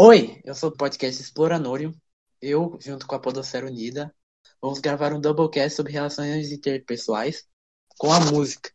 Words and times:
Oi, 0.00 0.40
eu 0.44 0.54
sou 0.54 0.70
do 0.70 0.76
podcast 0.76 1.20
Exploranorium. 1.20 1.92
Eu, 2.40 2.78
junto 2.80 3.04
com 3.04 3.16
a 3.16 3.18
Podosfera 3.18 3.66
Unida, 3.66 4.14
vamos 4.62 4.78
gravar 4.78 5.12
um 5.12 5.20
doublecast 5.20 5.74
sobre 5.74 5.92
relações 5.92 6.52
interpessoais 6.52 7.44
com 7.98 8.12
a 8.12 8.20
música. 8.20 8.70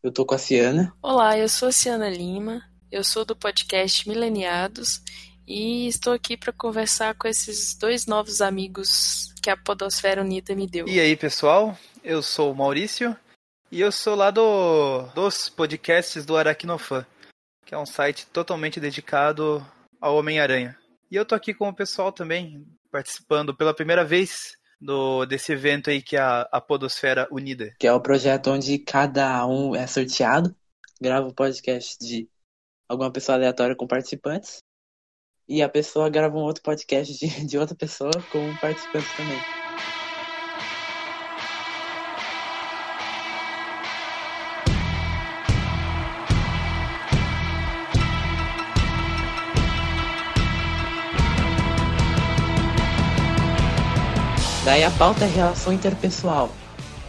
Eu 0.00 0.12
tô 0.12 0.24
com 0.24 0.36
a 0.36 0.38
Ciana. 0.38 0.94
Olá, 1.02 1.36
eu 1.36 1.48
sou 1.48 1.70
a 1.70 1.72
Ciana 1.72 2.08
Lima, 2.08 2.62
eu 2.88 3.02
sou 3.02 3.24
do 3.24 3.34
podcast 3.34 4.08
Mileniados 4.08 5.02
e 5.44 5.88
estou 5.88 6.12
aqui 6.12 6.36
para 6.36 6.52
conversar 6.52 7.16
com 7.16 7.26
esses 7.26 7.74
dois 7.74 8.06
novos 8.06 8.40
amigos 8.40 9.34
que 9.42 9.50
a 9.50 9.56
Podosfera 9.56 10.22
Unida 10.22 10.54
me 10.54 10.68
deu. 10.68 10.86
E 10.86 11.00
aí, 11.00 11.16
pessoal? 11.16 11.76
Eu 12.04 12.22
sou 12.22 12.52
o 12.52 12.54
Maurício 12.54 13.16
e 13.72 13.80
eu 13.80 13.90
sou 13.90 14.14
lá 14.14 14.30
do, 14.30 15.02
dos 15.16 15.48
podcasts 15.48 16.24
do 16.24 16.36
Aracnofan, 16.36 17.04
que 17.66 17.74
é 17.74 17.78
um 17.78 17.86
site 17.86 18.24
totalmente 18.28 18.78
dedicado 18.78 19.66
ao 20.00 20.16
Homem-Aranha. 20.16 20.76
E 21.10 21.16
eu 21.16 21.24
tô 21.24 21.34
aqui 21.34 21.52
com 21.52 21.68
o 21.68 21.74
pessoal 21.74 22.12
também, 22.12 22.66
participando 22.90 23.54
pela 23.54 23.74
primeira 23.74 24.04
vez 24.04 24.52
do, 24.80 25.26
desse 25.26 25.52
evento 25.52 25.90
aí 25.90 26.00
que 26.00 26.16
é 26.16 26.20
a, 26.20 26.48
a 26.50 26.60
Podosfera 26.60 27.28
Unida. 27.30 27.74
Que 27.78 27.86
é 27.86 27.92
o 27.92 28.00
projeto 28.00 28.50
onde 28.50 28.78
cada 28.78 29.46
um 29.46 29.74
é 29.74 29.86
sorteado, 29.86 30.54
grava 31.00 31.26
o 31.26 31.30
um 31.30 31.34
podcast 31.34 31.98
de 31.98 32.28
alguma 32.88 33.12
pessoa 33.12 33.36
aleatória 33.36 33.76
com 33.76 33.86
participantes, 33.86 34.62
e 35.48 35.62
a 35.62 35.68
pessoa 35.68 36.08
grava 36.08 36.36
um 36.36 36.42
outro 36.42 36.62
podcast 36.62 37.18
de, 37.18 37.44
de 37.44 37.58
outra 37.58 37.74
pessoa 37.74 38.12
com 38.30 38.56
participantes 38.56 39.12
também. 39.16 39.38
Daí 54.70 54.84
a 54.84 54.90
pauta 54.92 55.24
é 55.24 55.28
relação 55.28 55.72
interpessoal 55.72 56.48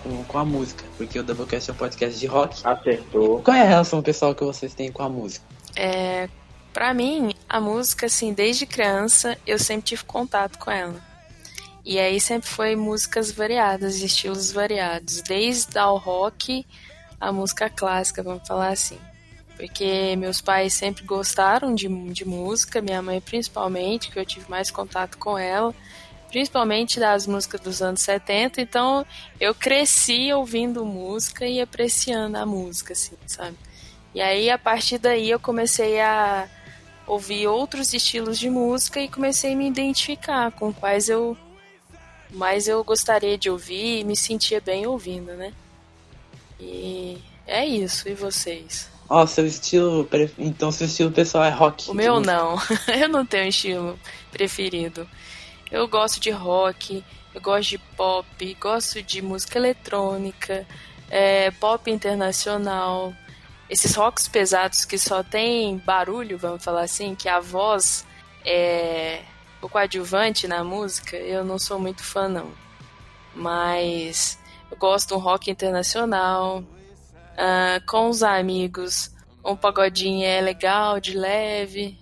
com, 0.01 0.23
com 0.23 0.37
a 0.39 0.43
música, 0.43 0.83
porque 0.97 1.19
o 1.19 1.23
Doublecast 1.23 1.69
é 1.69 1.73
um 1.73 1.77
podcast 1.77 2.19
de 2.19 2.25
rock. 2.25 2.59
Acertou. 2.63 3.39
Qual 3.43 3.55
é 3.55 3.61
a 3.61 3.65
relação 3.65 4.01
pessoal 4.01 4.33
que 4.33 4.43
vocês 4.43 4.73
têm 4.73 4.91
com 4.91 5.03
a 5.03 5.07
música? 5.07 5.45
É, 5.75 6.27
para 6.73 6.91
mim, 6.91 7.35
a 7.47 7.61
música, 7.61 8.07
assim, 8.07 8.33
desde 8.33 8.65
criança, 8.65 9.37
eu 9.45 9.59
sempre 9.59 9.83
tive 9.83 10.03
contato 10.05 10.57
com 10.57 10.71
ela. 10.71 10.99
E 11.85 11.99
aí 11.99 12.19
sempre 12.19 12.49
foi 12.49 12.75
músicas 12.75 13.31
variadas, 13.31 14.01
estilos 14.01 14.51
variados, 14.51 15.21
desde 15.21 15.77
ao 15.77 15.97
rock 15.97 16.65
a 17.19 17.31
música 17.31 17.69
clássica, 17.69 18.23
vamos 18.23 18.47
falar 18.47 18.69
assim. 18.69 18.97
Porque 19.55 20.15
meus 20.15 20.41
pais 20.41 20.73
sempre 20.73 21.03
gostaram 21.03 21.75
de, 21.75 21.87
de 22.11 22.25
música, 22.25 22.81
minha 22.81 23.03
mãe 23.03 23.21
principalmente, 23.21 24.09
que 24.09 24.17
eu 24.17 24.25
tive 24.25 24.49
mais 24.49 24.71
contato 24.71 25.19
com 25.19 25.37
ela 25.37 25.75
principalmente 26.31 26.99
das 26.99 27.27
músicas 27.27 27.59
dos 27.59 27.81
anos 27.81 28.01
70, 28.01 28.61
então 28.61 29.05
eu 29.39 29.53
cresci 29.53 30.31
ouvindo 30.33 30.85
música 30.85 31.45
e 31.45 31.59
apreciando 31.59 32.37
a 32.37 32.45
música, 32.45 32.93
assim, 32.93 33.17
sabe? 33.27 33.57
E 34.15 34.21
aí, 34.21 34.49
a 34.49 34.57
partir 34.57 34.97
daí, 34.97 35.29
eu 35.29 35.39
comecei 35.39 35.99
a 35.99 36.47
ouvir 37.05 37.47
outros 37.47 37.93
estilos 37.93 38.39
de 38.39 38.49
música 38.49 38.99
e 39.01 39.09
comecei 39.09 39.53
a 39.53 39.55
me 39.55 39.67
identificar 39.67 40.51
com 40.51 40.73
quais 40.73 41.09
eu 41.09 41.37
mais 42.31 42.65
eu 42.65 42.81
gostaria 42.81 43.37
de 43.37 43.49
ouvir 43.49 43.99
e 43.99 44.03
me 44.05 44.15
sentia 44.15 44.61
bem 44.61 44.87
ouvindo, 44.87 45.33
né? 45.33 45.51
E 46.57 47.17
é 47.45 47.65
isso, 47.65 48.07
e 48.07 48.13
vocês? 48.13 48.89
Ó, 49.09 49.23
oh, 49.23 49.27
seu 49.27 49.45
estilo. 49.45 50.07
Então, 50.37 50.71
seu 50.71 50.87
estilo 50.87 51.11
pessoal 51.11 51.43
é 51.43 51.49
rock. 51.49 51.91
O 51.91 51.93
meu 51.93 52.21
não. 52.21 52.55
eu 52.87 53.09
não 53.09 53.25
tenho 53.25 53.49
estilo 53.49 53.99
preferido. 54.31 55.05
Eu 55.71 55.87
gosto 55.87 56.19
de 56.19 56.29
rock, 56.29 57.03
eu 57.33 57.41
gosto 57.41 57.69
de 57.69 57.77
pop, 57.77 58.57
gosto 58.59 59.01
de 59.01 59.21
música 59.21 59.57
eletrônica, 59.57 60.67
é, 61.09 61.49
pop 61.51 61.89
internacional, 61.89 63.13
esses 63.69 63.95
rocks 63.95 64.27
pesados 64.27 64.83
que 64.83 64.97
só 64.97 65.23
tem 65.23 65.77
barulho, 65.77 66.37
vamos 66.37 66.61
falar 66.61 66.81
assim, 66.81 67.15
que 67.15 67.29
a 67.29 67.39
voz 67.39 68.05
é 68.45 69.21
o 69.61 69.69
coadjuvante 69.69 70.47
na 70.47 70.63
música, 70.63 71.15
eu 71.15 71.45
não 71.45 71.57
sou 71.57 71.79
muito 71.79 72.03
fã 72.03 72.27
não. 72.27 72.51
Mas 73.33 74.37
eu 74.69 74.75
gosto 74.75 75.09
de 75.09 75.13
um 75.13 75.19
rock 75.19 75.49
internacional, 75.49 76.59
uh, 76.59 77.85
com 77.87 78.09
os 78.09 78.23
amigos, 78.23 79.11
um 79.43 79.55
pagodinho 79.55 80.25
é 80.25 80.41
legal, 80.41 80.99
de 80.99 81.17
leve, 81.17 81.97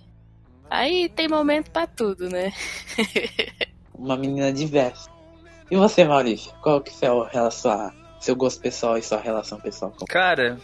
Aí 0.70 1.08
tem 1.08 1.26
momento 1.28 1.68
para 1.72 1.88
tudo, 1.88 2.28
né? 2.30 2.52
Uma 3.92 4.16
menina 4.16 4.52
diversa. 4.52 5.10
E 5.68 5.76
você, 5.76 6.04
Maurício? 6.04 6.52
Qual 6.62 6.80
que 6.80 6.92
é 7.04 7.08
a 7.08 7.28
relação, 7.28 7.92
seu 8.20 8.36
gosto 8.36 8.60
pessoal 8.60 8.96
e 8.96 9.02
sua 9.02 9.20
relação 9.20 9.58
pessoal 9.60 9.90
com 9.90 10.06
Cara, 10.06 10.58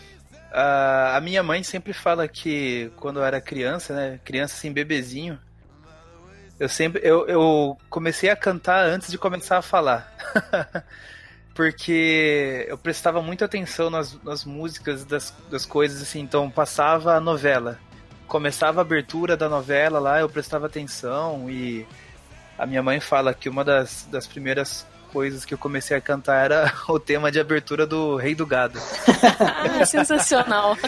a, 0.53 1.17
a 1.17 1.21
minha 1.21 1.43
mãe 1.43 1.65
sempre 1.65 1.93
fala 1.93 2.29
que 2.29 2.91
quando 2.97 3.19
eu 3.19 3.25
era 3.25 3.41
criança, 3.41 3.95
né? 3.95 4.21
Criança 4.25 4.55
assim, 4.55 4.73
bebezinho, 4.73 5.39
eu 6.59 6.69
sempre 6.69 7.01
eu, 7.05 7.27
eu 7.27 7.77
comecei 7.91 8.31
a 8.31 8.37
cantar 8.37 8.87
antes 8.87 9.11
de 9.11 9.19
começar 9.19 9.59
a 9.59 9.63
falar. 9.63 10.13
Porque 11.53 12.67
eu 12.69 12.77
prestava 12.77 13.23
muita 13.23 13.47
atenção 13.47 13.89
nas, 13.89 14.23
nas 14.23 14.45
músicas 14.45 15.05
das, 15.07 15.35
das 15.51 15.65
coisas, 15.65 16.03
assim, 16.03 16.21
então 16.21 16.51
passava 16.51 17.15
a 17.15 17.21
novela 17.21 17.81
começava 18.27 18.81
a 18.81 18.83
abertura 18.83 19.37
da 19.37 19.49
novela 19.49 19.99
lá, 19.99 20.21
eu 20.21 20.29
prestava 20.29 20.67
atenção 20.67 21.49
e 21.49 21.87
a 22.59 22.67
minha 22.67 22.83
mãe 22.83 23.01
fala 23.01 23.33
que 23.35 23.49
uma 23.49 23.65
das, 23.65 24.07
das 24.11 24.27
primeiras 24.27 24.87
coisas 25.13 25.45
que 25.45 25.55
eu 25.55 25.59
comecei 25.59 25.97
a 25.97 26.01
cantar 26.01 26.45
era 26.45 26.73
o 26.89 26.99
tema 26.99 27.31
de 27.31 27.39
abertura 27.41 27.87
do 27.87 28.17
Rei 28.17 28.35
do 28.35 28.47
Gado. 28.47 28.79
ah, 29.81 29.85
sensacional. 29.85 30.77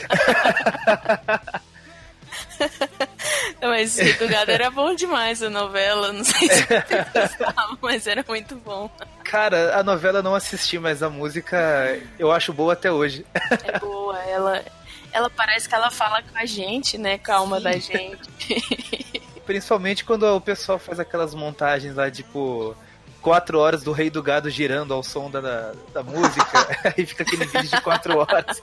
mas 3.60 3.97
Rei 3.97 4.12
do 4.15 4.28
Gado 4.28 4.50
era 4.50 4.70
bom 4.70 4.94
demais 4.94 5.43
a 5.43 5.50
novela, 5.50 6.12
não 6.12 6.25
sei 6.25 6.49
se 6.49 6.66
gostava, 6.66 7.78
mas 7.81 8.06
era 8.06 8.25
muito 8.26 8.56
bom. 8.56 8.91
Cara, 9.25 9.78
a 9.78 9.82
novela 9.82 10.22
não 10.22 10.34
assisti, 10.34 10.78
mas 10.78 11.03
a 11.03 11.10
música 11.10 11.99
eu 12.19 12.32
acho 12.32 12.53
boa 12.53 12.72
até 12.72 12.91
hoje. 12.91 13.25
É 13.65 13.78
boa, 13.78 14.19
ela 14.25 14.65
ela 15.13 15.31
parece 15.31 15.69
que 15.69 15.75
ela 15.75 15.91
fala 15.91 16.23
com 16.23 16.39
a 16.39 16.45
gente, 16.45 16.99
né? 16.99 17.19
Com 17.19 17.33
a 17.33 17.37
alma 17.37 17.59
Sim. 17.59 17.63
da 17.65 17.73
gente. 17.73 18.21
Principalmente 19.47 20.05
quando 20.05 20.25
o 20.25 20.41
pessoal 20.41 20.79
faz 20.79 21.01
aquelas 21.01 21.35
montagens 21.35 21.95
lá, 21.95 22.11
tipo, 22.11 22.77
quatro 23.21 23.59
horas 23.59 23.83
do 23.83 23.93
Rei 23.93 24.11
do 24.11 24.23
Gado 24.23 24.51
girando 24.51 24.93
ao 24.93 25.03
som 25.03 25.31
da, 25.31 25.41
da, 25.41 25.73
da 25.93 26.03
música. 26.03 26.67
Aí 26.97 27.07
fica 27.07 27.23
aquele 27.23 27.45
vídeo 27.47 27.69
de 27.69 27.81
quatro 27.81 28.19
horas. 28.19 28.63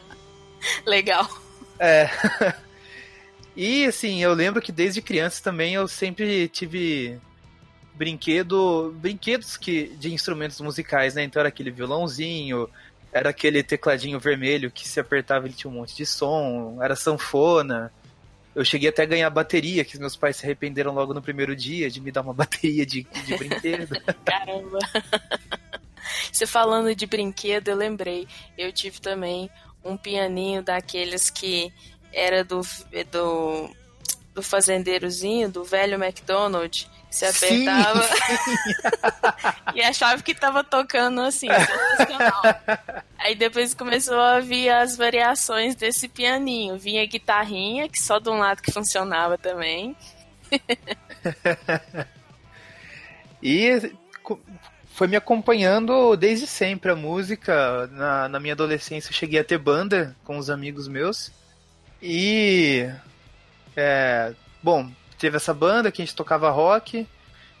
Legal. 0.86 1.28
É. 1.78 2.08
E 3.56 3.86
assim, 3.86 4.22
eu 4.22 4.32
lembro 4.34 4.60
que 4.60 4.72
desde 4.72 5.00
criança 5.00 5.42
também 5.42 5.74
eu 5.74 5.86
sempre 5.86 6.48
tive 6.48 7.18
brinquedo, 7.94 8.94
brinquedos 8.98 9.56
que 9.56 9.88
de 9.98 10.12
instrumentos 10.12 10.60
musicais, 10.60 11.14
né? 11.14 11.22
Então 11.22 11.40
era 11.40 11.48
aquele 11.48 11.70
violãozinho, 11.70 12.68
era 13.14 13.30
aquele 13.30 13.62
tecladinho 13.62 14.18
vermelho 14.18 14.72
que 14.72 14.88
se 14.88 14.98
apertava 14.98 15.46
ele 15.46 15.54
tinha 15.54 15.70
um 15.70 15.74
monte 15.74 15.96
de 15.96 16.04
som, 16.04 16.78
era 16.82 16.96
sanfona. 16.96 17.92
Eu 18.52 18.64
cheguei 18.64 18.88
até 18.88 19.04
a 19.04 19.06
ganhar 19.06 19.30
bateria, 19.30 19.84
que 19.84 19.96
meus 19.98 20.16
pais 20.16 20.36
se 20.36 20.44
arrependeram 20.44 20.92
logo 20.92 21.14
no 21.14 21.22
primeiro 21.22 21.54
dia 21.54 21.88
de 21.88 22.00
me 22.00 22.10
dar 22.10 22.22
uma 22.22 22.34
bateria 22.34 22.84
de, 22.84 23.04
de 23.04 23.36
brinquedo. 23.36 23.96
Caramba! 24.26 24.78
Você 26.32 26.44
falando 26.44 26.92
de 26.92 27.06
brinquedo, 27.06 27.68
eu 27.68 27.76
lembrei. 27.76 28.26
Eu 28.58 28.72
tive 28.72 29.00
também 29.00 29.48
um 29.84 29.96
pianinho 29.96 30.60
daqueles 30.60 31.30
que 31.30 31.72
era 32.12 32.42
do, 32.42 32.62
do, 33.12 33.70
do 34.34 34.42
fazendeirozinho, 34.42 35.48
do 35.48 35.62
velho 35.62 36.02
McDonald's, 36.02 36.90
se 37.14 37.24
apertava 37.24 38.08
e 39.74 39.80
achava 39.80 40.20
que 40.22 40.34
tava 40.34 40.64
tocando 40.64 41.20
assim, 41.20 41.46
Aí 43.18 43.34
depois 43.34 43.72
começou 43.72 44.18
a 44.20 44.40
vir 44.40 44.68
as 44.68 44.96
variações 44.96 45.74
desse 45.74 46.08
pianinho. 46.08 46.76
Vinha 46.76 47.06
guitarrinha, 47.06 47.88
que 47.88 48.02
só 48.02 48.18
de 48.18 48.28
um 48.28 48.38
lado 48.38 48.60
que 48.60 48.72
funcionava 48.72 49.38
também. 49.38 49.96
e 53.42 53.92
foi 54.88 55.06
me 55.06 55.16
acompanhando 55.16 56.16
desde 56.16 56.46
sempre 56.46 56.90
a 56.90 56.96
música. 56.96 57.86
Na, 57.92 58.28
na 58.28 58.40
minha 58.40 58.54
adolescência 58.54 59.08
eu 59.08 59.14
cheguei 59.14 59.40
a 59.40 59.44
ter 59.44 59.58
banda 59.58 60.14
com 60.24 60.36
os 60.36 60.50
amigos 60.50 60.88
meus. 60.88 61.32
E. 62.02 62.90
É, 63.76 64.34
bom, 64.62 64.90
teve 65.24 65.38
essa 65.38 65.54
banda 65.54 65.90
que 65.90 66.02
a 66.02 66.04
gente 66.04 66.14
tocava 66.14 66.50
rock, 66.50 67.06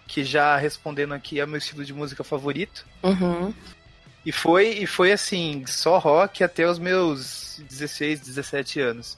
que 0.06 0.22
já 0.22 0.54
respondendo 0.54 1.14
aqui 1.14 1.40
é 1.40 1.44
o 1.46 1.48
meu 1.48 1.56
estilo 1.56 1.82
de 1.82 1.94
música 1.94 2.22
favorito. 2.22 2.84
Uhum. 3.02 3.54
E 4.26 4.30
foi, 4.30 4.68
e 4.68 4.86
foi 4.86 5.12
assim, 5.12 5.64
só 5.66 5.96
rock 5.96 6.44
até 6.44 6.68
os 6.68 6.78
meus 6.78 7.62
16, 7.66 8.20
17 8.20 8.80
anos. 8.80 9.16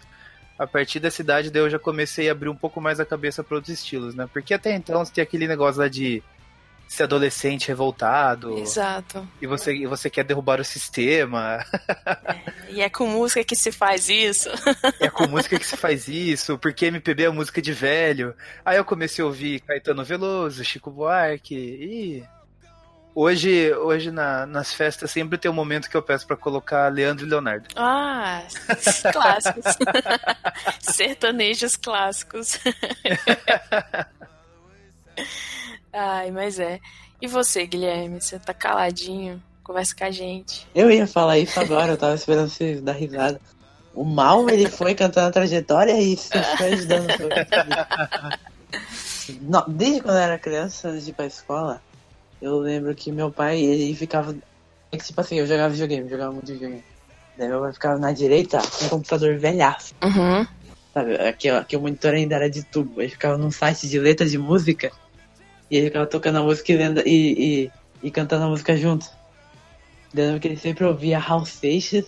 a 0.56 0.64
partir 0.64 1.00
dessa 1.00 1.22
idade 1.22 1.50
daí 1.50 1.60
eu 1.60 1.68
já 1.68 1.78
comecei 1.78 2.28
a 2.28 2.32
abrir 2.32 2.48
um 2.48 2.54
pouco 2.54 2.80
mais 2.80 3.00
a 3.00 3.04
cabeça 3.04 3.42
para 3.42 3.56
outros 3.56 3.76
estilos, 3.76 4.14
né? 4.14 4.28
Porque 4.32 4.54
até 4.54 4.72
então 4.76 5.04
você 5.04 5.12
tem 5.12 5.22
aquele 5.22 5.48
negócio 5.48 5.80
lá 5.80 5.88
de 5.88 6.22
ser 6.86 7.04
adolescente 7.04 7.68
revoltado. 7.68 8.58
Exato. 8.58 9.26
E 9.40 9.46
você, 9.46 9.74
e 9.74 9.86
você 9.86 10.08
quer 10.08 10.24
derrubar 10.24 10.60
o 10.60 10.64
sistema. 10.64 11.64
É, 12.06 12.72
e 12.72 12.80
é 12.80 12.88
com 12.88 13.06
música 13.06 13.44
que 13.44 13.56
se 13.56 13.72
faz 13.72 14.08
isso. 14.08 14.48
é 15.00 15.10
com 15.10 15.26
música 15.26 15.58
que 15.58 15.66
se 15.66 15.76
faz 15.76 16.08
isso, 16.08 16.58
porque 16.58 16.86
MPB 16.86 17.24
é 17.24 17.30
música 17.30 17.60
de 17.60 17.72
velho. 17.72 18.34
Aí 18.64 18.76
eu 18.76 18.84
comecei 18.84 19.22
a 19.22 19.26
ouvir 19.26 19.60
Caetano 19.60 20.04
Veloso, 20.04 20.64
Chico 20.64 20.90
Buarque 20.90 21.54
e 21.54 22.24
Hoje, 23.18 23.72
hoje 23.72 24.10
na, 24.10 24.44
nas 24.44 24.74
festas 24.74 25.10
sempre 25.10 25.38
tem 25.38 25.50
um 25.50 25.54
momento 25.54 25.88
que 25.88 25.96
eu 25.96 26.02
peço 26.02 26.26
para 26.26 26.36
colocar 26.36 26.92
Leandro 26.92 27.24
e 27.24 27.28
Leonardo. 27.30 27.66
Ah, 27.74 28.42
clássicos. 29.10 29.64
Sertanejos 30.94 31.76
clássicos. 31.76 32.60
Ai, 35.96 36.30
mas 36.30 36.58
é. 36.58 36.78
E 37.22 37.26
você, 37.26 37.66
Guilherme? 37.66 38.20
Você 38.20 38.38
tá 38.38 38.52
caladinho? 38.52 39.42
Conversa 39.64 39.96
com 39.96 40.04
a 40.04 40.10
gente. 40.10 40.68
Eu 40.74 40.90
ia 40.90 41.06
falar 41.06 41.38
isso 41.38 41.58
agora, 41.58 41.92
eu 41.92 41.96
tava 41.96 42.14
esperando 42.14 42.50
você 42.50 42.76
dar 42.82 42.92
risada. 42.92 43.40
O 43.94 44.04
mal, 44.04 44.48
ele 44.50 44.68
foi 44.68 44.94
cantando 44.94 45.28
a 45.28 45.32
trajetória 45.32 45.98
e 45.98 46.14
você 46.14 46.42
foi 46.58 46.74
ajudando. 46.74 47.06
Não, 49.40 49.64
desde 49.66 50.02
quando 50.02 50.16
eu 50.16 50.22
era 50.22 50.38
criança, 50.38 50.88
antes 50.88 51.06
de 51.06 51.12
ir 51.12 51.14
pra 51.14 51.24
escola, 51.24 51.80
eu 52.42 52.58
lembro 52.58 52.94
que 52.94 53.10
meu 53.10 53.32
pai, 53.32 53.58
ele 53.58 53.94
ficava. 53.96 54.36
É 54.92 54.98
que, 54.98 55.04
tipo 55.04 55.18
assim, 55.18 55.36
eu 55.36 55.46
jogava 55.46 55.70
videogame, 55.70 56.10
jogava 56.10 56.30
muito 56.30 56.52
videogame. 56.52 56.84
Daí 57.38 57.48
meu 57.48 57.60
pai 57.60 57.72
ficava 57.72 57.98
na 57.98 58.12
direita 58.12 58.58
com 58.58 58.84
um 58.84 58.88
computador 58.90 59.38
velhaço. 59.38 59.94
Uhum. 60.04 60.46
Sabe, 60.92 61.14
aqui, 61.16 61.48
aqui 61.48 61.76
o 61.76 61.80
monitor 61.80 62.12
ainda 62.12 62.36
era 62.36 62.50
de 62.50 62.62
tubo. 62.62 63.00
Ele 63.00 63.10
ficava 63.10 63.38
num 63.38 63.50
site 63.50 63.88
de 63.88 63.98
letras 63.98 64.30
de 64.30 64.38
música 64.38 64.92
e 65.70 65.76
ele 65.76 65.86
ficava 65.86 66.06
tocando 66.06 66.38
a 66.38 66.42
música 66.42 66.72
e, 66.72 66.76
lendo, 66.76 67.02
e, 67.06 67.64
e, 67.64 67.72
e 68.02 68.10
cantando 68.10 68.44
a 68.44 68.48
música 68.48 68.76
junto. 68.76 69.06
Eu 70.14 70.24
lembro 70.24 70.40
que 70.40 70.48
ele 70.48 70.56
sempre 70.56 70.84
ouvia 70.84 71.18
House 71.18 71.50
Seixas, 71.50 72.06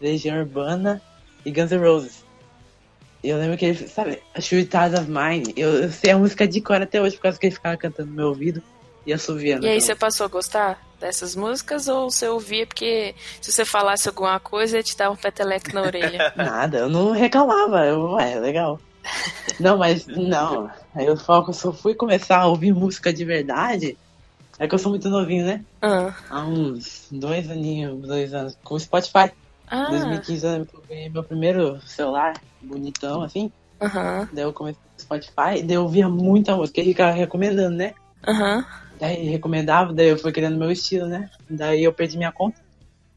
Legião 0.00 0.38
Urbana 0.38 1.00
e 1.44 1.50
Guns 1.50 1.70
N' 1.70 1.78
Roses. 1.78 2.24
E 3.22 3.28
eu 3.28 3.38
lembro 3.38 3.56
que 3.56 3.66
ele, 3.66 3.88
sabe, 3.88 4.20
a 4.34 4.40
Sweet 4.40 4.76
of 4.76 5.08
Mine, 5.08 5.52
eu, 5.56 5.84
eu 5.84 5.92
sei 5.92 6.10
a 6.10 6.18
música 6.18 6.46
de 6.46 6.60
cor 6.60 6.82
até 6.82 7.00
hoje 7.00 7.16
por 7.16 7.22
causa 7.22 7.38
que 7.38 7.46
ele 7.46 7.54
ficava 7.54 7.76
cantando 7.76 8.10
no 8.10 8.16
meu 8.16 8.28
ouvido 8.28 8.60
e 9.06 9.12
assoviando. 9.12 9.64
E 9.64 9.68
aí 9.68 9.80
você 9.80 9.94
passou 9.94 10.26
a 10.26 10.28
gostar 10.28 10.82
dessas 10.98 11.36
músicas 11.36 11.86
ou 11.86 12.10
você 12.10 12.26
ouvia 12.26 12.66
porque 12.66 13.14
se 13.40 13.52
você 13.52 13.64
falasse 13.64 14.08
alguma 14.08 14.38
coisa 14.40 14.76
ele 14.76 14.84
te 14.84 14.96
dava 14.96 15.12
um 15.12 15.16
peteleco 15.16 15.72
na 15.72 15.82
orelha? 15.82 16.32
Nada, 16.36 16.78
eu 16.78 16.88
não 16.88 17.12
reclamava, 17.12 17.84
eu, 17.84 18.18
é 18.18 18.40
legal. 18.40 18.80
Não, 19.58 19.78
mas 19.78 20.06
não. 20.06 20.70
Aí 20.94 21.06
eu 21.06 21.16
falo 21.16 21.44
que 21.44 21.50
eu 21.50 21.54
só 21.54 21.72
fui 21.72 21.94
começar 21.94 22.38
a 22.38 22.46
ouvir 22.46 22.72
música 22.72 23.12
de 23.12 23.24
verdade. 23.24 23.96
É 24.58 24.68
que 24.68 24.74
eu 24.74 24.78
sou 24.78 24.90
muito 24.90 25.08
novinho, 25.08 25.46
né? 25.46 25.64
Ah. 25.80 26.14
Há 26.30 26.44
uns 26.44 27.06
dois 27.10 27.50
aninhos, 27.50 28.00
dois 28.06 28.32
anos, 28.34 28.56
com 28.62 28.74
o 28.74 28.80
Spotify. 28.80 29.30
Ah. 29.66 29.88
2015 29.88 30.46
eu 30.46 30.66
ganhei 30.88 31.08
meu 31.08 31.24
primeiro 31.24 31.80
celular, 31.86 32.34
bonitão, 32.60 33.22
assim. 33.22 33.50
Uhum. 33.80 34.28
Daí 34.32 34.44
eu 34.44 34.52
comecei 34.52 34.80
com 34.80 34.98
o 34.98 35.02
Spotify, 35.02 35.62
daí 35.62 35.74
eu 35.76 35.82
ouvia 35.82 36.08
muita 36.08 36.54
música, 36.54 36.80
ele 36.80 36.90
ficava 36.90 37.12
recomendando, 37.12 37.76
né? 37.76 37.94
Uhum. 38.26 38.64
Daí 39.00 39.28
recomendava, 39.30 39.92
daí 39.92 40.08
eu 40.08 40.18
fui 40.18 40.30
criando 40.30 40.56
meu 40.56 40.70
estilo, 40.70 41.06
né? 41.06 41.28
Daí 41.50 41.82
eu 41.82 41.92
perdi 41.92 42.16
minha 42.16 42.30
conta. 42.30 42.60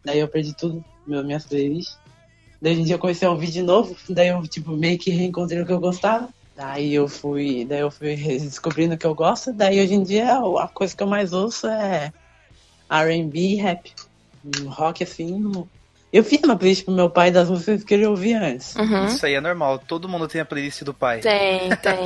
Daí 0.03 0.19
eu 0.19 0.27
perdi 0.27 0.55
tudo, 0.55 0.83
meu, 1.05 1.23
minhas 1.23 1.45
playlists. 1.45 1.97
Daí 2.65 2.73
hoje 2.73 2.81
em 2.81 2.85
dia 2.85 2.95
eu 2.95 2.99
comecei 2.99 3.27
a 3.27 3.31
ouvir 3.31 3.51
de 3.51 3.61
novo, 3.61 3.95
daí 4.09 4.29
eu 4.29 4.41
tipo 4.47 4.71
meio 4.71 4.97
que 4.97 5.11
reencontrei 5.11 5.61
o 5.61 5.67
que 5.67 5.71
eu 5.71 5.79
gostava. 5.79 6.29
Daí 6.57 6.95
eu 6.95 7.07
fui, 7.07 7.63
daí 7.63 7.81
eu 7.81 7.91
fui 7.91 8.15
descobrindo 8.15 8.95
o 8.95 8.97
que 8.97 9.05
eu 9.05 9.13
gosto, 9.13 9.53
daí 9.53 9.79
hoje 9.79 9.93
em 9.93 10.01
dia 10.01 10.39
a 10.39 10.67
coisa 10.67 10.97
que 10.97 11.03
eu 11.03 11.05
mais 11.05 11.31
ouço 11.31 11.67
é 11.67 12.11
R&B 12.89 13.39
e 13.39 13.55
rap. 13.57 13.93
Rock 14.65 15.03
assim, 15.03 15.67
eu 16.11 16.23
fiz 16.23 16.41
uma 16.43 16.55
playlist 16.55 16.85
pro 16.85 16.93
meu 16.95 17.07
pai 17.07 17.29
das 17.29 17.51
músicas 17.51 17.83
que 17.83 17.93
ele 17.93 18.07
ouvia 18.07 18.41
antes. 18.41 18.75
Uhum. 18.75 19.05
Isso 19.05 19.23
aí 19.27 19.35
é 19.35 19.41
normal, 19.41 19.77
todo 19.77 20.09
mundo 20.09 20.27
tem 20.27 20.41
a 20.41 20.45
playlist 20.45 20.81
do 20.81 20.93
pai. 20.93 21.19
Tem, 21.19 21.69
tem. 21.77 22.03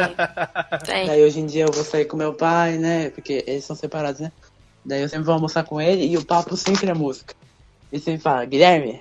tem. 0.85 1.07
Daí 1.07 1.23
hoje 1.23 1.39
em 1.39 1.45
dia 1.45 1.63
eu 1.67 1.71
vou 1.71 1.85
sair 1.85 2.03
com 2.03 2.17
meu 2.17 2.33
pai, 2.33 2.77
né? 2.77 3.11
Porque 3.11 3.45
eles 3.47 3.63
são 3.63 3.77
separados, 3.77 4.19
né? 4.19 4.29
Daí 4.85 5.03
eu 5.03 5.07
sempre 5.07 5.23
vou 5.23 5.35
almoçar 5.35 5.63
com 5.63 5.79
ele 5.79 6.05
e 6.05 6.17
o 6.17 6.25
papo 6.25 6.57
sempre 6.57 6.89
é 6.89 6.93
música. 6.93 7.33
Ele 7.89 8.01
sempre 8.01 8.21
fala, 8.21 8.43
Guilherme, 8.43 8.99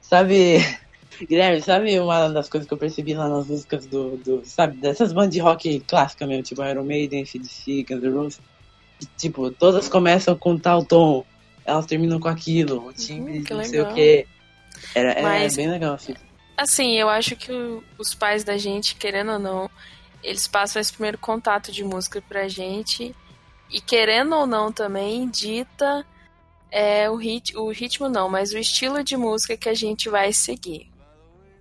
sabe. 0.00 0.58
Guilherme, 1.26 1.60
sabe 1.62 1.98
uma 2.00 2.28
das 2.28 2.48
coisas 2.48 2.66
que 2.68 2.74
eu 2.74 2.78
percebi 2.78 3.14
lá 3.14 3.28
nas 3.28 3.46
músicas 3.46 3.86
do. 3.86 4.16
do 4.18 4.42
sabe, 4.44 4.76
dessas 4.78 5.12
bandas 5.12 5.32
de 5.34 5.40
rock 5.40 5.80
clássica 5.80 6.26
mesmo, 6.26 6.42
tipo 6.42 6.64
Iron 6.64 6.84
Maiden, 6.84 7.24
CDC, 7.24 7.84
Guns 7.88 8.02
N' 8.02 8.10
Roses. 8.14 8.40
Tipo, 9.16 9.50
todas 9.50 9.88
começam 9.88 10.36
com 10.36 10.58
tal 10.58 10.84
tom, 10.84 11.24
elas 11.64 11.86
terminam 11.86 12.18
com 12.18 12.28
aquilo, 12.28 12.86
o 12.88 12.92
timbre, 12.92 13.40
Hum, 13.40 13.44
que 13.44 13.54
não 13.54 13.64
sei 13.64 13.78
legal. 13.78 13.92
o 13.92 13.94
que. 13.94 14.26
Era, 14.94 15.10
era 15.12 15.22
Mas- 15.22 15.56
bem 15.56 15.68
legal, 15.70 15.94
assim. 15.94 16.14
Assim, 16.56 16.94
eu 16.96 17.08
acho 17.08 17.36
que 17.36 17.52
os 17.96 18.14
pais 18.14 18.42
da 18.42 18.56
gente, 18.58 18.96
querendo 18.96 19.32
ou 19.32 19.38
não, 19.38 19.70
eles 20.24 20.48
passam 20.48 20.80
esse 20.80 20.92
primeiro 20.92 21.16
contato 21.18 21.70
de 21.70 21.84
música 21.84 22.20
pra 22.28 22.48
gente. 22.48 23.14
E 23.70 23.80
querendo 23.80 24.34
ou 24.34 24.46
não 24.46 24.72
também, 24.72 25.28
dita 25.28 26.04
é, 26.70 27.08
o, 27.08 27.14
rit 27.16 27.56
o 27.56 27.70
ritmo 27.70 28.08
não, 28.08 28.28
mas 28.28 28.52
o 28.52 28.58
estilo 28.58 29.04
de 29.04 29.16
música 29.16 29.56
que 29.56 29.68
a 29.68 29.74
gente 29.74 30.08
vai 30.08 30.32
seguir. 30.32 30.90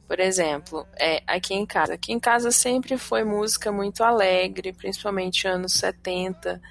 Por 0.07 0.19
exemplo, 0.19 0.87
é, 0.97 1.21
aqui 1.27 1.53
em 1.53 1.65
casa. 1.65 1.95
Aqui 1.95 2.13
em 2.13 2.19
casa 2.19 2.49
sempre 2.49 2.97
foi 2.97 3.25
música 3.25 3.71
muito 3.71 4.03
alegre, 4.03 4.71
principalmente 4.71 5.47
anos 5.47 5.73
70, 5.73 6.61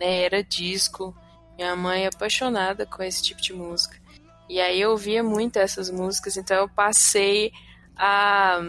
né? 0.00 0.22
Era 0.22 0.42
disco. 0.42 1.14
Minha 1.56 1.76
mãe 1.76 2.04
é 2.04 2.08
apaixonada 2.08 2.86
com 2.86 3.02
esse 3.02 3.22
tipo 3.22 3.42
de 3.42 3.52
música. 3.52 4.00
E 4.48 4.60
aí 4.60 4.80
eu 4.80 4.92
ouvia 4.92 5.22
muito 5.22 5.58
essas 5.58 5.90
músicas, 5.90 6.38
então 6.38 6.56
eu 6.56 6.68
passei 6.68 7.52
a, 7.94 8.60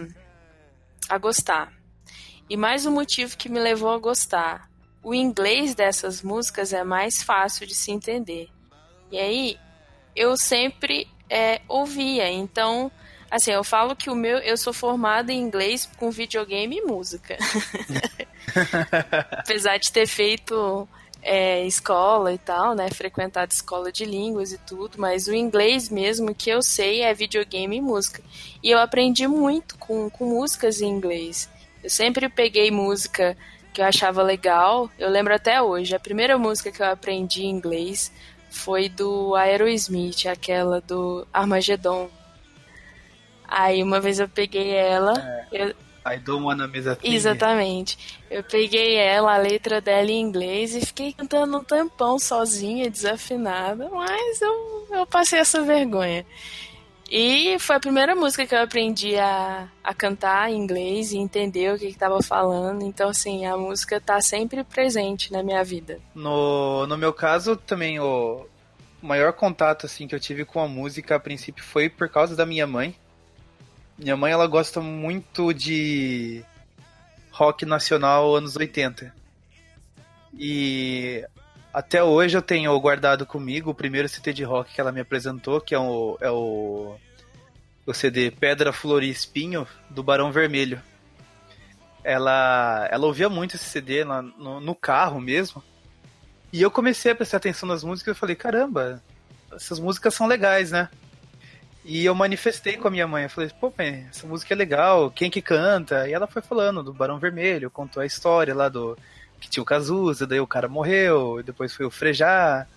a 1.08 1.18
gostar. 1.18 1.72
E 2.50 2.58
mais 2.58 2.86
um 2.86 2.92
motivo 2.92 3.38
que 3.38 3.48
me 3.48 3.60
levou 3.60 3.92
a 3.92 4.00
gostar. 4.00 4.70
O 5.02 5.14
inglês 5.14 5.74
dessas 5.74 6.22
músicas 6.22 6.74
é 6.74 6.84
mais 6.84 7.24
fácil 7.24 7.66
de 7.66 7.74
se 7.74 7.92
entender. 7.92 8.50
E 9.10 9.18
aí 9.18 9.58
eu 10.14 10.36
sempre 10.36 11.08
é, 11.30 11.62
ouvia. 11.70 12.30
Então, 12.30 12.92
assim, 13.30 13.52
eu 13.52 13.64
falo 13.64 13.96
que 13.96 14.10
o 14.10 14.16
meu, 14.16 14.38
eu 14.40 14.58
sou 14.58 14.74
formada 14.74 15.32
em 15.32 15.40
inglês 15.40 15.90
com 15.98 16.12
videogame 16.12 16.78
e 16.78 16.82
música. 16.82 17.38
Apesar 19.32 19.78
de 19.78 19.92
ter 19.92 20.08
feito 20.08 20.88
é, 21.22 21.66
escola 21.66 22.34
e 22.34 22.38
tal, 22.38 22.74
né? 22.74 22.90
Frequentado 22.90 23.52
escola 23.52 23.92
de 23.92 24.06
línguas 24.06 24.52
e 24.52 24.58
tudo, 24.58 24.98
mas 24.98 25.28
o 25.28 25.34
inglês 25.34 25.90
mesmo 25.90 26.34
que 26.34 26.50
eu 26.50 26.62
sei 26.62 27.02
é 27.02 27.14
videogame 27.14 27.78
e 27.78 27.82
música. 27.82 28.22
E 28.64 28.70
eu 28.70 28.80
aprendi 28.80 29.28
muito 29.28 29.78
com, 29.78 30.10
com 30.10 30.26
músicas 30.26 30.82
em 30.82 30.90
inglês. 30.90 31.50
Eu 31.84 31.90
sempre 31.90 32.28
peguei 32.30 32.72
música 32.72 33.38
que 33.74 33.82
eu 33.82 33.86
achava 33.86 34.24
legal. 34.24 34.90
Eu 34.98 35.10
lembro 35.10 35.34
até 35.34 35.62
hoje, 35.62 35.96
a 35.96 36.00
primeira 36.00 36.38
música 36.38 36.72
que 36.72 36.82
eu 36.82 36.88
aprendi 36.88 37.44
em 37.44 37.50
inglês 37.50 38.12
foi 38.50 38.90
do 38.90 39.36
Aerosmith, 39.36 40.26
aquela 40.26 40.82
do 40.82 41.28
Armageddon. 41.32 42.10
Aí 43.50 43.82
uma 43.82 44.00
vez 44.00 44.20
eu 44.20 44.30
peguei 44.30 44.72
ela, 44.72 45.14
eu, 45.52 45.74
I 46.06 46.18
don't 46.18 46.44
wanna 46.44 46.68
miss 46.68 46.88
a 46.88 46.96
thing. 46.96 47.14
Exatamente. 47.14 47.98
Eu 48.30 48.44
peguei 48.44 48.96
ela, 48.96 49.36
a 49.36 49.38
letra 49.38 49.82
dela 49.82 50.10
em 50.10 50.20
inglês, 50.20 50.76
e 50.76 50.86
fiquei 50.86 51.14
cantando 51.14 51.58
um 51.58 51.64
tampão 51.64 52.18
sozinha, 52.18 52.90
desafinada, 52.90 53.90
mas 53.90 54.42
eu, 54.42 54.88
eu 54.92 55.06
passei 55.06 55.40
essa 55.40 55.62
vergonha. 55.62 56.26
E 57.12 57.58
foi 57.58 57.76
a 57.76 57.80
primeira 57.80 58.14
música 58.14 58.46
que 58.46 58.54
eu 58.54 58.62
aprendi 58.62 59.18
a, 59.18 59.68
a 59.84 59.94
cantar 59.96 60.52
em 60.52 60.58
inglês 60.58 61.12
e 61.12 61.18
entender 61.18 61.74
o 61.74 61.80
que 61.80 61.88
estava 61.88 62.22
falando. 62.22 62.84
Então, 62.84 63.10
assim, 63.10 63.48
a 63.48 63.58
música 63.58 64.00
tá 64.00 64.22
sempre 64.22 64.64
presente 64.64 65.32
na 65.32 65.42
minha 65.42 65.64
vida. 65.64 66.00
No, 66.14 66.86
no 66.86 66.96
meu 66.96 67.12
caso, 67.12 67.56
também 67.56 68.00
o 68.00 68.46
maior 69.02 69.34
contato 69.34 69.88
assim 69.88 70.08
que 70.08 70.14
eu 70.14 70.20
tive 70.20 70.46
com 70.46 70.60
a 70.60 70.68
música 70.68 71.16
a 71.16 71.20
princípio 71.20 71.64
foi 71.64 71.90
por 71.90 72.10
causa 72.10 72.36
da 72.36 72.46
minha 72.46 72.68
mãe. 72.68 72.96
Minha 74.00 74.16
mãe 74.16 74.32
ela 74.32 74.48
gosta 74.48 74.80
muito 74.80 75.54
de 75.54 76.42
rock 77.32 77.66
nacional 77.66 78.34
anos 78.34 78.56
80. 78.56 79.14
E 80.38 81.26
até 81.74 82.02
hoje 82.02 82.38
eu 82.38 82.42
tenho 82.42 82.80
guardado 82.80 83.26
comigo 83.26 83.72
o 83.72 83.76
primeiro 83.76 84.08
CD 84.08 84.32
de 84.32 84.44
rock 84.46 84.74
que 84.74 84.80
ela 84.80 84.94
me 84.94 85.02
apresentou, 85.02 85.60
que 85.60 85.76
é 85.76 85.80
o, 85.80 86.18
é 86.22 86.32
o, 86.32 86.96
o 87.86 87.94
CD 87.94 88.32
Pedra, 88.32 88.72
Flor 88.72 89.04
e 89.04 89.10
Espinho, 89.10 89.68
do 89.90 90.02
Barão 90.02 90.32
Vermelho. 90.32 90.82
Ela, 92.02 92.88
ela 92.90 93.06
ouvia 93.06 93.28
muito 93.28 93.58
esse 93.58 93.66
CD 93.66 94.06
lá 94.06 94.22
no, 94.22 94.62
no 94.62 94.74
carro 94.74 95.20
mesmo. 95.20 95.62
E 96.54 96.62
eu 96.62 96.72
comecei 96.72 97.12
a 97.12 97.16
prestar 97.16 97.38
atenção 97.38 97.68
nas 97.68 97.84
músicas 97.84 98.16
e 98.16 98.20
falei, 98.20 98.36
caramba, 98.38 99.04
essas 99.52 99.78
músicas 99.78 100.14
são 100.14 100.26
legais, 100.26 100.72
né? 100.72 100.88
E 101.90 102.06
eu 102.06 102.14
manifestei 102.14 102.78
com 102.78 102.88
a 102.88 102.92
minha 102.92 103.08
mãe. 103.08 103.24
Eu 103.24 103.32
falei, 103.32 103.50
pô, 103.60 103.74
mãe, 103.76 104.06
essa 104.12 104.28
música 104.28 104.54
é 104.54 104.56
legal, 104.56 105.10
quem 105.10 105.28
que 105.28 105.42
canta? 105.42 106.08
E 106.08 106.14
ela 106.14 106.28
foi 106.28 106.40
falando 106.40 106.84
do 106.84 106.94
Barão 106.94 107.18
Vermelho, 107.18 107.72
contou 107.72 108.04
a 108.04 108.06
história 108.06 108.54
lá 108.54 108.70
do. 108.70 108.96
que 109.40 109.50
tinha 109.50 109.64
o 109.64 109.66
Cazuza, 109.66 110.28
daí 110.28 110.40
o 110.40 110.46
cara 110.46 110.68
morreu, 110.70 111.42
depois 111.44 111.74
foi 111.74 111.88
o 111.88 111.92
Frejá. 111.92 112.68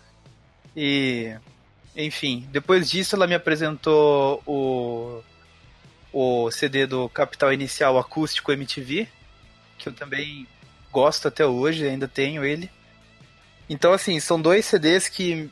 E. 0.74 1.36
Enfim, 1.94 2.48
depois 2.50 2.90
disso 2.90 3.14
ela 3.14 3.26
me 3.26 3.34
apresentou 3.34 4.42
o. 4.46 5.22
o 6.10 6.50
CD 6.50 6.86
do 6.86 7.06
Capital 7.10 7.52
Inicial 7.52 7.98
Acústico 7.98 8.50
MTV, 8.50 9.06
que 9.76 9.90
eu 9.90 9.92
também 9.92 10.46
gosto 10.90 11.28
até 11.28 11.44
hoje, 11.44 11.86
ainda 11.86 12.08
tenho 12.08 12.42
ele. 12.46 12.70
Então, 13.68 13.92
assim, 13.92 14.18
são 14.20 14.40
dois 14.40 14.64
CDs 14.64 15.06
que 15.06 15.50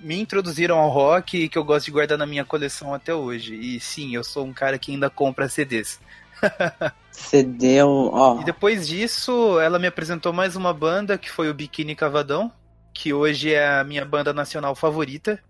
me 0.00 0.20
introduziram 0.20 0.78
ao 0.78 0.88
rock 0.88 1.36
e 1.36 1.48
que 1.48 1.58
eu 1.58 1.64
gosto 1.64 1.86
de 1.86 1.92
guardar 1.92 2.18
na 2.18 2.26
minha 2.26 2.44
coleção 2.44 2.94
até 2.94 3.14
hoje. 3.14 3.54
E 3.54 3.80
sim, 3.80 4.14
eu 4.14 4.22
sou 4.22 4.44
um 4.44 4.52
cara 4.52 4.78
que 4.78 4.92
ainda 4.92 5.10
compra 5.10 5.48
CDs. 5.48 6.00
CD, 7.10 7.82
ó. 7.82 8.40
E 8.40 8.44
depois 8.44 8.86
disso, 8.86 9.58
ela 9.60 9.78
me 9.78 9.86
apresentou 9.86 10.32
mais 10.32 10.54
uma 10.54 10.72
banda 10.72 11.18
que 11.18 11.30
foi 11.30 11.50
o 11.50 11.54
Biquíni 11.54 11.94
Cavadão, 11.94 12.52
que 12.94 13.12
hoje 13.12 13.52
é 13.52 13.80
a 13.80 13.84
minha 13.84 14.04
banda 14.04 14.32
nacional 14.32 14.74
favorita. 14.74 15.40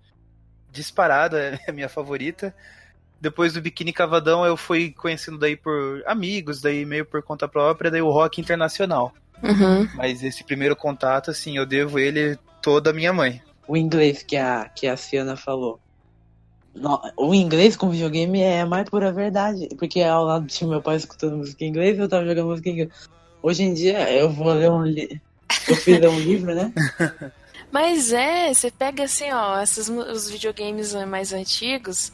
Disparada, 0.71 1.39
é 1.67 1.71
a 1.71 1.73
minha 1.73 1.89
favorita. 1.89 2.55
Depois 3.21 3.53
do 3.53 3.61
Biquíni 3.61 3.93
Cavadão, 3.93 4.47
eu 4.47 4.57
fui 4.57 4.93
conhecendo 4.93 5.39
daí 5.39 5.57
por 5.57 6.03
amigos, 6.07 6.61
daí 6.61 6.87
meio 6.87 7.05
por 7.05 7.23
conta 7.23 7.49
própria, 7.49 7.91
daí 7.91 8.01
o 8.01 8.11
rock 8.11 8.41
internacional. 8.41 9.13
Uhum. 9.43 9.89
Mas 9.95 10.23
esse 10.23 10.45
primeiro 10.45 10.77
contato, 10.77 11.31
assim, 11.31 11.57
eu 11.57 11.67
devo 11.67 11.99
ele 11.99 12.39
toda 12.63 12.91
a 12.91 12.93
minha 12.93 13.13
mãe 13.13 13.43
o 13.69 13.77
inglês 13.77 14.23
que 14.23 14.37
a, 14.37 14.69
que 14.69 14.87
a 14.87 14.97
Fiona 14.97 15.37
falou. 15.37 15.79
No, 16.75 17.01
o 17.17 17.35
inglês 17.35 17.77
com 17.77 17.91
videogame 17.91 18.41
é 18.41 18.63
a 18.63 18.67
mais 18.67 18.89
pura 18.89 19.13
verdade. 19.13 19.69
Porque 19.79 20.01
ao 20.03 20.25
lado 20.25 20.47
tinha 20.47 20.69
meu 20.69 20.81
pai 20.81 20.97
escutando 20.97 21.37
música 21.37 21.65
em 21.65 21.69
inglês 21.69 21.99
eu 21.99 22.09
tava 22.09 22.27
jogando 22.27 22.49
música 22.49 22.71
em 22.71 22.73
inglês. 22.73 22.91
Hoje 23.43 23.63
em 23.63 23.75
dia 23.75 24.11
eu 24.11 24.31
vou 24.31 24.53
ler 24.53 24.71
um 24.71 24.83
livro. 24.83 25.21
Eu 25.69 25.77
fiz 25.77 26.01
um 26.01 26.19
livro, 26.19 26.55
né? 26.55 26.73
Mas 27.71 28.13
é, 28.13 28.53
você 28.53 28.71
pega 28.71 29.05
assim, 29.05 29.31
ó, 29.31 29.61
esses, 29.61 29.91
os 29.91 30.31
videogames 30.31 30.95
mais 31.07 31.35
antigos, 31.35 32.11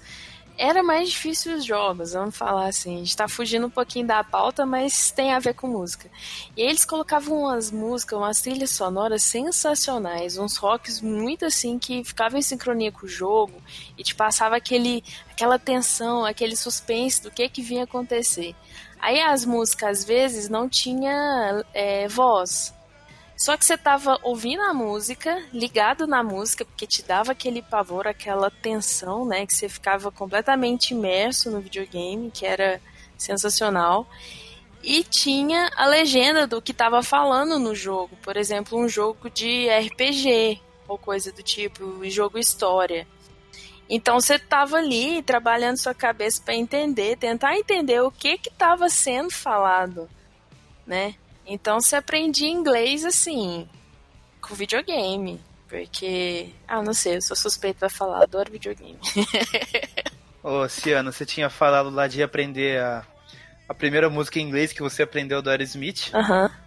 era 0.56 0.82
mais 0.82 1.10
difícil 1.10 1.56
os 1.56 1.64
jogos, 1.64 2.12
vamos 2.12 2.36
falar 2.36 2.68
assim. 2.68 2.96
A 2.96 2.98
gente 2.98 3.16
tá 3.16 3.28
fugindo 3.28 3.66
um 3.66 3.70
pouquinho 3.70 4.06
da 4.06 4.22
pauta, 4.22 4.64
mas 4.64 5.10
tem 5.10 5.32
a 5.32 5.38
ver 5.38 5.54
com 5.54 5.66
música. 5.66 6.08
E 6.56 6.62
eles 6.62 6.84
colocavam 6.84 7.42
umas 7.42 7.70
músicas, 7.70 8.18
umas 8.18 8.40
trilhas 8.40 8.70
sonoras 8.70 9.24
sensacionais, 9.24 10.38
uns 10.38 10.56
rocks 10.56 11.00
muito 11.00 11.44
assim 11.44 11.78
que 11.78 12.04
ficavam 12.04 12.38
em 12.38 12.42
sincronia 12.42 12.92
com 12.92 13.06
o 13.06 13.08
jogo 13.08 13.60
e 13.98 14.02
te 14.02 14.14
passava 14.14 14.56
aquele, 14.56 15.02
aquela 15.30 15.58
tensão, 15.58 16.24
aquele 16.24 16.56
suspense 16.56 17.22
do 17.22 17.30
que 17.30 17.48
que 17.48 17.62
vinha 17.62 17.84
acontecer. 17.84 18.54
Aí 19.00 19.20
as 19.20 19.44
músicas 19.44 19.98
às 19.98 20.04
vezes 20.04 20.48
não 20.48 20.68
tinha 20.68 21.62
é, 21.74 22.08
voz, 22.08 22.72
só 23.36 23.56
que 23.56 23.64
você 23.64 23.76
tava 23.76 24.18
ouvindo 24.22 24.62
a 24.62 24.72
música, 24.72 25.42
ligado 25.52 26.06
na 26.06 26.22
música, 26.22 26.64
porque 26.64 26.86
te 26.86 27.02
dava 27.02 27.32
aquele 27.32 27.60
pavor, 27.62 28.06
aquela 28.06 28.50
tensão, 28.50 29.26
né? 29.26 29.44
Que 29.44 29.54
você 29.54 29.68
ficava 29.68 30.10
completamente 30.10 30.94
imerso 30.94 31.50
no 31.50 31.60
videogame, 31.60 32.30
que 32.30 32.46
era 32.46 32.80
sensacional. 33.18 34.08
E 34.82 35.02
tinha 35.02 35.70
a 35.76 35.86
legenda 35.86 36.46
do 36.46 36.62
que 36.62 36.72
tava 36.72 37.02
falando 37.02 37.58
no 37.58 37.74
jogo. 37.74 38.16
Por 38.22 38.36
exemplo, 38.36 38.78
um 38.78 38.88
jogo 38.88 39.28
de 39.28 39.68
RPG, 39.68 40.60
ou 40.86 40.96
coisa 40.96 41.32
do 41.32 41.42
tipo, 41.42 42.08
jogo 42.08 42.38
história. 42.38 43.06
Então 43.88 44.20
você 44.20 44.38
tava 44.38 44.76
ali 44.76 45.22
trabalhando 45.22 45.78
sua 45.78 45.94
cabeça 45.94 46.40
para 46.42 46.54
entender, 46.54 47.16
tentar 47.16 47.56
entender 47.56 48.00
o 48.00 48.10
que 48.10 48.38
que 48.38 48.48
estava 48.48 48.88
sendo 48.88 49.30
falado, 49.30 50.08
né? 50.86 51.14
Então 51.46 51.80
você 51.80 51.96
aprendia 51.96 52.48
inglês 52.48 53.04
assim, 53.04 53.68
com 54.40 54.54
videogame. 54.54 55.40
Porque, 55.68 56.50
ah, 56.68 56.82
não 56.82 56.94
sei, 56.94 57.16
eu 57.16 57.22
sou 57.22 57.36
suspeito 57.36 57.80
pra 57.80 57.88
falar, 57.88 58.22
adoro 58.22 58.52
videogame. 58.52 58.98
Ô, 60.42 60.68
Ciano, 60.68 61.10
você 61.10 61.24
tinha 61.24 61.48
falado 61.50 61.90
lá 61.90 62.06
de 62.06 62.22
aprender 62.22 62.80
a, 62.80 63.04
a 63.68 63.74
primeira 63.74 64.08
música 64.10 64.38
em 64.38 64.42
inglês 64.42 64.72
que 64.72 64.82
você 64.82 65.02
aprendeu 65.02 65.42
do 65.42 65.50
Aerosmith. 65.50 66.10
Aham. 66.14 66.44
Uhum. 66.44 66.64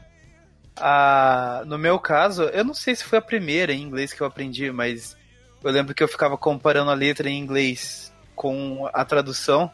Ah, 0.79 1.63
no 1.65 1.77
meu 1.77 1.97
caso, 1.99 2.43
eu 2.43 2.63
não 2.63 2.73
sei 2.73 2.95
se 2.95 3.03
foi 3.03 3.17
a 3.17 3.21
primeira 3.21 3.73
em 3.73 3.81
inglês 3.81 4.13
que 4.13 4.21
eu 4.21 4.27
aprendi, 4.27 4.71
mas 4.71 5.17
eu 5.63 5.71
lembro 5.71 5.93
que 5.95 6.03
eu 6.03 6.07
ficava 6.07 6.37
comparando 6.37 6.91
a 6.91 6.93
letra 6.93 7.29
em 7.29 7.39
inglês 7.39 8.13
com 8.35 8.87
a 8.93 9.03
tradução. 9.03 9.71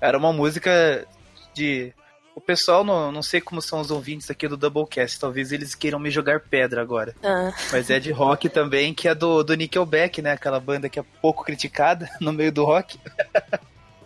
Era 0.00 0.16
uma 0.16 0.32
música 0.32 1.06
de 1.52 1.92
o 2.38 2.40
pessoal, 2.40 2.84
não, 2.84 3.10
não 3.10 3.20
sei 3.20 3.40
como 3.40 3.60
são 3.60 3.80
os 3.80 3.90
ouvintes 3.90 4.30
aqui 4.30 4.46
do 4.46 4.56
Doublecast, 4.56 5.18
talvez 5.18 5.50
eles 5.50 5.74
queiram 5.74 5.98
me 5.98 6.08
jogar 6.08 6.38
pedra 6.38 6.80
agora. 6.80 7.12
Ah. 7.20 7.52
Mas 7.72 7.90
é 7.90 7.98
de 7.98 8.12
rock 8.12 8.48
também, 8.48 8.94
que 8.94 9.08
é 9.08 9.14
do, 9.14 9.42
do 9.42 9.54
Nickelback, 9.54 10.22
né? 10.22 10.30
Aquela 10.30 10.60
banda 10.60 10.88
que 10.88 11.00
é 11.00 11.04
pouco 11.20 11.44
criticada 11.44 12.08
no 12.20 12.32
meio 12.32 12.52
do 12.52 12.64
rock. 12.64 12.96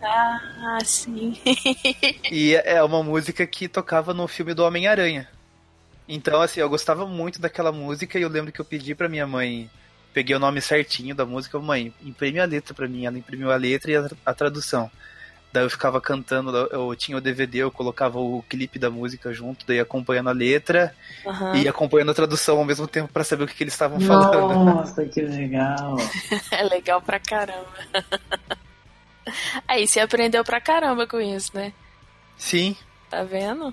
Ah, 0.01 0.79
sim. 0.83 1.39
e 2.31 2.55
é 2.55 2.83
uma 2.83 3.03
música 3.03 3.45
que 3.45 3.67
tocava 3.67 4.15
no 4.15 4.27
filme 4.27 4.55
do 4.55 4.63
Homem-Aranha. 4.63 5.29
Então, 6.09 6.41
assim, 6.41 6.59
eu 6.59 6.69
gostava 6.69 7.05
muito 7.05 7.39
daquela 7.39 7.71
música 7.71 8.17
e 8.17 8.23
eu 8.23 8.29
lembro 8.29 8.51
que 8.51 8.59
eu 8.59 8.65
pedi 8.65 8.95
pra 8.95 9.07
minha 9.07 9.27
mãe, 9.27 9.69
peguei 10.11 10.35
o 10.35 10.39
nome 10.39 10.59
certinho 10.59 11.13
da 11.13 11.23
música, 11.23 11.59
mãe, 11.59 11.93
imprime 12.01 12.39
a 12.39 12.45
letra 12.45 12.73
pra 12.73 12.87
mim. 12.87 13.05
Ela 13.05 13.19
imprimiu 13.19 13.51
a 13.51 13.55
letra 13.57 13.91
e 13.91 13.95
a, 13.95 14.09
a 14.25 14.33
tradução. 14.33 14.89
Daí 15.53 15.63
eu 15.63 15.69
ficava 15.69 16.01
cantando, 16.01 16.49
eu 16.71 16.95
tinha 16.95 17.15
o 17.15 17.21
DVD, 17.21 17.59
eu 17.59 17.69
colocava 17.69 18.19
o 18.19 18.43
clipe 18.49 18.79
da 18.79 18.89
música 18.89 19.31
junto, 19.31 19.67
daí 19.67 19.79
acompanhando 19.79 20.29
a 20.29 20.33
letra 20.33 20.95
uhum. 21.23 21.55
e 21.55 21.67
acompanhando 21.67 22.09
a 22.09 22.15
tradução 22.15 22.57
ao 22.57 22.65
mesmo 22.65 22.87
tempo 22.87 23.13
para 23.13 23.23
saber 23.23 23.43
o 23.43 23.47
que, 23.47 23.53
que 23.53 23.63
eles 23.63 23.75
estavam 23.75 23.99
falando. 23.99 24.65
Nossa, 24.65 25.05
que 25.05 25.21
legal! 25.21 25.95
é 26.49 26.63
legal 26.63 26.99
pra 27.03 27.19
caramba. 27.19 27.67
Aí 29.67 29.87
você 29.87 29.99
aprendeu 29.99 30.43
pra 30.43 30.59
caramba 30.59 31.05
com 31.05 31.21
isso, 31.21 31.51
né? 31.53 31.71
Sim. 32.35 32.75
Tá 33.07 33.23
vendo? 33.23 33.69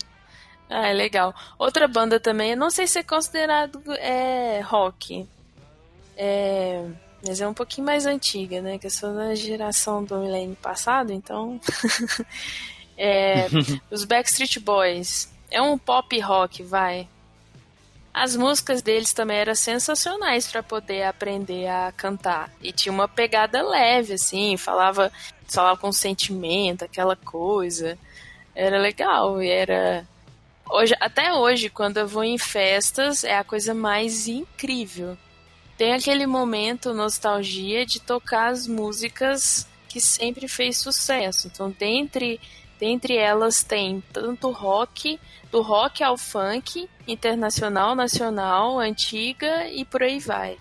Ah, 0.69 0.89
é 0.89 0.93
legal. 0.93 1.35
Outra 1.59 1.89
banda 1.89 2.21
também, 2.21 2.55
não 2.55 2.71
sei 2.71 2.87
se 2.87 2.99
é 2.99 3.03
considerado 3.03 3.83
é, 3.97 4.61
rock. 4.61 5.27
É. 6.15 6.85
Mas 7.27 7.41
é 7.41 7.47
um 7.47 7.55
pouquinho 7.55 7.87
mais 7.87 8.07
antiga, 8.07 8.63
né? 8.63 8.79
Que 8.79 8.87
eu 8.87 8.91
sou 8.91 9.15
da 9.15 9.35
geração 9.35 10.03
do 10.03 10.19
milênio 10.19 10.57
passado, 10.57 11.13
então. 11.13 11.61
é, 12.97 13.47
os 13.91 14.05
Backstreet 14.05 14.59
Boys. 14.59 15.31
É 15.51 15.61
um 15.61 15.77
pop 15.77 16.19
rock, 16.21 16.63
vai. 16.63 17.09
As 18.13 18.35
músicas 18.35 18.83
deles 18.83 19.13
também 19.13 19.39
eram 19.39 19.55
sensacionais 19.55 20.51
para 20.51 20.63
poder 20.63 21.05
aprender 21.05 21.69
a 21.69 21.93
cantar. 21.93 22.51
E 22.63 22.73
tinha 22.73 22.93
uma 22.93 23.07
pegada 23.07 23.63
leve, 23.63 24.15
assim, 24.15 24.57
falava, 24.57 25.13
falava 25.47 25.79
com 25.79 25.93
sentimento, 25.93 26.85
aquela 26.85 27.15
coisa. 27.15 27.99
Era 28.55 28.79
legal, 28.79 29.43
e 29.43 29.49
era. 29.49 30.07
Hoje, 30.69 30.95
até 31.01 31.33
hoje, 31.33 31.69
quando 31.69 31.99
eu 31.99 32.09
vou 32.09 32.25
em 32.25 32.39
festas, 32.39 33.25
é 33.25 33.37
a 33.37 33.45
coisa 33.45 33.75
mais 33.75 34.27
incrível 34.27 35.17
tem 35.81 35.95
aquele 35.95 36.27
momento 36.27 36.93
nostalgia 36.93 37.87
de 37.87 38.01
tocar 38.01 38.49
as 38.49 38.67
músicas 38.67 39.67
que 39.89 39.99
sempre 39.99 40.47
fez 40.47 40.77
sucesso. 40.77 41.47
Então, 41.47 41.71
dentre, 41.71 42.39
dentre 42.79 43.17
elas 43.17 43.63
tem 43.63 44.03
tanto 44.13 44.51
rock, 44.51 45.19
do 45.51 45.63
rock 45.63 46.05
ao 46.05 46.19
funk, 46.19 46.87
internacional, 47.09 47.95
nacional, 47.95 48.79
antiga 48.79 49.69
e 49.69 49.83
por 49.87 50.03
aí 50.03 50.19
vai. 50.19 50.59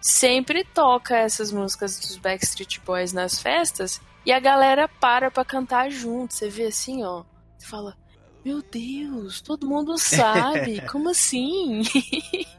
Sempre 0.00 0.64
toca 0.64 1.14
essas 1.14 1.52
músicas 1.52 2.00
dos 2.00 2.16
Backstreet 2.16 2.80
Boys 2.86 3.12
nas 3.12 3.38
festas 3.38 4.00
e 4.24 4.32
a 4.32 4.40
galera 4.40 4.88
para 4.88 5.30
pra 5.30 5.44
cantar 5.44 5.90
junto. 5.90 6.32
Você 6.32 6.48
vê 6.48 6.68
assim, 6.68 7.04
ó. 7.04 7.22
Você 7.58 7.66
fala, 7.66 7.94
meu 8.42 8.62
Deus, 8.62 9.42
todo 9.42 9.68
mundo 9.68 9.98
sabe, 10.00 10.80
como 10.88 11.10
assim? 11.10 11.82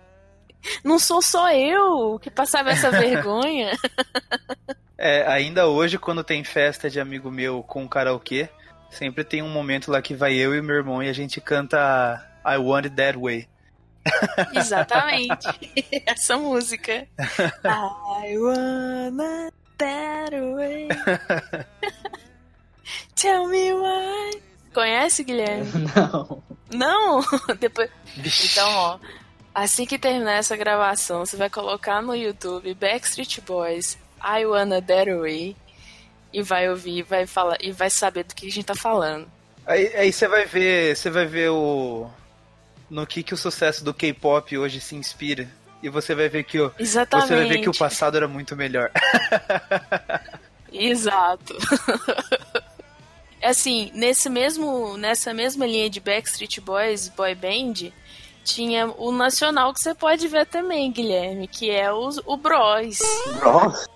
Não 0.84 1.00
sou 1.00 1.22
só 1.22 1.52
eu 1.54 2.20
que 2.20 2.30
passava 2.30 2.72
essa 2.72 2.92
vergonha. 2.92 3.72
É, 5.02 5.26
ainda 5.32 5.66
hoje, 5.66 5.98
quando 5.98 6.26
tem 6.26 6.44
festa 6.44 6.90
de 6.90 7.00
amigo 7.00 7.32
meu 7.32 7.64
com 7.64 7.88
karaokê, 7.88 8.50
sempre 8.92 9.24
tem 9.24 9.42
um 9.42 9.48
momento 9.48 9.90
lá 9.90 10.02
que 10.02 10.14
vai 10.14 10.34
eu 10.34 10.54
e 10.54 10.62
meu 10.62 10.76
irmão 10.76 11.02
e 11.02 11.08
a 11.08 11.14
gente 11.14 11.40
canta 11.40 12.22
I 12.46 12.58
Want 12.58 12.84
It 12.84 12.96
That 12.98 13.18
Way. 13.18 13.48
Exatamente. 14.54 15.48
Essa 16.06 16.38
música. 16.38 17.08
I 17.64 18.38
wanna 18.38 19.52
that 19.78 20.36
way. 20.36 20.90
Tell 23.16 23.48
me 23.48 23.74
why. 23.74 24.42
Conhece, 24.74 25.24
Guilherme? 25.24 25.72
Não. 25.96 26.44
Não? 26.72 27.22
Depois. 27.58 27.90
Então, 28.18 28.70
ó. 28.70 29.00
Assim 29.60 29.86
que 29.86 30.00
terminar 30.00 30.36
essa 30.36 30.56
gravação, 30.56 31.26
você 31.26 31.36
vai 31.36 31.50
colocar 31.50 32.02
no 32.02 32.16
YouTube 32.16 32.74
Backstreet 32.76 33.42
Boys 33.42 33.98
I 34.24 34.46
Wanna 34.46 34.82
That 34.82 35.14
Way 35.14 35.54
e 36.32 36.42
vai 36.42 36.70
ouvir, 36.70 37.04
vai 37.04 37.28
falar 37.28 37.58
e 37.60 37.70
vai 37.70 37.90
saber 37.90 38.24
do 38.24 38.34
que 38.34 38.48
a 38.48 38.50
gente 38.50 38.64
tá 38.64 38.76
falando. 38.76 39.28
Aí, 39.68 39.94
aí 39.98 40.14
você 40.14 40.30
vai 40.30 40.46
ver, 40.46 40.96
você 40.96 41.10
vai 41.10 41.26
ver 41.26 41.50
o 41.50 42.10
no 42.90 43.06
que 43.06 43.22
que 43.22 43.34
o 43.34 43.38
sucesso 43.38 43.84
do 43.84 43.94
K-pop 43.94 44.58
hoje 44.58 44.80
se 44.80 44.96
inspira. 44.96 45.50
E 45.84 45.90
você 45.90 46.16
vai 46.16 46.30
ver 46.30 46.46
que 46.46 46.58
o 46.58 46.72
Exatamente. 46.80 47.28
você 47.28 47.36
vai 47.36 47.46
ver 47.50 47.60
que 47.60 47.70
o 47.70 47.78
passado 47.78 48.16
era 48.16 48.30
muito 48.30 48.56
melhor. 48.56 48.90
Exato. 50.72 51.54
assim, 53.44 53.92
nesse 53.94 54.30
mesmo, 54.30 54.96
nessa 54.96 55.34
mesma 55.34 55.66
linha 55.66 55.90
de 55.90 56.00
Backstreet 56.00 56.62
Boys, 56.62 57.10
boy 57.10 57.36
band, 57.36 57.92
tinha 58.54 58.88
o 58.98 59.12
nacional 59.12 59.74
que 59.74 59.82
você 59.82 59.94
pode 59.94 60.28
ver 60.28 60.46
também, 60.46 60.92
Guilherme, 60.92 61.48
que 61.48 61.70
é 61.70 61.92
o, 61.92 62.10
o 62.26 62.38
Bros. 62.38 63.00
Bros? 63.40 63.88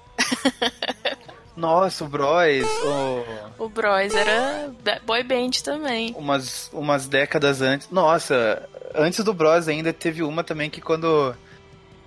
Nossa, 1.55 2.03
o 2.03 2.07
Bros. 2.07 2.67
O... 2.83 3.63
o 3.63 3.69
Bros 3.69 4.13
era 4.13 4.71
boy 5.05 5.23
band 5.23 5.51
também. 5.63 6.13
Umas, 6.17 6.69
umas 6.73 7.07
décadas 7.07 7.61
antes. 7.61 7.89
Nossa, 7.89 8.67
antes 8.95 9.23
do 9.23 9.33
Bros 9.33 9.67
ainda 9.67 9.93
teve 9.93 10.23
uma 10.23 10.43
também 10.43 10.69
que 10.69 10.81
quando. 10.81 11.35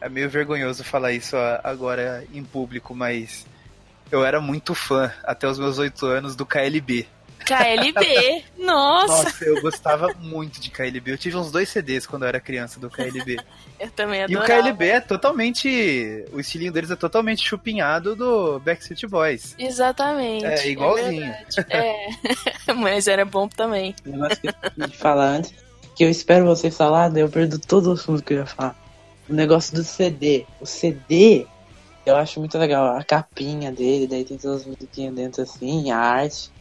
É 0.00 0.08
meio 0.08 0.28
vergonhoso 0.28 0.84
falar 0.84 1.12
isso 1.12 1.36
agora 1.64 2.26
em 2.32 2.44
público, 2.44 2.94
mas 2.94 3.46
eu 4.10 4.24
era 4.24 4.40
muito 4.40 4.74
fã, 4.74 5.10
até 5.24 5.48
os 5.48 5.58
meus 5.58 5.78
oito 5.78 6.04
anos, 6.06 6.36
do 6.36 6.44
KLB. 6.44 7.06
KLB, 7.46 8.44
nossa! 8.58 9.24
Nossa, 9.24 9.44
eu 9.44 9.60
gostava 9.62 10.12
muito 10.18 10.60
de 10.60 10.70
KLB. 10.70 11.12
Eu 11.12 11.18
tive 11.18 11.36
uns 11.36 11.50
dois 11.50 11.68
CDs 11.68 12.06
quando 12.06 12.24
eu 12.24 12.28
era 12.28 12.40
criança 12.40 12.80
do 12.80 12.90
KLB. 12.90 13.36
eu 13.78 13.90
também 13.90 14.24
adorava. 14.24 14.52
E 14.52 14.58
o 14.58 14.62
KLB 14.62 14.88
é 14.88 15.00
totalmente. 15.00 16.24
O 16.32 16.40
estilinho 16.40 16.72
deles 16.72 16.90
é 16.90 16.96
totalmente 16.96 17.46
chupinhado 17.46 18.16
do 18.16 18.58
Backstreet 18.58 19.06
Boys. 19.06 19.54
Exatamente. 19.58 20.44
É 20.44 20.68
igualzinho. 20.68 21.32
É, 21.70 22.08
é. 22.68 22.72
mas 22.74 23.06
era 23.06 23.24
bom 23.24 23.48
também. 23.48 23.94
O 24.04 24.10
negócio 24.10 24.40
que 24.40 24.48
eu 24.48 24.88
de 24.88 24.96
falar 24.96 25.28
antes, 25.28 25.54
que 25.94 26.04
eu 26.04 26.10
espero 26.10 26.44
vocês 26.44 26.76
falar, 26.76 27.08
daí 27.08 27.22
eu 27.22 27.28
perdo 27.28 27.58
todo 27.58 27.90
o 27.90 27.92
assunto 27.92 28.22
que 28.22 28.34
eu 28.34 28.38
ia 28.38 28.46
falar. 28.46 28.76
O 29.28 29.32
negócio 29.32 29.74
do 29.74 29.84
CD. 29.84 30.44
O 30.60 30.66
CD 30.66 31.46
eu 32.06 32.14
acho 32.16 32.38
muito 32.38 32.56
legal 32.56 32.96
a 32.96 33.02
capinha 33.02 33.72
dele, 33.72 34.06
daí 34.06 34.24
tem 34.24 34.38
todas 34.38 34.60
as 34.60 34.66
musiquinhas 34.66 35.12
dentro 35.12 35.42
assim, 35.42 35.90
a 35.90 35.98
arte. 35.98 36.52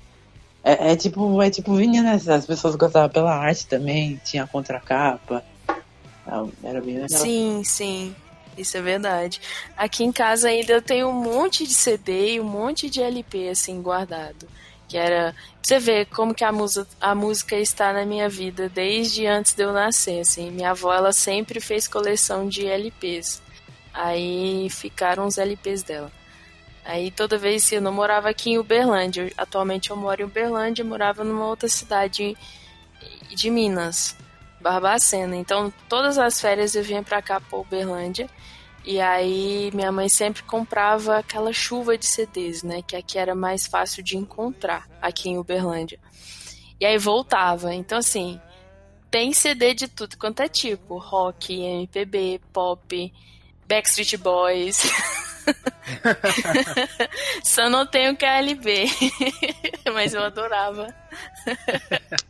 É, 0.65 0.93
é 0.93 0.95
tipo, 0.95 1.39
é 1.43 1.49
tipo 1.51 1.75
vinha, 1.75 2.01
né? 2.01 2.19
As 2.27 2.45
pessoas 2.47 2.75
gostavam 2.75 3.07
pela 3.07 3.35
arte 3.35 3.67
também, 3.67 4.19
tinha 4.25 4.45
a 4.45 4.47
contracapa. 4.47 5.45
É, 5.69 6.67
era 6.67 6.81
bem 6.81 6.95
legal. 6.95 7.21
Sim, 7.21 7.61
sim. 7.63 8.15
Isso 8.57 8.75
é 8.75 8.81
verdade. 8.81 9.39
Aqui 9.77 10.03
em 10.03 10.11
casa 10.11 10.49
ainda 10.49 10.73
eu 10.73 10.81
tenho 10.81 11.09
um 11.09 11.13
monte 11.13 11.67
de 11.67 11.73
CD 11.73 12.33
e 12.33 12.39
um 12.39 12.45
monte 12.45 12.89
de 12.89 12.99
LP 12.99 13.49
assim 13.49 13.79
guardado. 13.79 14.47
Que 14.87 14.97
era. 14.97 15.35
Você 15.61 15.77
vê 15.77 16.05
como 16.05 16.33
que 16.33 16.43
a, 16.43 16.51
musa, 16.51 16.87
a 16.99 17.13
música 17.13 17.55
está 17.57 17.93
na 17.93 18.05
minha 18.05 18.27
vida 18.27 18.67
desde 18.67 19.27
antes 19.27 19.53
de 19.53 19.61
eu 19.61 19.71
nascer. 19.71 20.21
Assim. 20.21 20.49
Minha 20.49 20.71
avó 20.71 20.91
ela 20.91 21.13
sempre 21.13 21.59
fez 21.59 21.87
coleção 21.87 22.47
de 22.47 22.65
LPs. 22.65 23.39
Aí 23.93 24.67
ficaram 24.71 25.27
os 25.27 25.37
LPs 25.37 25.83
dela. 25.83 26.11
Aí 26.85 27.09
toda 27.09 27.35
vez 27.35 27.71
eu 27.71 27.81
não 27.81 27.91
morava 27.91 28.29
aqui 28.29 28.51
em 28.51 28.59
Uberlândia, 28.59 29.33
atualmente 29.35 29.89
eu 29.89 29.97
moro 29.97 30.21
em 30.21 30.25
Uberlândia, 30.25 30.83
eu 30.83 30.87
morava 30.87 31.23
numa 31.23 31.47
outra 31.47 31.67
cidade 31.67 32.37
de 33.27 33.49
Minas, 33.49 34.15
Barbacena. 34.61 35.35
Então 35.35 35.73
todas 35.89 36.19
as 36.19 36.39
férias 36.39 36.75
eu 36.75 36.83
vinha 36.83 37.01
pra 37.01 37.23
cá 37.23 37.41
pra 37.41 37.57
Uberlândia. 37.57 38.29
E 38.85 39.01
aí 39.01 39.71
minha 39.73 39.91
mãe 39.91 40.07
sempre 40.07 40.43
comprava 40.43 41.17
aquela 41.17 41.51
chuva 41.51 41.97
de 41.97 42.05
CDs, 42.05 42.61
né? 42.61 42.83
Que 42.83 42.95
aqui 42.95 43.17
era 43.17 43.33
mais 43.33 43.65
fácil 43.65 44.03
de 44.03 44.15
encontrar 44.15 44.87
aqui 45.01 45.27
em 45.27 45.39
Uberlândia. 45.39 45.99
E 46.79 46.85
aí 46.85 46.99
voltava. 46.99 47.73
Então 47.73 47.97
assim, 47.97 48.39
tem 49.09 49.33
CD 49.33 49.73
de 49.73 49.87
tudo 49.87 50.17
quanto 50.17 50.41
é 50.41 50.47
tipo, 50.47 50.99
rock, 50.99 51.51
MPB, 51.51 52.41
pop, 52.53 53.13
Backstreet 53.67 54.17
Boys. 54.17 54.83
Só 57.43 57.69
não 57.69 57.85
tenho 57.85 58.17
KLB. 58.17 58.85
Mas 59.93 60.13
eu 60.13 60.23
adorava. 60.23 60.93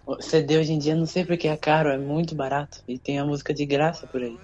O 0.06 0.22
CD 0.22 0.58
hoje 0.58 0.74
em 0.74 0.80
dia 0.80 0.96
não 0.96 1.06
sei 1.06 1.26
porque 1.26 1.48
é 1.48 1.58
caro, 1.58 1.90
é 1.90 1.98
muito 1.98 2.36
barato. 2.36 2.82
E 2.88 2.98
tem 2.98 3.20
a 3.20 3.26
música 3.26 3.54
de 3.54 3.66
graça 3.66 4.08
por 4.08 4.22
aí. 4.22 4.38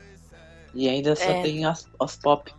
E 0.74 0.88
ainda 0.88 1.16
só 1.16 1.30
é. 1.30 1.42
tem 1.42 1.66
as, 1.66 1.88
as 2.00 2.16
pop. 2.16 2.52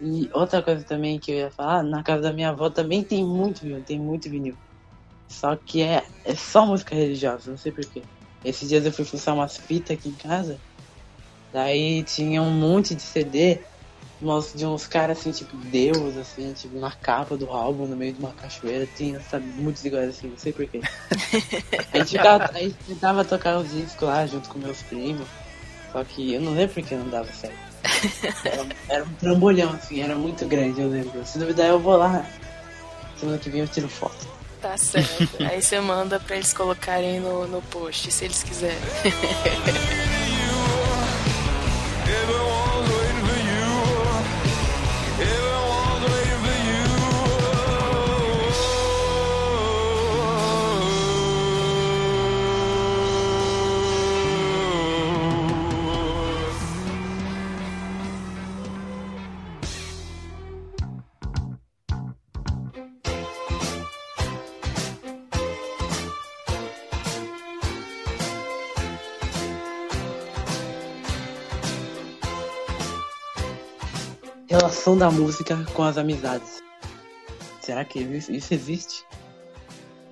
E 0.00 0.28
outra 0.32 0.60
coisa 0.62 0.84
também 0.84 1.18
que 1.18 1.30
eu 1.30 1.36
ia 1.36 1.50
falar, 1.50 1.82
na 1.82 2.02
casa 2.02 2.22
da 2.22 2.32
minha 2.32 2.50
avó 2.50 2.68
também 2.68 3.02
tem 3.02 3.24
muito 3.24 3.62
vinil, 3.62 3.82
tem 3.82 3.98
muito 3.98 4.28
vinil. 4.28 4.56
Só 5.28 5.56
que 5.56 5.82
é, 5.82 6.04
é 6.24 6.34
só 6.34 6.66
música 6.66 6.94
religiosa, 6.94 7.50
não 7.50 7.56
sei 7.56 7.72
porquê. 7.72 8.02
Esses 8.44 8.68
dias 8.68 8.84
eu 8.84 8.92
fui 8.92 9.04
fuçar 9.04 9.34
umas 9.34 9.56
fitas 9.56 9.96
aqui 9.96 10.08
em 10.08 10.14
casa. 10.14 10.58
Daí 11.52 12.02
tinha 12.02 12.42
um 12.42 12.50
monte 12.50 12.94
de 12.94 13.02
CD 13.02 13.60
de 14.54 14.66
uns 14.66 14.86
caras 14.86 15.18
assim, 15.18 15.32
tipo 15.32 15.56
Deus, 15.56 16.16
assim, 16.16 16.52
tipo 16.52 16.78
na 16.78 16.90
capa 16.90 17.36
do 17.36 17.50
álbum, 17.50 17.86
no 17.86 17.96
meio 17.96 18.12
de 18.12 18.20
uma 18.20 18.32
cachoeira. 18.32 18.86
Tinha, 18.96 19.20
sabe, 19.20 19.46
muitos 19.46 19.84
iguais 19.84 20.10
assim, 20.10 20.28
não 20.28 20.38
sei 20.38 20.52
porquê. 20.52 20.80
a, 21.92 21.98
gente 21.98 22.16
ficava, 22.16 22.44
a 22.44 22.58
gente 22.58 22.76
tentava 22.86 23.24
tocar 23.24 23.58
os 23.58 23.70
discos 23.70 24.08
lá 24.08 24.26
junto 24.26 24.48
com 24.48 24.58
meus 24.58 24.82
primos. 24.82 25.26
Só 25.92 26.02
que 26.02 26.34
eu 26.34 26.40
não 26.40 26.54
lembro 26.54 26.74
porque 26.74 26.94
não 26.94 27.08
dava 27.08 27.30
certo. 27.32 27.56
Era, 28.44 28.66
era 28.88 29.04
um 29.04 29.14
trambolhão, 29.14 29.70
assim, 29.72 30.00
era 30.00 30.16
muito 30.16 30.46
grande, 30.46 30.80
eu 30.80 30.88
lembro. 30.88 31.24
Se 31.24 31.38
duvidar, 31.38 31.66
eu 31.66 31.78
vou 31.78 31.96
lá. 31.96 32.26
Semana 33.16 33.38
que 33.38 33.50
vem 33.50 33.60
eu 33.60 33.68
tiro 33.68 33.88
foto. 33.88 34.26
Tá 34.60 34.76
certo. 34.76 35.36
Aí 35.40 35.60
você 35.60 35.78
manda 35.78 36.18
pra 36.18 36.36
eles 36.36 36.54
colocarem 36.54 37.20
no, 37.20 37.46
no 37.46 37.60
post, 37.62 38.10
se 38.10 38.24
eles 38.24 38.42
quiserem. 38.42 38.78
Relação 74.74 74.98
da 74.98 75.08
música 75.08 75.64
com 75.72 75.84
as 75.84 75.96
amizades. 75.96 76.60
Será 77.60 77.84
que 77.84 78.00
isso 78.00 78.52
existe? 78.52 79.04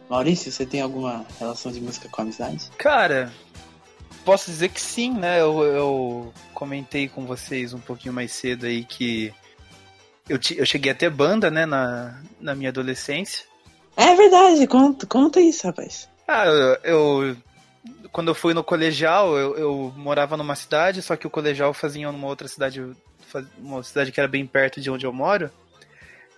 Maurício, 0.09 0.53
você 0.53 0.65
tem 0.65 0.81
alguma 0.81 1.27
relação 1.37 1.73
de 1.73 1.81
música 1.81 2.09
com 2.09 2.23
amizade? 2.23 2.71
Cara, 2.79 3.33
posso 4.25 4.53
dizer 4.53 4.69
que 4.69 4.81
sim, 4.81 5.11
né? 5.15 5.41
Eu, 5.41 5.65
eu 5.65 6.35
comentei 6.55 7.09
com 7.09 7.27
vocês 7.27 7.75
um 7.75 7.81
pouquinho 7.81 8.15
mais 8.15 8.31
cedo 8.31 8.65
aí 8.65 8.85
que 8.85 9.35
eu, 10.29 10.39
eu 10.57 10.65
cheguei 10.65 10.93
a 10.93 10.95
ter 10.95 11.11
banda, 11.11 11.51
né, 11.51 11.67
na, 11.67 12.23
na 12.41 12.55
minha 12.55 12.71
adolescência. 12.71 13.45
É 13.97 14.15
verdade, 14.15 14.65
conta, 14.69 15.07
conta 15.09 15.41
isso, 15.41 15.67
rapaz. 15.67 16.09
Ah, 16.29 16.47
eu, 16.47 16.79
eu 16.85 17.37
quando 18.13 18.29
eu 18.29 18.35
fui 18.35 18.55
no 18.55 18.63
colegial, 18.63 19.37
eu, 19.37 19.57
eu, 19.57 19.93
morava 19.97 20.37
numa 20.37 20.55
cidade, 20.55 21.03
só 21.03 21.17
que 21.17 21.27
o 21.27 21.31
colegial 21.31 21.75
fazia 21.75 22.13
numa 22.13 22.29
outra 22.29 22.47
cidade 22.47 22.81
uma 23.59 23.83
cidade 23.83 24.13
que 24.13 24.21
era 24.21 24.29
bem 24.29 24.47
perto 24.47 24.81
de 24.81 24.91
onde 24.91 25.07
eu 25.07 25.13
moro. 25.13 25.51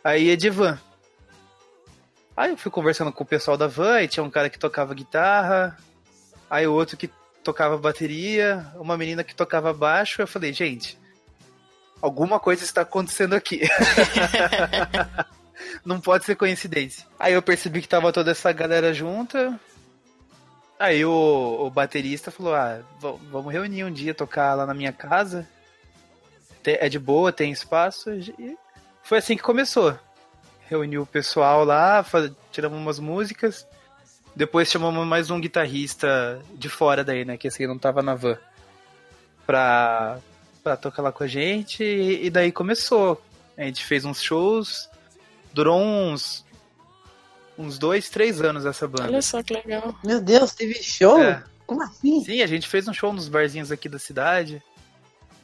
Aí 0.03 0.31
é 0.31 0.37
de 0.37 0.51
van. 0.51 0.79
Aí 2.37 2.51
eu 2.51 2.57
fui 2.57 2.71
conversando 2.71 3.13
com 3.13 3.23
o 3.23 3.27
pessoal 3.27 3.57
da 3.57 3.67
van, 3.67 4.03
e 4.03 4.09
tinha 4.09 4.23
um 4.23 4.31
cara 4.31 4.51
que 4.51 4.59
tocava 4.59 4.93
guitarra, 4.93 5.79
aí 6.51 6.67
outro 6.67 6.97
que 6.97 7.09
tocava 7.43 7.79
bateria, 7.79 8.67
uma 8.75 8.97
menina 8.97 9.23
que 9.23 9.35
tocava 9.35 9.73
baixo. 9.73 10.21
Eu 10.21 10.27
falei, 10.27 10.53
gente, 10.53 10.99
alguma 12.03 12.41
coisa 12.41 12.65
está 12.65 12.81
acontecendo 12.81 13.35
aqui. 13.35 13.63
Não 15.85 16.01
pode 16.01 16.25
ser 16.25 16.35
coincidência. 16.35 17.07
Aí 17.19 17.33
eu 17.33 17.43
percebi 17.43 17.81
que 17.81 17.89
tava 17.89 18.13
toda 18.13 18.33
essa 18.33 18.53
galera 18.53 18.93
junta. 18.93 19.59
Aí 20.79 21.05
o, 21.05 21.67
o 21.67 21.71
baterista 21.71 22.31
falou: 22.31 22.55
Ah, 22.55 22.81
vamos 23.31 23.53
reunir 23.53 23.85
um 23.85 23.93
dia, 23.93 24.13
tocar 24.13 24.55
lá 24.55 24.67
na 24.67 24.75
minha 24.75 24.93
casa 24.93 25.49
é 26.67 26.89
de 26.89 26.99
boa, 26.99 27.33
tem 27.33 27.53
espaço. 27.53 28.11
E 28.11 28.57
foi 29.03 29.19
assim 29.19 29.37
que 29.37 29.43
começou. 29.43 29.99
Reuniu 30.69 31.03
o 31.03 31.07
pessoal 31.07 31.65
lá, 31.65 32.03
faz, 32.03 32.31
tiramos 32.51 32.79
umas 32.79 32.99
músicas. 32.99 33.67
Depois 34.35 34.71
chamamos 34.71 35.07
mais 35.07 35.31
um 35.31 35.41
guitarrista 35.41 36.41
de 36.55 36.69
fora 36.69 37.05
daí, 37.05 37.25
né? 37.25 37.37
Que 37.37 37.49
esse 37.49 37.63
aí 37.63 37.69
não 37.69 37.79
tava 37.79 38.03
na 38.03 38.15
van. 38.15 38.37
Pra, 39.47 40.19
pra 40.63 40.77
tocar 40.77 41.03
lá 41.03 41.13
com 41.13 41.23
a 41.23 41.27
gente. 41.27 41.85
E, 41.85 42.27
e 42.27 42.31
daí 42.31 42.51
começou. 42.51 43.23
A 43.57 43.63
gente 43.63 43.85
fez 43.85 44.05
uns 44.05 44.21
shows. 44.21 44.89
Durou 45.53 45.81
uns 45.81 46.45
uns 47.57 47.79
dois, 47.79 48.09
três 48.09 48.41
anos 48.41 48.67
essa 48.67 48.89
banda. 48.89 49.05
Olha 49.05 49.23
só 49.23 49.43
que 49.43 49.55
legal. 49.55 49.95
Meu 50.03 50.21
Deus, 50.21 50.53
teve 50.53 50.75
show? 50.83 51.23
É. 51.23 51.43
Como 51.67 51.83
assim? 51.83 52.25
Sim, 52.25 52.43
a 52.43 52.47
gente 52.47 52.69
fez 52.69 52.87
um 52.89 52.93
show 52.93 53.13
nos 53.13 53.29
barzinhos 53.29 53.71
aqui 53.73 53.89
da 53.89 53.99
cidade. 53.99 54.63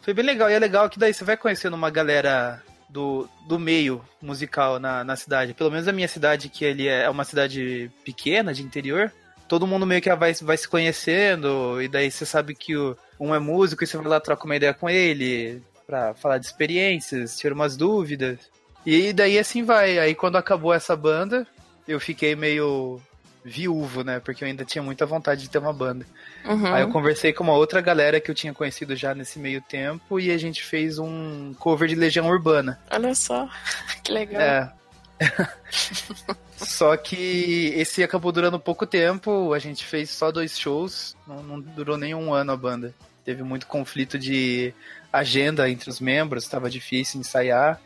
Foi 0.02 0.14
bem 0.14 0.24
legal. 0.24 0.50
E 0.50 0.54
é 0.54 0.58
legal 0.58 0.88
que 0.88 0.98
daí 0.98 1.12
você 1.12 1.24
vai 1.24 1.36
conhecendo 1.36 1.74
uma 1.74 1.90
galera 1.90 2.62
do, 2.88 3.28
do 3.46 3.58
meio 3.58 4.04
musical 4.20 4.78
na, 4.78 5.04
na 5.04 5.16
cidade. 5.16 5.54
Pelo 5.54 5.70
menos 5.70 5.86
a 5.86 5.92
minha 5.92 6.08
cidade, 6.08 6.48
que 6.48 6.64
ele 6.64 6.88
é 6.88 7.08
uma 7.08 7.24
cidade 7.24 7.90
pequena, 8.04 8.52
de 8.52 8.62
interior. 8.62 9.12
Todo 9.48 9.66
mundo 9.66 9.86
meio 9.86 10.00
que 10.00 10.14
vai, 10.14 10.32
vai 10.34 10.56
se 10.56 10.68
conhecendo. 10.68 11.80
E 11.80 11.88
daí 11.88 12.10
você 12.10 12.24
sabe 12.24 12.54
que 12.54 12.76
o, 12.76 12.96
um 13.18 13.34
é 13.34 13.38
músico 13.38 13.84
e 13.84 13.86
você 13.86 13.96
vai 13.96 14.06
lá 14.06 14.20
trocar 14.20 14.44
uma 14.44 14.56
ideia 14.56 14.74
com 14.74 14.88
ele. 14.88 15.62
Pra 15.86 16.14
falar 16.14 16.38
de 16.38 16.46
experiências, 16.46 17.36
tirar 17.36 17.54
umas 17.54 17.76
dúvidas. 17.76 18.38
E 18.86 19.12
daí 19.12 19.38
assim 19.38 19.64
vai. 19.64 19.98
Aí 19.98 20.14
quando 20.14 20.36
acabou 20.36 20.72
essa 20.72 20.96
banda, 20.96 21.46
eu 21.86 22.00
fiquei 22.00 22.34
meio 22.34 23.00
viúvo, 23.44 24.04
né? 24.04 24.20
Porque 24.20 24.44
eu 24.44 24.48
ainda 24.48 24.64
tinha 24.64 24.82
muita 24.82 25.06
vontade 25.06 25.42
de 25.42 25.50
ter 25.50 25.58
uma 25.58 25.72
banda. 25.72 26.06
Uhum. 26.44 26.72
Aí 26.72 26.82
eu 26.82 26.90
conversei 26.90 27.32
com 27.32 27.44
uma 27.44 27.54
outra 27.54 27.80
galera 27.80 28.20
que 28.20 28.30
eu 28.30 28.34
tinha 28.34 28.52
conhecido 28.52 28.94
já 28.94 29.14
nesse 29.14 29.38
meio 29.38 29.62
tempo 29.62 30.20
e 30.20 30.30
a 30.30 30.38
gente 30.38 30.62
fez 30.62 30.98
um 30.98 31.54
cover 31.58 31.88
de 31.88 31.94
Legião 31.94 32.28
Urbana. 32.28 32.78
Olha 32.90 33.14
só, 33.14 33.48
que 34.04 34.12
legal. 34.12 34.40
É. 34.40 34.72
só 36.56 36.96
que 36.96 37.72
esse 37.76 38.02
acabou 38.02 38.32
durando 38.32 38.58
pouco 38.58 38.86
tempo, 38.86 39.52
a 39.52 39.58
gente 39.58 39.84
fez 39.84 40.10
só 40.10 40.30
dois 40.30 40.58
shows, 40.58 41.16
não, 41.26 41.42
não 41.42 41.60
durou 41.60 41.96
nem 41.96 42.14
um 42.14 42.32
ano 42.32 42.52
a 42.52 42.56
banda. 42.56 42.94
Teve 43.24 43.42
muito 43.42 43.66
conflito 43.66 44.18
de 44.18 44.72
agenda 45.12 45.68
entre 45.68 45.90
os 45.90 46.00
membros, 46.00 46.44
estava 46.44 46.70
difícil 46.70 47.20
ensaiar. 47.20 47.80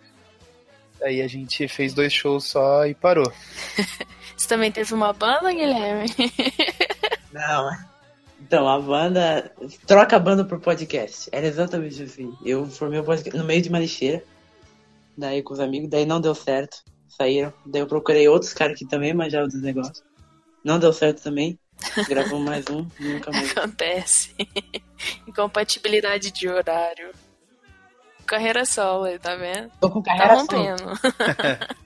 Aí 1.04 1.20
a 1.20 1.28
gente 1.28 1.68
fez 1.68 1.92
dois 1.92 2.12
shows 2.12 2.44
só 2.44 2.86
e 2.86 2.94
parou. 2.94 3.30
Você 4.36 4.48
também 4.48 4.72
teve 4.72 4.92
uma 4.94 5.12
banda, 5.12 5.52
Guilherme? 5.52 6.06
Não, 7.32 7.70
então, 8.44 8.68
a 8.68 8.78
banda. 8.78 9.50
Troca 9.86 10.16
a 10.16 10.18
banda 10.18 10.44
por 10.44 10.60
podcast. 10.60 11.28
Era 11.32 11.46
exatamente 11.46 12.02
assim. 12.02 12.36
Eu 12.44 12.66
formei 12.66 13.00
o 13.00 13.04
podcast 13.04 13.36
no 13.38 13.44
meio 13.44 13.62
de 13.62 13.70
uma 13.70 13.78
lixeira. 13.78 14.22
Daí 15.16 15.42
com 15.42 15.54
os 15.54 15.60
amigos, 15.60 15.88
daí 15.88 16.04
não 16.04 16.20
deu 16.20 16.34
certo. 16.34 16.82
Saíram. 17.08 17.52
Daí 17.64 17.80
eu 17.80 17.86
procurei 17.86 18.28
outros 18.28 18.52
caras 18.52 18.78
que 18.78 18.86
também 18.86 19.14
manjavam 19.14 19.48
dos 19.48 19.62
negócios. 19.62 20.02
Não 20.62 20.78
deu 20.78 20.92
certo 20.92 21.22
também. 21.22 21.58
Gravou 22.08 22.38
mais 22.38 22.64
um, 22.70 22.86
nunca 23.00 23.30
mais. 23.30 23.50
Acontece. 23.56 24.34
Incompatibilidade 25.26 26.30
de 26.30 26.48
horário. 26.48 27.12
Carreira 28.24 28.64
solo 28.64 29.04
aí, 29.04 29.18
tá 29.18 29.34
vendo? 29.36 29.70
Tô 29.80 29.90
com 29.90 30.02
Tá 30.02 30.16
carreira 30.16 30.36
solo. 30.36 30.46
rompendo. 30.46 30.84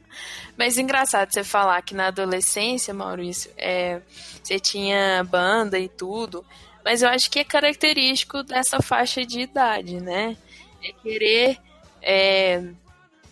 Mas 0.57 0.77
engraçado 0.77 1.33
você 1.33 1.45
falar 1.45 1.81
que 1.83 1.95
na 1.95 2.09
adolescência, 2.09 2.93
Maurício, 2.93 3.51
é, 3.57 4.01
você 4.43 4.59
tinha 4.59 5.23
banda 5.23 5.79
e 5.79 5.89
tudo, 5.89 6.45
mas 6.85 7.01
eu 7.03 7.09
acho 7.09 7.31
que 7.31 7.39
é 7.39 7.45
característico 7.45 8.43
dessa 8.43 8.83
faixa 8.83 9.25
de 9.25 9.41
idade, 9.41 10.01
né? 10.01 10.37
É 10.83 10.93
querer 11.01 11.59
é, 12.03 12.65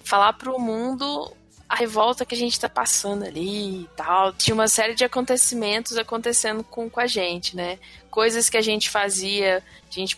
falar 0.05 0.35
pro 0.35 0.57
mundo 0.61 1.33
a 1.69 1.75
revolta 1.75 2.25
que 2.25 2.35
a 2.35 2.39
gente 2.39 2.61
tá 2.61 2.69
passando 2.69 3.25
ali 3.25 3.83
e 3.83 3.89
tal. 3.97 4.33
Tinha 4.33 4.55
uma 4.55 4.69
série 4.69 4.95
de 4.95 5.05
acontecimentos 5.05 5.97
acontecendo 5.99 6.63
com, 6.63 6.89
com 6.89 7.01
a 7.01 7.09
gente, 7.09 7.57
né? 7.57 7.79
Coisas 8.09 8.49
que 8.49 8.57
a 8.57 8.63
gente 8.63 8.89
fazia, 8.89 9.65
a 9.89 9.93
gente 9.93 10.17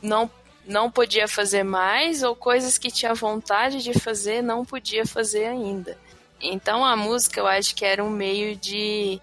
não 0.00 0.30
não 0.66 0.90
podia 0.90 1.28
fazer 1.28 1.62
mais 1.62 2.22
ou 2.22 2.34
coisas 2.34 2.76
que 2.76 2.90
tinha 2.90 3.14
vontade 3.14 3.82
de 3.82 3.98
fazer 3.98 4.42
não 4.42 4.64
podia 4.64 5.06
fazer 5.06 5.46
ainda. 5.46 5.96
Então 6.40 6.84
a 6.84 6.96
música 6.96 7.40
eu 7.40 7.46
acho 7.46 7.74
que 7.74 7.84
era 7.84 8.04
um 8.04 8.10
meio 8.10 8.56
de, 8.56 9.20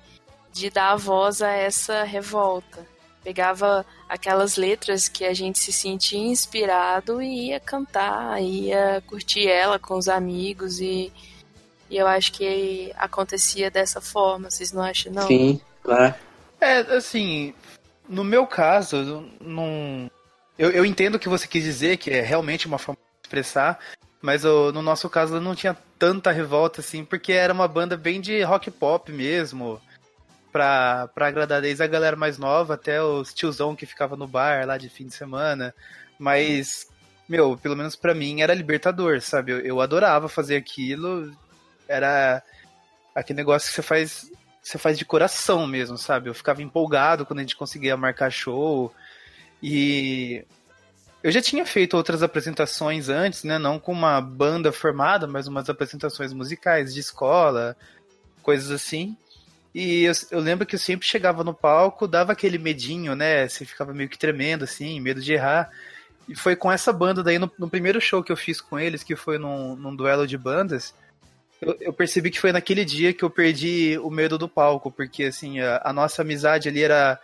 de 0.51 0.69
dar 0.69 0.95
voz 0.95 1.41
a 1.41 1.51
essa 1.51 2.03
revolta. 2.03 2.85
Pegava 3.23 3.85
aquelas 4.09 4.57
letras 4.57 5.07
que 5.07 5.23
a 5.23 5.33
gente 5.33 5.59
se 5.59 5.71
sentia 5.71 6.19
inspirado 6.19 7.21
e 7.21 7.49
ia 7.49 7.59
cantar, 7.59 8.41
ia 8.41 9.01
curtir 9.07 9.47
ela 9.47 9.79
com 9.79 9.95
os 9.95 10.09
amigos 10.09 10.79
e, 10.79 11.11
e 11.89 11.97
eu 11.97 12.05
acho 12.05 12.33
que 12.33 12.91
acontecia 12.97 13.71
dessa 13.71 14.01
forma, 14.01 14.49
vocês 14.49 14.71
não 14.73 14.83
acham 14.83 15.13
não? 15.13 15.27
Sim, 15.27 15.61
claro. 15.81 16.15
É, 16.59 16.79
assim, 16.95 17.53
no 18.07 18.23
meu 18.23 18.45
caso, 18.45 19.25
não. 19.39 20.09
Eu, 20.57 20.69
eu 20.71 20.85
entendo 20.85 21.15
o 21.15 21.19
que 21.19 21.29
você 21.29 21.47
quis 21.47 21.63
dizer, 21.63 21.97
que 21.97 22.11
é 22.11 22.21
realmente 22.21 22.67
uma 22.67 22.77
forma 22.77 22.99
de 23.01 23.27
expressar, 23.27 23.79
mas 24.21 24.43
eu, 24.43 24.71
no 24.71 24.81
nosso 24.81 25.09
caso 25.09 25.39
não 25.39 25.55
tinha 25.55 25.75
tanta 25.97 26.31
revolta 26.31 26.81
assim, 26.81 27.03
porque 27.03 27.33
era 27.33 27.53
uma 27.53 27.67
banda 27.67 27.97
bem 27.97 28.21
de 28.21 28.41
rock 28.43 28.69
pop 28.69 29.11
mesmo, 29.11 29.81
pra, 30.51 31.07
pra 31.07 31.27
agradar 31.27 31.61
desde 31.61 31.83
a 31.83 31.87
galera 31.87 32.15
mais 32.15 32.37
nova 32.37 32.75
até 32.75 33.01
os 33.01 33.33
tiozão 33.33 33.75
que 33.75 33.87
ficava 33.87 34.15
no 34.15 34.27
bar 34.27 34.67
lá 34.67 34.77
de 34.77 34.87
fim 34.87 35.07
de 35.07 35.15
semana. 35.15 35.73
Mas, 36.19 36.87
meu, 37.27 37.57
pelo 37.57 37.75
menos 37.75 37.95
pra 37.95 38.13
mim 38.13 38.41
era 38.41 38.53
libertador, 38.53 39.19
sabe? 39.19 39.51
Eu, 39.51 39.59
eu 39.61 39.81
adorava 39.81 40.29
fazer 40.29 40.55
aquilo, 40.55 41.35
era 41.87 42.43
aquele 43.15 43.37
negócio 43.37 43.69
que 43.69 43.75
você 43.75 43.81
faz 43.81 44.31
você 44.61 44.77
faz 44.77 44.97
de 44.97 45.03
coração 45.03 45.67
mesmo, 45.67 45.97
sabe? 45.97 46.29
Eu 46.29 46.33
ficava 46.33 46.63
empolgado 46.63 47.25
quando 47.25 47.39
a 47.39 47.41
gente 47.41 47.57
conseguia 47.57 47.97
marcar 47.97 48.31
show. 48.31 48.93
E 49.65 50.43
eu 51.23 51.31
já 51.31 51.41
tinha 51.41 51.65
feito 51.65 51.95
outras 51.95 52.21
apresentações 52.21 53.07
antes, 53.07 53.45
né? 53.45 53.57
Não 53.57 53.79
com 53.79 53.93
uma 53.93 54.19
banda 54.19 54.73
formada, 54.73 55.25
mas 55.25 55.47
umas 55.47 55.69
apresentações 55.69 56.33
musicais 56.33 56.93
de 56.93 56.99
escola, 56.99 57.77
coisas 58.41 58.69
assim. 58.69 59.15
E 59.73 60.03
eu, 60.03 60.11
eu 60.31 60.39
lembro 60.41 60.65
que 60.65 60.75
eu 60.75 60.79
sempre 60.79 61.07
chegava 61.07 61.45
no 61.45 61.53
palco, 61.53 62.09
dava 62.09 62.33
aquele 62.33 62.57
medinho, 62.57 63.15
né? 63.15 63.47
Você 63.47 63.63
ficava 63.63 63.93
meio 63.93 64.09
que 64.09 64.19
tremendo, 64.19 64.65
assim, 64.65 64.99
medo 64.99 65.21
de 65.21 65.31
errar. 65.31 65.71
E 66.27 66.35
foi 66.35 66.57
com 66.57 66.69
essa 66.69 66.91
banda 66.91 67.23
daí, 67.23 67.39
no, 67.39 67.49
no 67.57 67.69
primeiro 67.69 68.01
show 68.01 68.21
que 68.21 68.31
eu 68.31 68.37
fiz 68.37 68.59
com 68.59 68.77
eles, 68.77 69.01
que 69.01 69.15
foi 69.15 69.37
num, 69.37 69.77
num 69.77 69.95
duelo 69.95 70.27
de 70.27 70.37
bandas, 70.37 70.93
eu, 71.61 71.77
eu, 71.79 71.93
percebi 71.93 72.29
que 72.29 72.39
foi 72.39 72.51
naquele 72.51 72.83
dia 72.83 73.13
que 73.13 73.23
eu 73.23 73.29
perdi 73.29 73.97
o 73.99 74.09
medo 74.09 74.37
do 74.37 74.49
palco, 74.49 74.91
porque 74.91 75.23
assim, 75.23 75.61
a, 75.61 75.81
a, 75.85 75.93
nossa 75.93 76.21
amizade 76.21 76.67
ali 76.67 76.83
era, 76.83 77.19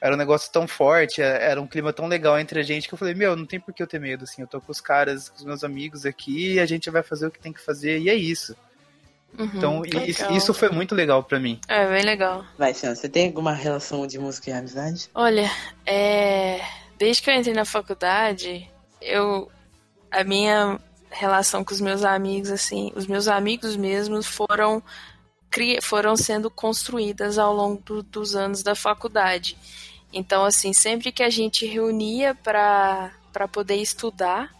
era 0.00 0.14
um 0.14 0.18
negócio 0.18 0.50
tão 0.50 0.66
forte, 0.66 1.20
era 1.20 1.60
um 1.60 1.66
clima 1.66 1.92
tão 1.92 2.06
legal 2.06 2.38
entre 2.38 2.58
a 2.58 2.62
gente 2.62 2.88
que 2.88 2.94
eu 2.94 2.98
falei, 2.98 3.14
meu, 3.14 3.36
não 3.36 3.44
tem 3.44 3.60
por 3.60 3.74
que 3.74 3.82
eu 3.82 3.86
ter 3.86 4.00
medo, 4.00 4.24
assim, 4.24 4.40
eu 4.40 4.48
tô 4.48 4.60
com 4.60 4.72
os 4.72 4.80
caras, 4.80 5.28
com 5.28 5.36
os 5.36 5.44
meus 5.44 5.62
amigos 5.62 6.06
aqui, 6.06 6.54
e 6.54 6.60
a 6.60 6.66
gente 6.66 6.88
vai 6.88 7.02
fazer 7.02 7.26
o 7.26 7.30
que 7.30 7.38
tem 7.38 7.52
que 7.52 7.60
fazer, 7.60 7.98
e 7.98 8.08
é 8.08 8.14
isso. 8.14 8.56
Uhum, 9.38 9.50
então, 9.54 9.82
isso, 9.84 10.32
isso, 10.32 10.54
foi 10.54 10.70
muito 10.70 10.94
legal 10.94 11.22
para 11.22 11.38
mim. 11.38 11.60
É, 11.68 11.86
bem 11.88 12.02
legal. 12.02 12.44
Vai, 12.58 12.74
Senhora, 12.74 12.96
você 12.96 13.08
tem 13.08 13.26
alguma 13.26 13.52
relação 13.52 14.06
de 14.06 14.18
música 14.18 14.50
e 14.50 14.52
amizade? 14.52 15.08
Olha, 15.14 15.48
é... 15.86 16.60
desde 16.98 17.22
que 17.22 17.30
eu 17.30 17.34
entrei 17.34 17.54
na 17.54 17.64
faculdade, 17.64 18.68
eu... 19.00 19.50
A 20.10 20.24
minha 20.24 20.80
relação 21.10 21.64
com 21.64 21.72
os 21.72 21.80
meus 21.80 22.02
amigos, 22.04 22.50
assim, 22.50 22.90
os 22.96 23.06
meus 23.06 23.28
amigos 23.28 23.76
mesmos 23.76 24.26
foram 24.26 24.82
foram 25.82 26.16
sendo 26.16 26.48
construídas 26.48 27.36
ao 27.36 27.52
longo 27.52 27.82
do, 27.82 28.02
dos 28.04 28.36
anos 28.36 28.62
da 28.62 28.74
faculdade. 28.74 29.56
Então, 30.12 30.44
assim, 30.44 30.72
sempre 30.72 31.12
que 31.12 31.22
a 31.22 31.30
gente 31.30 31.66
reunia 31.66 32.34
para 32.34 33.12
poder 33.52 33.76
estudar, 33.76 34.50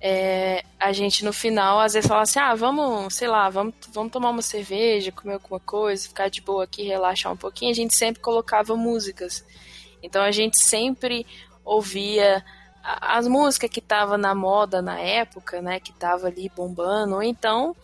é, 0.00 0.62
a 0.78 0.92
gente 0.92 1.24
no 1.24 1.32
final 1.32 1.80
às 1.80 1.94
vezes 1.94 2.06
falava 2.06 2.24
assim: 2.24 2.38
ah, 2.38 2.54
vamos, 2.54 3.14
sei 3.14 3.28
lá, 3.28 3.48
vamos, 3.48 3.74
vamos 3.92 4.12
tomar 4.12 4.30
uma 4.30 4.42
cerveja, 4.42 5.12
comer 5.12 5.34
alguma 5.34 5.60
coisa, 5.60 6.08
ficar 6.08 6.28
de 6.28 6.40
boa 6.40 6.64
aqui, 6.64 6.82
relaxar 6.82 7.32
um 7.32 7.36
pouquinho. 7.36 7.70
A 7.70 7.74
gente 7.74 7.96
sempre 7.96 8.20
colocava 8.20 8.76
músicas. 8.76 9.44
Então 10.02 10.22
a 10.22 10.30
gente 10.30 10.62
sempre 10.62 11.26
ouvia 11.64 12.44
as 12.82 13.26
músicas 13.26 13.70
que 13.70 13.80
tava 13.80 14.16
na 14.16 14.34
moda 14.34 14.80
na 14.80 15.00
época, 15.00 15.60
né, 15.60 15.80
que 15.80 15.92
tava 15.92 16.28
ali 16.28 16.48
bombando, 16.54 17.16
ou 17.16 17.22
então 17.22 17.74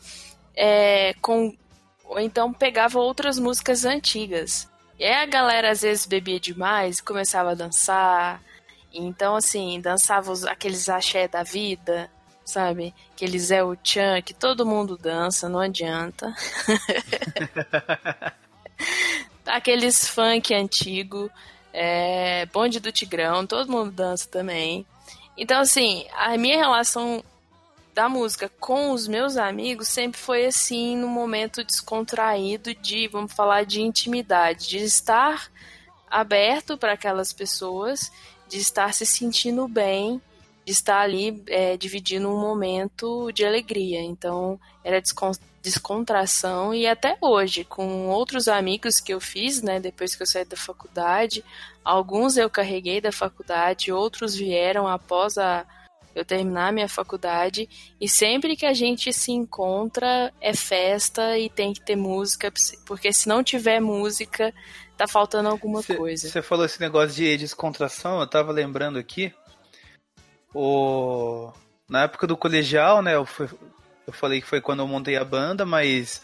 é, 0.55 1.15
com 1.21 1.57
ou 2.05 2.21
então 2.21 2.53
pegava 2.53 2.99
outras 2.99 3.39
músicas 3.39 3.85
antigas. 3.85 4.69
E 5.03 5.05
aí 5.05 5.15
a 5.15 5.27
galera 5.27 5.73
às 5.73 5.83
vezes 5.83 6.07
bebia 6.07 6.39
demais, 6.39 7.01
começava 7.01 7.51
a 7.51 7.55
dançar. 7.57 8.41
Então 8.95 9.35
assim, 9.35 9.81
dançava 9.81 10.31
os, 10.31 10.45
aqueles 10.45 10.89
axé 10.89 11.27
da 11.27 11.43
vida, 11.43 12.09
sabe? 12.45 12.95
Aqueles 13.13 13.51
é 13.51 13.65
o 13.65 13.77
Chan 13.83 14.23
que 14.23 14.33
todo 14.33 14.65
mundo 14.65 14.97
dança, 14.97 15.49
não 15.49 15.59
adianta. 15.59 16.33
aqueles 19.45 20.07
funk 20.07 20.55
antigo, 20.55 21.29
é, 21.73 22.47
bonde 22.47 22.79
do 22.79 22.93
Tigrão, 22.93 23.45
todo 23.45 23.73
mundo 23.73 23.91
dança 23.91 24.29
também. 24.29 24.87
Então, 25.37 25.63
assim, 25.63 26.07
a 26.13 26.39
minha 26.39 26.59
relação 26.59 27.25
da 27.95 28.09
música 28.09 28.51
com 28.59 28.91
os 28.93 29.07
meus 29.07 29.37
amigos 29.37 29.89
sempre 29.89 30.19
foi 30.19 30.47
assim, 30.47 30.97
num 30.97 31.09
momento 31.09 31.63
descontraído 31.63 32.75
de, 32.75 33.07
vamos 33.09 33.33
falar, 33.33 33.65
de 33.65 33.83
intimidade, 33.83 34.69
de 34.69 34.79
estar 34.79 35.51
aberto 36.11 36.77
para 36.77 36.93
aquelas 36.93 37.33
pessoas, 37.33 38.11
de 38.49 38.59
estar 38.59 38.93
se 38.95 39.05
sentindo 39.05 39.69
bem, 39.69 40.21
de 40.65 40.73
estar 40.73 41.01
ali 41.01 41.43
é, 41.49 41.77
dividindo 41.77 42.29
um 42.29 42.41
momento 42.41 43.31
de 43.33 43.45
alegria. 43.45 44.01
Então, 44.01 44.59
era 44.83 45.03
descontração 45.61 46.75
e 46.75 46.87
até 46.87 47.17
hoje, 47.21 47.65
com 47.65 48.09
outros 48.09 48.49
amigos 48.49 49.01
que 49.01 49.13
eu 49.13 49.21
fiz, 49.21 49.63
né, 49.63 49.79
depois 49.79 50.15
que 50.15 50.23
eu 50.23 50.27
saí 50.27 50.45
da 50.45 50.57
faculdade, 50.57 51.45
alguns 51.85 52.37
eu 52.37 52.49
carreguei 52.49 53.01
da 53.01 53.13
faculdade, 53.13 53.93
outros 53.93 54.35
vieram 54.35 54.89
após 54.89 55.37
a 55.37 55.67
eu 56.15 56.25
terminar 56.25 56.73
minha 56.73 56.89
faculdade 56.89 57.69
e 58.01 58.09
sempre 58.09 58.57
que 58.57 58.67
a 58.67 58.75
gente 58.75 59.13
se 59.13 59.33
encontra 59.33 60.33
é 60.41 60.55
festa 60.55 61.39
e 61.39 61.49
tem 61.49 61.73
que 61.73 61.81
ter 61.81 61.97
música, 61.97 62.53
porque 62.87 63.13
se 63.13 63.29
não 63.29 63.43
tiver 63.43 63.81
música, 63.81 64.53
tá 64.97 65.07
faltando 65.07 65.49
alguma 65.49 65.83
cê, 65.83 65.97
coisa. 65.97 66.29
Você 66.29 66.43
falou 66.43 66.65
esse 66.65 66.81
negócio 66.81 67.15
de 67.15 67.37
descontração, 67.37 68.21
eu 68.21 68.27
tava 68.27 68.53
lembrando 68.53 68.99
aqui. 68.99 69.33
O... 70.55 71.53
Na 71.89 72.03
época 72.05 72.27
do 72.27 72.37
colegial, 72.37 73.03
né, 73.03 73.15
eu, 73.15 73.27
fui, 73.27 73.49
eu 74.07 74.13
falei 74.13 74.41
que 74.41 74.47
foi 74.47 74.61
quando 74.61 74.81
eu 74.81 74.87
montei 74.87 75.17
a 75.17 75.25
banda, 75.25 75.67
mas 75.67 76.23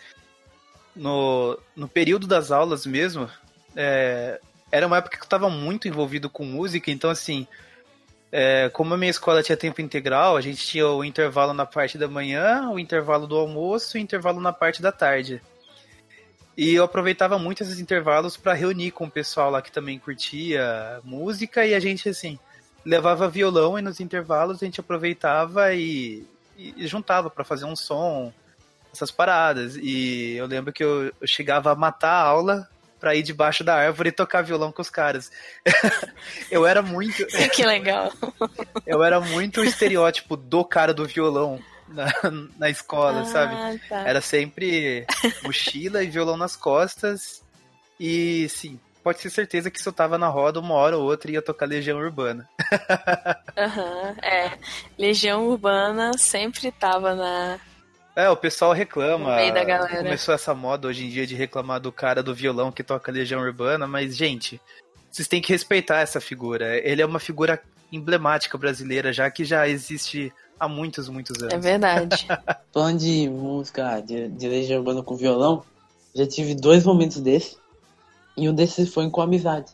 no, 0.95 1.59
no 1.77 1.89
período 1.89 2.27
das 2.27 2.51
aulas 2.51 2.87
mesmo, 2.87 3.29
é, 3.77 4.41
era 4.71 4.87
uma 4.87 4.99
época 4.99 5.17
que 5.17 5.23
eu 5.23 5.27
estava 5.27 5.49
muito 5.49 5.89
envolvido 5.89 6.29
com 6.29 6.45
música, 6.45 6.91
então 6.91 7.11
assim, 7.11 7.47
é, 8.31 8.69
como 8.71 8.95
a 8.95 8.97
minha 8.99 9.11
escola 9.11 9.43
tinha 9.43 9.57
tempo 9.57 9.81
integral, 9.81 10.37
a 10.37 10.41
gente 10.41 10.65
tinha 10.65 10.87
o 10.87 11.05
intervalo 11.05 11.53
na 11.53 11.67
parte 11.67 11.97
da 11.97 12.09
manhã, 12.09 12.69
o 12.71 12.79
intervalo 12.79 13.27
do 13.27 13.37
almoço 13.37 13.97
e 13.97 14.01
o 14.01 14.03
intervalo 14.03 14.41
na 14.41 14.53
parte 14.53 14.83
da 14.83 14.93
tarde. 14.93 15.41
E 16.57 16.75
eu 16.75 16.85
aproveitava 16.85 17.39
muito 17.39 17.63
esses 17.63 17.79
intervalos 17.79 18.37
para 18.37 18.53
reunir 18.53 18.91
com 18.91 19.05
o 19.05 19.11
pessoal 19.11 19.51
lá 19.51 19.63
que 19.63 19.71
também 19.71 19.99
curtia 19.99 21.01
música 21.05 21.65
e 21.65 21.75
a 21.75 21.81
gente 21.81 22.09
assim 22.09 22.39
levava 22.85 23.29
violão 23.29 23.79
e 23.79 23.83
nos 23.83 24.01
intervalos 24.01 24.61
a 24.61 24.65
gente 24.65 24.81
aproveitava 24.81 25.73
e 25.75 26.27
e 26.59 26.87
juntava 26.87 27.31
para 27.31 27.45
fazer 27.45 27.65
um 27.65 27.77
som, 27.77 28.33
essas 28.93 29.11
paradas. 29.11 29.77
E 29.77 30.35
eu 30.37 30.47
lembro 30.47 30.73
que 30.73 30.83
eu, 30.83 31.13
eu 31.21 31.27
chegava 31.27 31.71
a 31.71 31.77
matar 31.77 32.11
a 32.11 32.23
aula 32.23 32.69
pra 32.99 33.15
ir 33.15 33.23
debaixo 33.23 33.65
da 33.65 33.75
árvore 33.75 34.11
e 34.11 34.13
tocar 34.13 34.43
violão 34.43 34.73
com 34.73 34.83
os 34.83 34.91
caras. 34.91 35.31
eu 36.51 36.67
era 36.67 36.83
muito. 36.83 37.27
que 37.55 37.65
legal. 37.65 38.13
eu 38.87 39.03
era 39.03 39.21
muito 39.21 39.61
o 39.61 39.65
estereótipo 39.65 40.37
do 40.37 40.65
cara 40.65 40.93
do 40.93 41.07
violão 41.07 41.61
na, 41.89 42.07
na 42.59 42.71
escola, 42.71 43.21
ah, 43.21 43.25
sabe? 43.25 43.79
Tá. 43.89 44.07
Era 44.07 44.21
sempre 44.21 45.07
mochila 45.43 46.03
e 46.03 46.09
violão 46.09 46.37
nas 46.37 46.57
costas. 46.57 47.43
E 47.99 48.49
sim, 48.49 48.79
pode 49.03 49.21
ter 49.21 49.31
certeza 49.31 49.71
que 49.71 49.81
se 49.81 49.89
eu 49.89 49.93
tava 49.93 50.19
na 50.19 50.29
roda, 50.29 50.61
uma 50.61 50.75
hora 50.75 50.97
ou 50.97 51.05
outra 51.05 51.31
ia 51.31 51.43
tocar 51.43 51.67
Legião 51.67 51.99
Urbana. 51.99 52.49
Aham, 53.57 53.83
uhum, 53.83 54.17
é. 54.23 54.59
Legião 54.99 55.49
Urbana 55.49 56.13
sempre 56.19 56.71
tava 56.71 57.15
na. 57.15 57.59
É, 58.19 58.29
o 58.29 58.37
pessoal 58.37 58.73
reclama. 58.73 59.31
No 59.31 59.37
meio 59.37 59.55
da 59.55 59.63
galera. 59.63 59.99
Começou 59.99 60.35
essa 60.35 60.53
moda 60.53 60.89
hoje 60.89 61.07
em 61.07 61.09
dia 61.09 61.25
de 61.25 61.37
reclamar 61.37 61.79
do 61.79 61.93
cara 61.93 62.21
do 62.21 62.35
violão 62.35 62.73
que 62.73 62.83
toca 62.83 63.13
Legião 63.13 63.41
Urbana, 63.41 63.87
mas, 63.87 64.17
gente, 64.17 64.61
vocês 65.09 65.29
têm 65.29 65.41
que 65.41 65.53
respeitar 65.53 66.01
essa 66.01 66.21
figura. 66.21 66.79
Ele 66.79 67.01
é 67.01 67.07
uma 67.07 67.21
figura 67.21 67.63
emblemática 67.93 68.59
brasileira, 68.59 69.13
já 69.13 69.31
que 69.31 69.45
já 69.45 69.69
existe 69.69 70.33
há 70.59 70.67
muitos, 70.67 71.09
muitos 71.09 71.41
anos. 71.41 71.55
É 71.55 71.59
verdade. 71.59 72.27
Falando 72.75 72.99
de 72.99 73.31
música 73.31 74.01
de, 74.01 74.27
de 74.27 74.49
Legião 74.49 74.81
Urbana 74.81 75.01
com 75.01 75.15
violão, 75.15 75.63
já 76.13 76.27
tive 76.27 76.57
dois 76.57 76.83
momentos 76.83 77.21
desses. 77.21 77.57
E 78.37 78.49
um 78.49 78.53
desses 78.53 78.93
foi 78.93 79.09
com 79.09 79.21
amizade. 79.21 79.73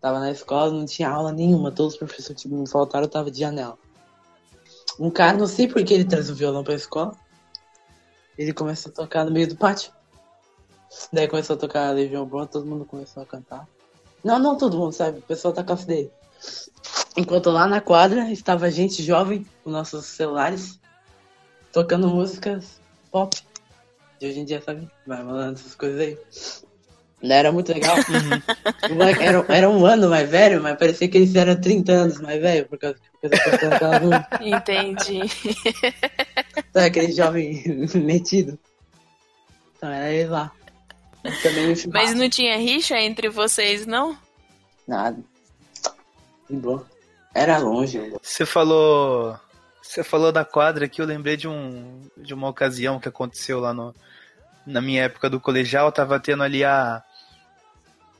Tava 0.00 0.18
na 0.18 0.30
escola, 0.30 0.72
não 0.72 0.86
tinha 0.86 1.10
aula 1.10 1.30
nenhuma, 1.30 1.70
todos 1.70 1.92
os 1.92 1.98
professores 1.98 2.40
que 2.40 2.48
me 2.48 2.66
faltaram 2.66 3.06
tava 3.06 3.30
de 3.30 3.40
janela. 3.40 3.76
Um 4.98 5.10
cara, 5.10 5.36
não 5.36 5.46
sei 5.46 5.68
por 5.68 5.84
que 5.84 5.92
ele 5.92 6.06
traz 6.06 6.30
o 6.30 6.34
violão 6.34 6.64
pra 6.64 6.72
escola. 6.72 7.14
Ele 8.38 8.52
começou 8.52 8.90
a 8.90 8.94
tocar 8.94 9.24
no 9.24 9.30
meio 9.30 9.48
do 9.48 9.56
pátio. 9.56 9.92
Daí 11.12 11.28
começou 11.28 11.56
a 11.56 11.58
tocar 11.58 11.88
a 11.88 11.92
Legião 11.92 12.22
Urbana, 12.22 12.46
todo 12.46 12.66
mundo 12.66 12.84
começou 12.84 13.22
a 13.22 13.26
cantar. 13.26 13.68
Não, 14.24 14.38
não 14.38 14.56
todo 14.56 14.76
mundo, 14.76 14.92
sabe? 14.92 15.18
O 15.18 15.22
pessoal 15.22 15.54
tá 15.54 15.62
com 15.62 15.72
a 15.72 15.76
dele. 15.76 16.10
Enquanto 17.16 17.50
lá 17.50 17.66
na 17.66 17.80
quadra 17.80 18.30
estava 18.30 18.70
gente 18.70 19.02
jovem 19.02 19.46
com 19.62 19.70
nossos 19.70 20.06
celulares 20.06 20.80
tocando 21.72 22.08
músicas 22.08 22.80
pop. 23.10 23.36
De 24.18 24.26
hoje 24.26 24.40
em 24.40 24.44
dia, 24.44 24.60
sabe? 24.60 24.90
Vai 25.06 25.22
mandando 25.22 25.58
essas 25.58 25.74
coisas 25.74 26.00
aí. 26.00 26.18
Não 27.22 27.34
era 27.34 27.52
muito 27.52 27.72
legal. 27.72 27.96
Uhum. 27.96 29.02
Era, 29.20 29.44
era 29.48 29.70
um 29.70 29.84
ano 29.84 30.08
mais 30.08 30.28
velho, 30.28 30.62
mas 30.62 30.78
parecia 30.78 31.08
que 31.08 31.18
eles 31.18 31.34
eram 31.34 31.60
30 31.60 31.92
anos 31.92 32.20
mais 32.20 32.40
velho, 32.40 32.66
por 32.66 32.78
causa 32.78 32.96
que 33.20 33.28
tava... 33.78 34.26
Entendi. 34.40 35.20
Então, 36.70 36.84
aquele 36.84 37.12
jovem 37.12 37.62
metido. 37.94 38.58
Então 39.76 39.90
era 39.90 40.10
ele 40.10 40.28
lá. 40.28 40.52
Mas 41.92 42.14
não 42.14 42.28
tinha 42.30 42.56
rixa 42.56 42.98
entre 42.98 43.28
vocês, 43.28 43.86
não? 43.86 44.16
Nada. 44.86 45.18
Que 46.46 46.54
bom. 46.54 46.82
Era 47.34 47.58
longe. 47.58 48.12
Você 48.22 48.44
falou. 48.46 49.38
Você 49.82 50.02
falou 50.02 50.32
da 50.32 50.44
quadra 50.44 50.88
que 50.88 51.00
eu 51.00 51.06
lembrei 51.06 51.36
de 51.36 51.48
um 51.48 52.02
de 52.16 52.32
uma 52.32 52.48
ocasião 52.48 52.98
que 52.98 53.08
aconteceu 53.08 53.60
lá 53.60 53.72
no 53.72 53.94
na 54.66 54.80
minha 54.80 55.04
época 55.04 55.28
do 55.28 55.40
colegial, 55.40 55.90
tava 55.90 56.20
tendo 56.20 56.42
ali 56.42 56.64
a 56.64 57.02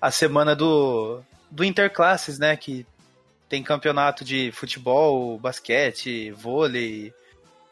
a 0.01 0.11
semana 0.11 0.57
do, 0.57 1.21
do 1.51 1.65
Interclasses, 1.65 2.39
né? 2.39 2.57
Que 2.57 2.87
tem 3.49 3.63
campeonato 3.63 4.25
de 4.25 4.53
futebol, 4.53 5.39
basquete, 5.39 6.31
vôlei 6.31 7.13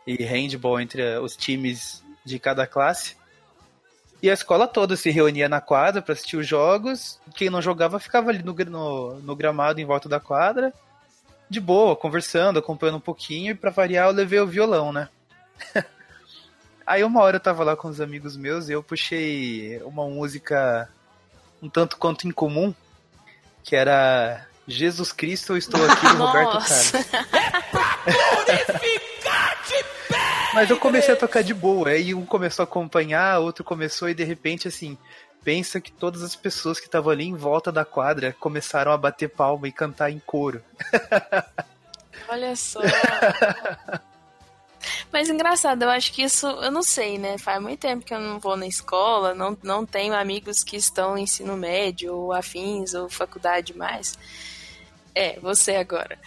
e 0.06 0.24
handball 0.24 0.80
entre 0.80 1.18
os 1.18 1.36
times 1.36 2.02
de 2.24 2.38
cada 2.38 2.66
classe. 2.66 3.16
E 4.20 4.28
a 4.28 4.34
escola 4.34 4.66
toda 4.66 4.96
se 4.96 5.10
reunia 5.10 5.48
na 5.48 5.60
quadra 5.60 6.02
para 6.02 6.12
assistir 6.12 6.36
os 6.36 6.46
jogos. 6.46 7.20
Quem 7.34 7.48
não 7.48 7.62
jogava 7.62 8.00
ficava 8.00 8.30
ali 8.30 8.42
no, 8.42 8.52
no, 8.52 9.20
no, 9.20 9.36
gramado 9.36 9.80
em 9.80 9.84
volta 9.84 10.08
da 10.08 10.18
quadra, 10.18 10.74
de 11.48 11.60
boa, 11.60 11.94
conversando, 11.94 12.58
acompanhando 12.58 12.96
um 12.96 13.00
pouquinho. 13.00 13.52
E 13.52 13.54
para 13.54 13.70
variar, 13.70 14.08
eu 14.08 14.12
levei 14.12 14.40
o 14.40 14.46
violão, 14.46 14.92
né? 14.92 15.08
Aí 16.84 17.04
uma 17.04 17.22
hora 17.22 17.36
eu 17.36 17.40
tava 17.40 17.62
lá 17.62 17.76
com 17.76 17.86
os 17.86 18.00
amigos 18.00 18.36
meus 18.36 18.68
e 18.68 18.72
eu 18.72 18.82
puxei 18.82 19.80
uma 19.84 20.08
música 20.08 20.88
um 21.62 21.68
tanto 21.68 21.96
quanto 21.96 22.26
incomum, 22.26 22.74
que 23.62 23.76
era 23.76 24.46
Jesus 24.66 25.12
Cristo, 25.12 25.52
eu 25.52 25.56
estou 25.56 25.84
aqui, 25.84 26.06
do 26.14 26.24
Roberto 26.24 26.58
Carlos. 26.58 26.92
Mas 30.54 30.70
eu 30.70 30.78
comecei 30.78 31.14
a 31.14 31.16
tocar 31.16 31.42
de 31.42 31.54
boa, 31.54 31.90
aí 31.90 32.14
um 32.14 32.24
começou 32.24 32.62
a 32.62 32.64
acompanhar, 32.64 33.38
outro 33.38 33.62
começou 33.62 34.08
e 34.08 34.14
de 34.14 34.24
repente, 34.24 34.66
assim, 34.66 34.96
pensa 35.44 35.80
que 35.80 35.92
todas 35.92 36.22
as 36.22 36.34
pessoas 36.34 36.80
que 36.80 36.86
estavam 36.86 37.12
ali 37.12 37.24
em 37.24 37.36
volta 37.36 37.70
da 37.70 37.84
quadra 37.84 38.34
começaram 38.38 38.92
a 38.92 38.96
bater 38.96 39.28
palma 39.28 39.68
e 39.68 39.72
cantar 39.72 40.10
em 40.10 40.18
coro. 40.18 40.62
Olha 42.28 42.56
só. 42.56 42.80
Mas 45.12 45.28
engraçado, 45.28 45.82
eu 45.82 45.90
acho 45.90 46.12
que 46.12 46.22
isso, 46.22 46.46
eu 46.46 46.70
não 46.70 46.82
sei, 46.82 47.18
né? 47.18 47.38
Faz 47.38 47.60
muito 47.60 47.80
tempo 47.80 48.04
que 48.04 48.14
eu 48.14 48.20
não 48.20 48.38
vou 48.38 48.56
na 48.56 48.66
escola, 48.66 49.34
não, 49.34 49.56
não 49.62 49.84
tenho 49.84 50.14
amigos 50.14 50.62
que 50.62 50.76
estão 50.76 51.16
em 51.16 51.22
ensino 51.24 51.56
médio, 51.56 52.14
ou 52.14 52.32
afins, 52.32 52.94
ou 52.94 53.08
faculdade 53.08 53.76
mais. 53.76 54.18
É, 55.14 55.38
você 55.40 55.76
agora. 55.76 56.18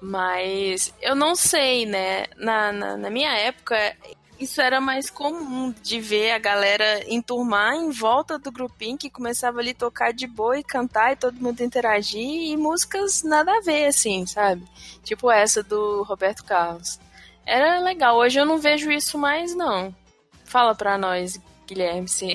Mas 0.00 0.92
eu 1.00 1.14
não 1.14 1.34
sei, 1.34 1.86
né? 1.86 2.26
Na, 2.36 2.72
na, 2.72 2.96
na 2.96 3.10
minha 3.10 3.32
época, 3.32 3.96
isso 4.38 4.60
era 4.60 4.80
mais 4.80 5.08
comum 5.08 5.72
de 5.82 6.00
ver 6.00 6.32
a 6.32 6.38
galera 6.38 7.02
enturmar 7.08 7.74
em 7.74 7.90
volta 7.90 8.38
do 8.38 8.50
grupinho 8.50 8.98
que 8.98 9.08
começava 9.08 9.60
ali 9.60 9.72
tocar 9.72 10.12
de 10.12 10.26
boa 10.26 10.58
e 10.58 10.64
cantar 10.64 11.12
e 11.12 11.16
todo 11.16 11.40
mundo 11.40 11.62
interagir 11.62 12.20
e 12.20 12.56
músicas 12.56 13.22
nada 13.22 13.56
a 13.56 13.60
ver, 13.60 13.86
assim, 13.86 14.26
sabe? 14.26 14.62
Tipo 15.02 15.30
essa 15.30 15.62
do 15.62 16.02
Roberto 16.02 16.44
Carlos. 16.44 16.98
Era 17.46 17.80
legal. 17.80 18.16
Hoje 18.16 18.38
eu 18.38 18.46
não 18.46 18.58
vejo 18.58 18.90
isso 18.90 19.18
mais, 19.18 19.54
não. 19.54 19.94
Fala 20.44 20.74
pra 20.74 20.98
nós, 20.98 21.38
Guilherme, 21.66 22.08
se, 22.08 22.34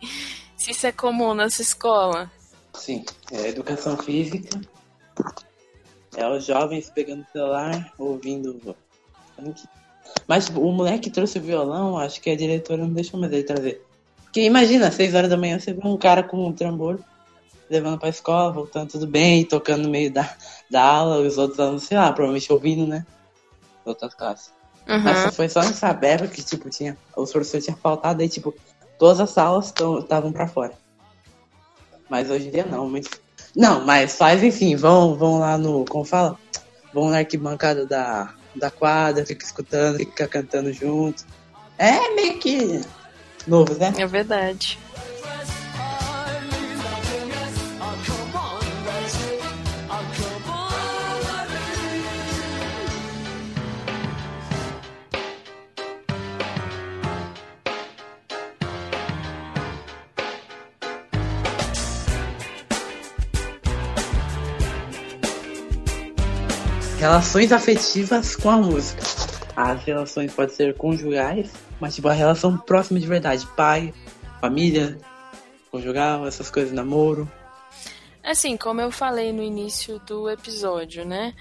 se 0.56 0.70
isso 0.72 0.86
é 0.86 0.92
comum 0.92 1.34
na 1.34 1.48
sua 1.48 1.62
escola. 1.62 2.30
Sim, 2.74 3.04
é 3.32 3.48
educação 3.48 3.96
física. 3.96 4.60
É 6.16 6.26
os 6.28 6.44
jovens 6.44 6.90
pegando 6.90 7.22
o 7.22 7.32
celular, 7.32 7.92
ouvindo 7.98 8.76
Mas 10.26 10.46
tipo, 10.46 10.60
o 10.60 10.72
moleque 10.72 11.10
trouxe 11.10 11.38
o 11.38 11.42
violão, 11.42 11.98
acho 11.98 12.20
que 12.20 12.30
a 12.30 12.36
diretora 12.36 12.84
não 12.84 12.92
deixou 12.92 13.20
mais 13.20 13.32
ele 13.32 13.44
trazer. 13.44 13.84
Porque 14.24 14.42
imagina, 14.42 14.88
às 14.88 14.94
6 14.94 15.14
horas 15.14 15.30
da 15.30 15.36
manhã 15.36 15.58
você 15.58 15.72
vê 15.72 15.80
um 15.84 15.96
cara 15.96 16.22
com 16.22 16.46
um 16.46 16.52
trambolho 16.52 17.04
levando 17.68 17.98
pra 17.98 18.08
escola, 18.08 18.52
voltando 18.52 18.90
tudo 18.90 19.06
bem, 19.06 19.44
tocando 19.44 19.84
no 19.84 19.90
meio 19.90 20.12
da, 20.12 20.36
da 20.68 20.82
aula, 20.82 21.20
os 21.20 21.38
outros 21.38 21.60
alunos, 21.60 21.84
sei 21.84 21.96
lá, 21.96 22.12
provavelmente 22.12 22.52
ouvindo, 22.52 22.86
né? 22.86 23.06
Outras 23.84 24.14
classes. 24.14 24.52
Uhum. 24.88 25.00
Mas 25.00 25.34
foi 25.36 25.48
só 25.48 25.60
nessa 25.60 25.88
época 25.88 26.28
que, 26.28 26.42
tipo, 26.42 26.68
tinha. 26.70 26.96
Os 27.16 27.30
professores 27.30 27.64
tinham 27.64 27.78
faltado, 27.78 28.22
aí, 28.22 28.28
tipo, 28.28 28.54
todas 28.98 29.20
as 29.20 29.30
salas 29.30 29.72
estavam 30.00 30.32
para 30.32 30.48
fora. 30.48 30.72
Mas 32.08 32.30
hoje 32.30 32.48
em 32.48 32.50
dia 32.50 32.66
não, 32.66 32.88
mas. 32.88 33.06
Não, 33.54 33.84
mas 33.84 34.16
faz, 34.16 34.42
enfim, 34.42 34.76
vão, 34.76 35.16
vão 35.16 35.38
lá 35.38 35.56
no. 35.56 35.84
Como 35.84 36.04
fala? 36.04 36.36
Vão 36.92 37.08
na 37.08 37.18
arquibancada 37.18 37.86
da, 37.86 38.34
da 38.54 38.70
quadra, 38.70 39.24
fica 39.24 39.44
escutando, 39.44 39.98
fica 39.98 40.26
cantando 40.26 40.72
junto. 40.72 41.24
É 41.78 42.14
meio 42.14 42.38
que 42.38 42.80
novos, 43.46 43.78
né? 43.78 43.92
É 43.96 44.06
verdade. 44.06 44.78
Relações 67.00 67.50
afetivas 67.50 68.36
com 68.36 68.50
a 68.50 68.58
música. 68.58 69.02
As 69.56 69.82
relações 69.84 70.34
podem 70.34 70.54
ser 70.54 70.76
conjugais, 70.76 71.50
mas 71.80 71.94
tipo 71.94 72.08
a 72.08 72.12
relação 72.12 72.58
próxima 72.58 73.00
de 73.00 73.06
verdade. 73.06 73.46
Pai, 73.56 73.94
família, 74.38 74.98
conjugal, 75.70 76.26
essas 76.26 76.50
coisas, 76.50 76.74
namoro. 76.74 77.26
Assim, 78.22 78.54
como 78.54 78.82
eu 78.82 78.92
falei 78.92 79.32
no 79.32 79.42
início 79.42 79.98
do 80.00 80.28
episódio, 80.28 81.06
né? 81.06 81.32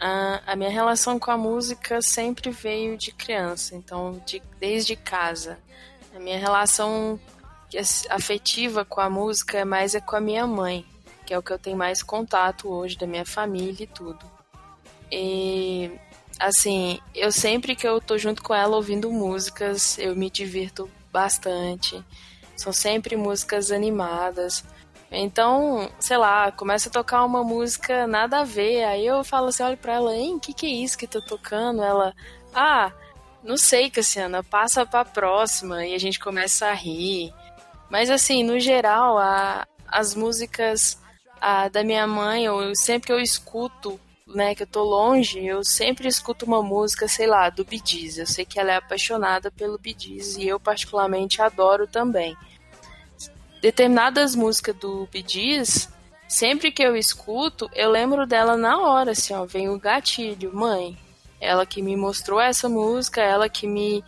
A, 0.00 0.42
a 0.44 0.56
minha 0.56 0.70
relação 0.70 1.20
com 1.20 1.30
a 1.30 1.38
música 1.38 2.02
sempre 2.02 2.50
veio 2.50 2.98
de 2.98 3.12
criança, 3.12 3.76
então 3.76 4.20
de, 4.26 4.42
desde 4.58 4.96
casa. 4.96 5.56
A 6.16 6.18
minha 6.18 6.36
relação 6.36 7.20
afetiva 8.10 8.84
com 8.84 9.00
a 9.00 9.08
música 9.08 9.58
é 9.58 9.64
mais 9.64 9.94
é 9.94 10.00
com 10.00 10.16
a 10.16 10.20
minha 10.20 10.48
mãe, 10.48 10.84
que 11.24 11.32
é 11.32 11.38
o 11.38 11.42
que 11.44 11.52
eu 11.52 11.60
tenho 11.60 11.76
mais 11.76 12.02
contato 12.02 12.68
hoje 12.68 12.98
da 12.98 13.06
minha 13.06 13.24
família 13.24 13.84
e 13.84 13.86
tudo. 13.86 14.35
E 15.10 15.90
assim, 16.38 16.98
eu 17.14 17.32
sempre 17.32 17.74
que 17.74 17.86
eu 17.86 18.00
tô 18.00 18.18
junto 18.18 18.42
com 18.42 18.54
ela 18.54 18.76
ouvindo 18.76 19.10
músicas, 19.10 19.98
eu 19.98 20.14
me 20.14 20.30
divirto 20.30 20.90
bastante. 21.12 22.02
São 22.56 22.72
sempre 22.72 23.16
músicas 23.16 23.70
animadas. 23.70 24.64
Então, 25.10 25.90
sei 26.00 26.16
lá, 26.16 26.50
começa 26.50 26.88
a 26.88 26.92
tocar 26.92 27.24
uma 27.24 27.44
música 27.44 28.06
nada 28.06 28.40
a 28.40 28.44
ver. 28.44 28.84
Aí 28.84 29.06
eu 29.06 29.22
falo 29.24 29.48
assim, 29.48 29.62
olho 29.62 29.76
pra 29.76 29.94
ela, 29.94 30.14
hein, 30.14 30.38
que, 30.38 30.52
que 30.52 30.66
é 30.66 30.70
isso 30.70 30.98
que 30.98 31.06
tá 31.06 31.20
tocando? 31.20 31.82
Ela, 31.82 32.14
ah, 32.54 32.92
não 33.42 33.56
sei, 33.56 33.90
Cassiana, 33.90 34.42
passa 34.42 34.84
pra 34.84 35.04
próxima. 35.04 35.86
E 35.86 35.94
a 35.94 35.98
gente 35.98 36.18
começa 36.18 36.66
a 36.66 36.74
rir. 36.74 37.32
Mas 37.88 38.10
assim, 38.10 38.42
no 38.42 38.58
geral, 38.58 39.18
a, 39.18 39.66
as 39.86 40.14
músicas 40.14 40.98
a, 41.40 41.68
da 41.68 41.84
minha 41.84 42.06
mãe, 42.06 42.44
eu, 42.44 42.74
sempre 42.74 43.06
que 43.06 43.12
eu 43.12 43.20
escuto 43.20 44.00
né, 44.26 44.54
que 44.54 44.64
eu 44.64 44.66
tô 44.66 44.82
longe, 44.82 45.44
eu 45.44 45.62
sempre 45.62 46.08
escuto 46.08 46.44
uma 46.44 46.62
música, 46.62 47.06
sei 47.06 47.26
lá, 47.26 47.48
do 47.48 47.64
Bee. 47.64 47.80
Eu 48.16 48.26
sei 48.26 48.44
que 48.44 48.58
ela 48.58 48.72
é 48.72 48.76
apaixonada 48.76 49.50
pelo 49.50 49.78
Bee 49.78 49.96
e 50.38 50.48
eu 50.48 50.58
particularmente 50.58 51.40
adoro 51.40 51.86
também. 51.86 52.36
Determinadas 53.62 54.34
músicas 54.34 54.74
do 54.76 55.08
Bee 55.12 55.62
sempre 56.28 56.72
que 56.72 56.82
eu 56.82 56.96
escuto, 56.96 57.70
eu 57.72 57.88
lembro 57.88 58.26
dela 58.26 58.56
na 58.56 58.80
hora, 58.80 59.12
assim, 59.12 59.32
ó, 59.32 59.44
vem 59.44 59.68
o 59.68 59.78
gatilho, 59.78 60.54
mãe. 60.54 60.98
Ela 61.40 61.64
que 61.64 61.80
me 61.80 61.96
mostrou 61.96 62.40
essa 62.40 62.68
música, 62.68 63.20
ela 63.20 63.48
que 63.48 63.66
me 63.66 64.02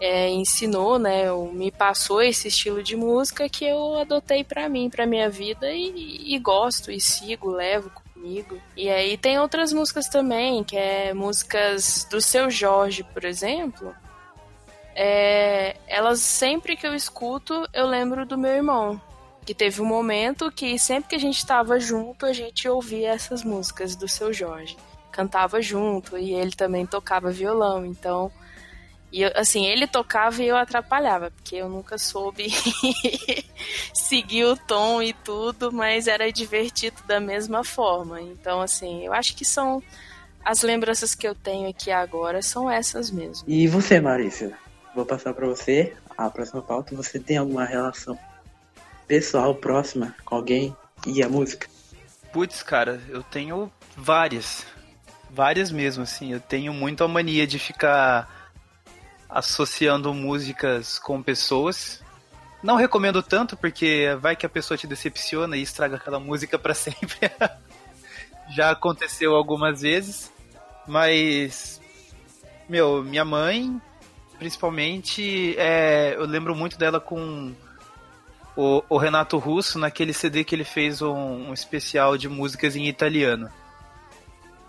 é, 0.00 0.30
ensinou, 0.30 0.98
né, 0.98 1.30
ou 1.30 1.52
me 1.52 1.70
passou 1.70 2.20
esse 2.20 2.48
estilo 2.48 2.82
de 2.82 2.96
música 2.96 3.48
que 3.48 3.64
eu 3.64 3.98
adotei 3.98 4.42
para 4.42 4.68
mim, 4.68 4.90
para 4.90 5.06
minha 5.06 5.30
vida 5.30 5.70
e, 5.70 6.34
e 6.34 6.38
gosto 6.38 6.90
e 6.90 7.00
sigo, 7.00 7.50
levo 7.50 7.92
comigo. 8.20 8.60
E 8.76 8.90
aí 8.90 9.16
tem 9.16 9.38
outras 9.38 9.72
músicas 9.72 10.08
também, 10.08 10.62
que 10.62 10.76
é 10.76 11.14
músicas 11.14 12.06
do 12.10 12.20
seu 12.20 12.50
Jorge, 12.50 13.02
por 13.02 13.24
exemplo. 13.24 13.94
É, 14.94 15.76
elas 15.86 16.20
sempre 16.20 16.76
que 16.76 16.86
eu 16.86 16.94
escuto, 16.94 17.66
eu 17.72 17.86
lembro 17.86 18.26
do 18.26 18.36
meu 18.36 18.52
irmão. 18.52 19.00
Que 19.44 19.54
teve 19.54 19.80
um 19.80 19.86
momento 19.86 20.52
que 20.52 20.78
sempre 20.78 21.08
que 21.08 21.16
a 21.16 21.20
gente 21.20 21.38
estava 21.38 21.80
junto, 21.80 22.26
a 22.26 22.32
gente 22.32 22.68
ouvia 22.68 23.10
essas 23.10 23.42
músicas 23.42 23.96
do 23.96 24.06
seu 24.06 24.32
Jorge. 24.32 24.76
Cantava 25.10 25.60
junto 25.62 26.16
e 26.18 26.34
ele 26.34 26.52
também 26.52 26.86
tocava 26.86 27.32
violão, 27.32 27.84
então 27.84 28.30
e 29.12 29.24
assim, 29.24 29.66
ele 29.66 29.86
tocava 29.86 30.40
e 30.42 30.46
eu 30.46 30.56
atrapalhava, 30.56 31.32
porque 31.32 31.56
eu 31.56 31.68
nunca 31.68 31.98
soube 31.98 32.48
seguir 33.92 34.44
o 34.44 34.56
tom 34.56 35.02
e 35.02 35.12
tudo, 35.12 35.72
mas 35.72 36.06
era 36.06 36.30
divertido 36.30 37.02
da 37.06 37.18
mesma 37.18 37.64
forma. 37.64 38.20
Então, 38.20 38.60
assim, 38.60 39.04
eu 39.04 39.12
acho 39.12 39.34
que 39.34 39.44
são 39.44 39.82
as 40.44 40.62
lembranças 40.62 41.14
que 41.14 41.26
eu 41.26 41.34
tenho 41.34 41.68
aqui 41.68 41.90
agora 41.90 42.40
são 42.40 42.70
essas 42.70 43.10
mesmo. 43.10 43.44
E 43.48 43.66
você, 43.66 44.00
Marícia? 44.00 44.56
Vou 44.94 45.04
passar 45.04 45.34
para 45.34 45.46
você 45.46 45.94
a 46.16 46.30
próxima 46.30 46.62
pauta. 46.62 46.94
Você 46.94 47.18
tem 47.18 47.36
alguma 47.36 47.64
relação 47.64 48.18
pessoal 49.08 49.54
próxima 49.54 50.14
com 50.24 50.36
alguém 50.36 50.76
e 51.06 51.22
a 51.22 51.28
música? 51.28 51.66
Putz, 52.32 52.62
cara, 52.62 53.00
eu 53.08 53.24
tenho 53.24 53.70
várias. 53.96 54.64
Várias 55.28 55.70
mesmo, 55.70 56.04
assim. 56.04 56.32
Eu 56.32 56.40
tenho 56.40 56.72
muito 56.72 57.02
a 57.02 57.08
mania 57.08 57.46
de 57.46 57.58
ficar 57.58 58.39
associando 59.30 60.12
músicas 60.12 60.98
com 60.98 61.22
pessoas. 61.22 62.02
Não 62.62 62.76
recomendo 62.76 63.22
tanto, 63.22 63.56
porque 63.56 64.16
vai 64.20 64.36
que 64.36 64.44
a 64.44 64.48
pessoa 64.48 64.76
te 64.76 64.86
decepciona 64.86 65.56
e 65.56 65.62
estraga 65.62 65.96
aquela 65.96 66.20
música 66.20 66.58
para 66.58 66.74
sempre. 66.74 67.30
Já 68.54 68.70
aconteceu 68.70 69.34
algumas 69.34 69.80
vezes, 69.82 70.30
mas 70.86 71.80
meu, 72.68 73.02
minha 73.02 73.24
mãe, 73.24 73.80
principalmente, 74.38 75.54
é, 75.58 76.14
eu 76.16 76.26
lembro 76.26 76.54
muito 76.54 76.76
dela 76.76 77.00
com 77.00 77.54
o, 78.56 78.82
o, 78.88 78.98
Renato 78.98 79.38
Russo 79.38 79.78
naquele 79.78 80.12
CD 80.12 80.44
que 80.44 80.54
ele 80.54 80.64
fez 80.64 81.00
um, 81.00 81.48
um 81.48 81.54
especial 81.54 82.18
de 82.18 82.28
músicas 82.28 82.76
em 82.76 82.88
italiano 82.88 83.50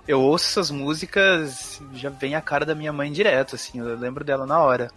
eu 0.07 0.21
ouço 0.21 0.45
essas 0.45 0.71
músicas, 0.71 1.81
já 1.93 2.09
vem 2.09 2.35
a 2.35 2.41
cara 2.41 2.65
da 2.65 2.75
minha 2.75 2.91
mãe 2.91 3.11
direto, 3.11 3.55
assim, 3.55 3.79
eu 3.79 3.97
lembro 3.97 4.23
dela 4.23 4.45
na 4.45 4.59
hora. 4.59 4.91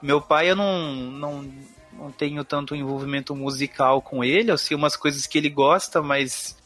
Meu 0.00 0.20
pai, 0.20 0.50
eu 0.50 0.56
não, 0.56 0.94
não, 0.94 1.52
não 1.92 2.10
tenho 2.10 2.44
tanto 2.44 2.74
envolvimento 2.74 3.34
musical 3.34 4.00
com 4.00 4.24
ele, 4.24 4.50
eu 4.50 4.58
sei 4.58 4.76
umas 4.76 4.96
coisas 4.96 5.26
que 5.26 5.38
ele 5.38 5.50
gosta, 5.50 6.02
mas 6.02 6.56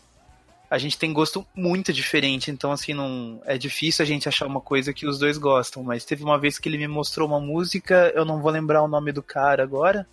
a 0.70 0.76
gente 0.76 0.98
tem 0.98 1.12
gosto 1.12 1.46
muito 1.54 1.92
diferente, 1.92 2.50
então 2.50 2.70
assim, 2.70 2.92
não 2.92 3.40
é 3.46 3.56
difícil 3.56 4.02
a 4.02 4.06
gente 4.06 4.28
achar 4.28 4.46
uma 4.46 4.60
coisa 4.60 4.92
que 4.92 5.06
os 5.06 5.18
dois 5.18 5.38
gostam, 5.38 5.82
mas 5.82 6.04
teve 6.04 6.22
uma 6.22 6.38
vez 6.38 6.58
que 6.58 6.68
ele 6.68 6.78
me 6.78 6.88
mostrou 6.88 7.26
uma 7.26 7.40
música, 7.40 8.12
eu 8.14 8.24
não 8.24 8.40
vou 8.40 8.50
lembrar 8.50 8.82
o 8.82 8.88
nome 8.88 9.10
do 9.12 9.22
cara 9.22 9.62
agora, 9.62 10.06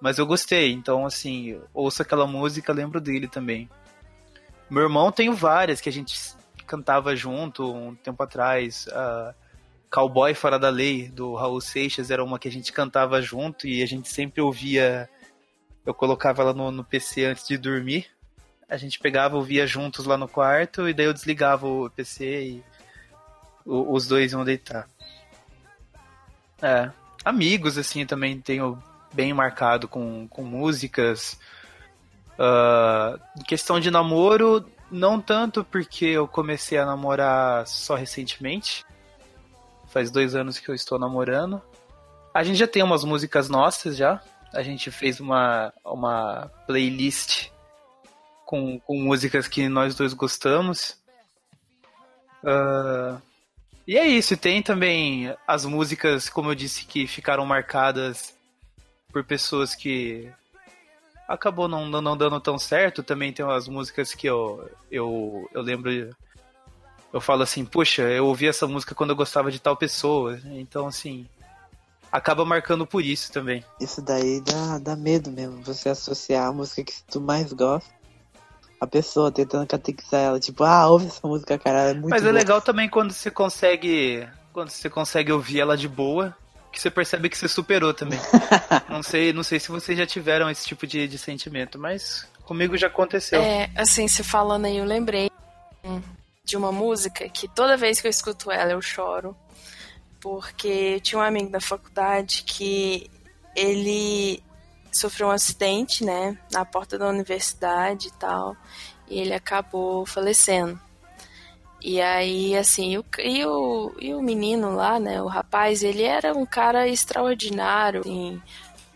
mas 0.00 0.18
eu 0.18 0.26
gostei, 0.26 0.72
então 0.72 1.04
assim, 1.04 1.60
ouço 1.72 2.02
aquela 2.02 2.26
música, 2.26 2.72
lembro 2.72 3.00
dele 3.00 3.26
também. 3.26 3.68
Meu 4.74 4.82
irmão 4.82 5.12
tem 5.12 5.32
várias 5.32 5.80
que 5.80 5.88
a 5.88 5.92
gente 5.92 6.34
cantava 6.66 7.14
junto 7.14 7.72
um 7.72 7.94
tempo 7.94 8.20
atrás. 8.20 8.88
Uh, 8.88 9.32
Cowboy 9.88 10.34
Fora 10.34 10.58
da 10.58 10.68
Lei, 10.68 11.08
do 11.08 11.36
Raul 11.36 11.60
Seixas, 11.60 12.10
era 12.10 12.24
uma 12.24 12.40
que 12.40 12.48
a 12.48 12.50
gente 12.50 12.72
cantava 12.72 13.22
junto 13.22 13.68
e 13.68 13.84
a 13.84 13.86
gente 13.86 14.08
sempre 14.08 14.40
ouvia. 14.40 15.08
Eu 15.86 15.94
colocava 15.94 16.42
ela 16.42 16.52
no, 16.52 16.72
no 16.72 16.82
PC 16.82 17.24
antes 17.26 17.46
de 17.46 17.56
dormir. 17.56 18.08
A 18.68 18.76
gente 18.76 18.98
pegava, 18.98 19.36
ouvia 19.36 19.64
juntos 19.64 20.06
lá 20.06 20.18
no 20.18 20.26
quarto 20.26 20.88
e 20.88 20.92
daí 20.92 21.06
eu 21.06 21.14
desligava 21.14 21.68
o 21.68 21.88
PC 21.88 22.42
e 22.42 22.64
o, 23.64 23.94
os 23.94 24.08
dois 24.08 24.32
iam 24.32 24.44
deitar. 24.44 24.88
É. 26.60 26.90
Amigos, 27.24 27.78
assim, 27.78 28.04
também 28.04 28.40
tenho 28.40 28.82
bem 29.12 29.32
marcado 29.32 29.86
com, 29.86 30.26
com 30.26 30.42
músicas. 30.42 31.38
Uh, 32.38 33.44
questão 33.44 33.78
de 33.78 33.90
namoro, 33.90 34.64
não 34.90 35.20
tanto 35.20 35.64
porque 35.64 36.06
eu 36.06 36.26
comecei 36.26 36.78
a 36.78 36.86
namorar 36.86 37.66
só 37.66 37.94
recentemente. 37.94 38.84
Faz 39.88 40.10
dois 40.10 40.34
anos 40.34 40.58
que 40.58 40.68
eu 40.68 40.74
estou 40.74 40.98
namorando. 40.98 41.62
A 42.32 42.42
gente 42.42 42.58
já 42.58 42.66
tem 42.66 42.82
umas 42.82 43.04
músicas 43.04 43.48
nossas 43.48 43.96
já. 43.96 44.20
A 44.52 44.62
gente 44.62 44.90
fez 44.90 45.20
uma, 45.20 45.72
uma 45.84 46.50
playlist 46.66 47.48
com, 48.44 48.78
com 48.80 49.00
músicas 49.00 49.46
que 49.46 49.68
nós 49.68 49.94
dois 49.94 50.12
gostamos. 50.12 50.96
Uh, 52.42 53.20
e 53.86 53.96
é 53.96 54.06
isso. 54.06 54.36
Tem 54.36 54.62
também 54.62 55.34
as 55.46 55.64
músicas, 55.64 56.28
como 56.28 56.50
eu 56.50 56.54
disse, 56.54 56.84
que 56.84 57.06
ficaram 57.06 57.46
marcadas 57.46 58.34
por 59.12 59.22
pessoas 59.24 59.74
que 59.74 60.32
acabou 61.28 61.68
não, 61.68 61.86
não 61.86 62.16
dando 62.16 62.40
tão 62.40 62.58
certo. 62.58 63.02
Também 63.02 63.32
tem 63.32 63.44
umas 63.44 63.68
músicas 63.68 64.14
que 64.14 64.26
eu, 64.26 64.68
eu, 64.90 65.48
eu 65.52 65.62
lembro. 65.62 66.14
Eu 67.12 67.20
falo 67.20 67.42
assim, 67.42 67.64
puxa, 67.64 68.02
eu 68.02 68.26
ouvi 68.26 68.48
essa 68.48 68.66
música 68.66 68.94
quando 68.94 69.10
eu 69.10 69.16
gostava 69.16 69.50
de 69.50 69.60
tal 69.60 69.76
pessoa. 69.76 70.38
Então, 70.46 70.86
assim, 70.86 71.26
acaba 72.14 72.44
marcando 72.44 72.86
por 72.86 73.04
isso 73.04 73.32
também. 73.32 73.64
Isso 73.80 74.00
daí 74.00 74.40
dá, 74.40 74.78
dá 74.78 74.96
medo 74.96 75.32
mesmo, 75.32 75.60
você 75.62 75.88
associar 75.88 76.46
a 76.46 76.52
música 76.52 76.84
que 76.84 76.94
tu 77.10 77.20
mais 77.20 77.52
gosta. 77.52 77.92
A 78.80 78.86
pessoa 78.86 79.32
tentando 79.32 79.66
catequizar 79.66 80.20
ela, 80.20 80.40
tipo, 80.40 80.62
ah, 80.62 80.88
ouve 80.88 81.06
essa 81.06 81.26
música, 81.26 81.58
cara, 81.58 81.90
é 81.90 81.94
muito 81.94 82.10
Mas 82.10 82.22
boa. 82.22 82.30
é 82.30 82.32
legal 82.32 82.60
também 82.60 82.88
quando 82.88 83.12
você 83.12 83.30
consegue. 83.30 84.28
Quando 84.52 84.70
você 84.70 84.88
consegue 84.88 85.32
ouvir 85.32 85.60
ela 85.60 85.76
de 85.76 85.88
boa, 85.88 86.36
que 86.74 86.80
você 86.80 86.90
percebe 86.90 87.28
que 87.28 87.38
você 87.38 87.48
superou 87.48 87.94
também. 87.94 88.18
não 88.90 89.02
sei, 89.02 89.32
não 89.32 89.42
sei 89.42 89.60
se 89.60 89.68
vocês 89.68 89.96
já 89.96 90.06
tiveram 90.06 90.50
esse 90.50 90.66
tipo 90.66 90.86
de, 90.86 91.06
de 91.06 91.16
sentimento, 91.16 91.78
mas 91.78 92.28
comigo 92.44 92.76
já 92.76 92.88
aconteceu. 92.88 93.40
É, 93.40 93.70
assim, 93.76 94.08
se 94.08 94.22
falando 94.22 94.66
aí, 94.66 94.76
eu 94.76 94.84
lembrei 94.84 95.30
de 96.44 96.56
uma 96.56 96.72
música 96.72 97.28
que 97.28 97.48
toda 97.48 97.76
vez 97.76 98.00
que 98.00 98.06
eu 98.06 98.10
escuto 98.10 98.50
ela 98.50 98.72
eu 98.72 98.82
choro. 98.82 99.36
Porque 100.20 101.00
tinha 101.00 101.18
um 101.18 101.22
amigo 101.22 101.50
da 101.50 101.60
faculdade 101.60 102.44
que 102.44 103.10
ele 103.54 104.42
sofreu 104.92 105.28
um 105.28 105.30
acidente, 105.30 106.04
né, 106.04 106.38
na 106.50 106.64
porta 106.64 106.96
da 106.96 107.08
universidade 107.08 108.08
e 108.08 108.12
tal, 108.12 108.56
e 109.08 109.20
ele 109.20 109.34
acabou 109.34 110.06
falecendo. 110.06 110.80
E 111.86 112.00
aí, 112.00 112.56
assim, 112.56 112.96
o, 112.96 113.04
e, 113.18 113.44
o, 113.44 113.94
e 114.00 114.14
o 114.14 114.22
menino 114.22 114.74
lá, 114.74 114.98
né, 114.98 115.20
o 115.20 115.26
rapaz, 115.26 115.82
ele 115.82 116.02
era 116.02 116.32
um 116.32 116.46
cara 116.46 116.88
extraordinário, 116.88 118.00
assim, 118.00 118.40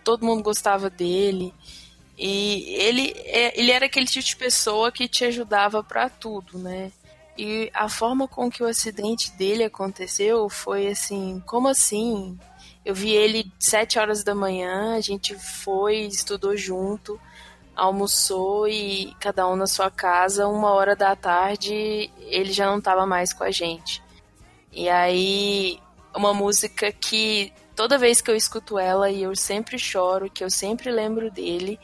todo 0.03 0.24
mundo 0.24 0.43
gostava 0.43 0.89
dele. 0.89 1.53
E 2.16 2.64
ele, 2.78 3.12
é, 3.26 3.61
ele 3.61 3.72
era 3.72 3.84
aquele 3.84 4.07
tipo 4.07 4.24
de 4.24 4.34
pessoa 4.36 4.91
que 4.91 5.07
te 5.07 5.22
ajudava 5.26 5.84
para 5.84 6.09
tudo, 6.09 6.59
né? 6.59 6.91
E 7.36 7.70
a 7.74 7.91
forma 7.91 8.26
com 8.26 8.51
que 8.51 8.62
o 8.62 8.66
acidente 8.66 9.32
dele 9.32 9.64
aconteceu 9.64 10.49
foi 10.49 10.86
assim, 10.89 11.43
como 11.45 11.68
assim? 11.68 12.39
Eu 12.86 12.95
vi 12.95 13.11
ele 13.11 13.53
sete 13.61 13.99
horas 13.99 14.24
da 14.24 14.34
manhã, 14.34 14.95
a 14.97 15.01
gente 15.03 15.34
foi, 15.34 15.99
estudou 16.07 16.57
junto, 16.57 17.20
almoçou 17.78 18.66
e 18.66 19.14
cada 19.20 19.48
um 19.48 19.54
na 19.54 19.68
sua 19.68 19.88
casa, 19.88 20.48
uma 20.48 20.72
hora 20.72 20.96
da 20.96 21.14
tarde 21.14 22.10
ele 22.18 22.52
já 22.52 22.66
não 22.66 22.78
estava 22.78 23.06
mais 23.06 23.32
com 23.32 23.44
a 23.44 23.52
gente. 23.52 24.02
E 24.72 24.88
aí, 24.88 25.78
uma 26.14 26.34
música 26.34 26.90
que 26.90 27.52
toda 27.76 27.96
vez 27.96 28.20
que 28.20 28.28
eu 28.28 28.34
escuto 28.34 28.80
ela 28.80 29.08
e 29.08 29.22
eu 29.22 29.36
sempre 29.36 29.78
choro, 29.78 30.28
que 30.28 30.42
eu 30.42 30.50
sempre 30.50 30.90
lembro 30.90 31.30
dele, 31.30 31.78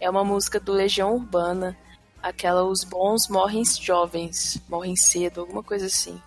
é 0.00 0.08
uma 0.08 0.24
música 0.24 0.58
do 0.58 0.72
Legião 0.72 1.14
Urbana, 1.14 1.76
aquela 2.22 2.64
Os 2.64 2.82
Bons 2.82 3.28
Morrem 3.28 3.64
Jovens, 3.66 4.58
Morrem 4.66 4.96
Cedo, 4.96 5.42
alguma 5.42 5.62
coisa 5.62 5.86
assim. 5.86 6.20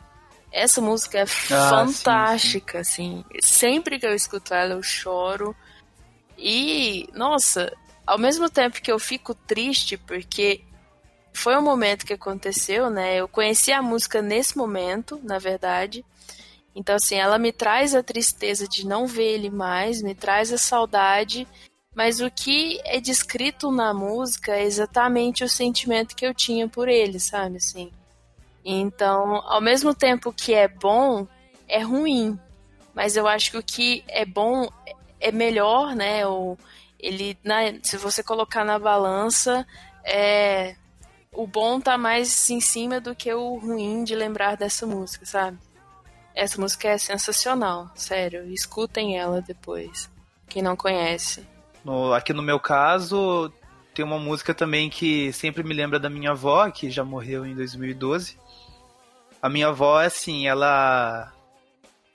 Essa 0.52 0.80
música 0.80 1.18
é 1.18 1.24
ah, 1.24 1.70
fantástica, 1.70 2.84
sim, 2.84 2.94
sim. 2.94 3.26
assim. 3.32 3.42
Sempre 3.42 4.00
que 4.00 4.06
eu 4.06 4.14
escuto 4.14 4.54
ela, 4.54 4.74
eu 4.74 4.84
choro. 4.84 5.56
E, 6.38 7.10
nossa, 7.14 7.74
ao 8.08 8.18
mesmo 8.18 8.50
tempo 8.50 8.82
que 8.82 8.92
eu 8.92 8.98
fico 8.98 9.36
triste, 9.36 9.98
porque 9.98 10.62
foi 11.34 11.58
um 11.58 11.62
momento 11.62 12.06
que 12.06 12.14
aconteceu, 12.14 12.90
né? 12.90 13.18
Eu 13.18 13.28
conheci 13.28 13.72
a 13.72 13.82
música 13.82 14.22
nesse 14.22 14.58
momento, 14.58 15.20
na 15.22 15.38
verdade. 15.38 16.06
Então, 16.74 16.96
assim, 16.96 17.16
ela 17.16 17.38
me 17.38 17.52
traz 17.52 17.94
a 17.94 18.02
tristeza 18.02 18.66
de 18.68 18.88
não 18.88 19.06
ver 19.06 19.34
ele 19.34 19.50
mais, 19.50 20.02
me 20.02 20.16
traz 20.16 20.54
a 20.54 20.58
saudade, 20.58 21.46
mas 21.94 22.22
o 22.22 22.32
que 22.32 22.80
é 22.86 23.00
descrito 23.02 23.72
na 23.72 23.94
música 23.94 24.56
é 24.56 24.64
exatamente 24.64 25.44
o 25.44 25.50
sentimento 25.50 26.16
que 26.16 26.26
eu 26.26 26.34
tinha 26.34 26.68
por 26.68 26.88
ele, 26.88 27.20
sabe? 27.20 27.58
Assim. 27.58 27.92
Então, 28.64 29.36
ao 29.46 29.60
mesmo 29.60 29.94
tempo 29.94 30.32
que 30.32 30.54
é 30.54 30.68
bom, 30.68 31.28
é 31.68 31.82
ruim. 31.82 32.40
Mas 32.94 33.18
eu 33.18 33.28
acho 33.28 33.52
que 33.52 33.58
o 33.58 33.64
que 33.64 34.04
é 34.08 34.26
bom 34.26 34.70
é 35.20 35.32
melhor, 35.32 35.96
né? 35.96 36.26
Ou 36.26 36.58
ele, 37.00 37.38
na, 37.44 37.58
se 37.84 37.98
você 37.98 38.24
colocar 38.24 38.64
na 38.64 38.80
balança, 38.80 39.66
é, 40.04 40.76
o 41.32 41.46
bom 41.46 41.80
tá 41.80 41.98
mais 41.98 42.50
em 42.50 42.60
cima 42.60 43.00
do 43.00 43.16
que 43.16 43.32
o 43.34 43.58
ruim 43.58 44.04
de 44.04 44.16
lembrar 44.16 44.58
dessa 44.58 44.86
música, 44.86 45.26
sabe? 45.26 45.58
Essa 46.34 46.60
música 46.60 46.90
é 46.90 46.98
sensacional, 46.98 47.90
sério. 47.96 48.46
Escutem 48.52 49.18
ela 49.18 49.42
depois. 49.42 50.10
Quem 50.48 50.62
não 50.62 50.76
conhece. 50.76 51.46
No, 51.84 52.14
aqui 52.14 52.32
no 52.32 52.44
meu 52.44 52.60
caso, 52.60 53.52
tem 53.94 54.06
uma 54.06 54.20
música 54.20 54.54
também 54.54 54.90
que 54.90 55.34
sempre 55.34 55.64
me 55.64 55.74
lembra 55.74 56.00
da 56.00 56.10
minha 56.10 56.32
avó, 56.32 56.70
que 56.70 56.92
já 56.92 57.04
morreu 57.04 57.46
em 57.46 57.56
2012. 57.56 58.38
A 59.42 59.50
minha 59.50 59.70
avó, 59.70 60.00
assim, 60.00 60.48
ela. 60.48 61.34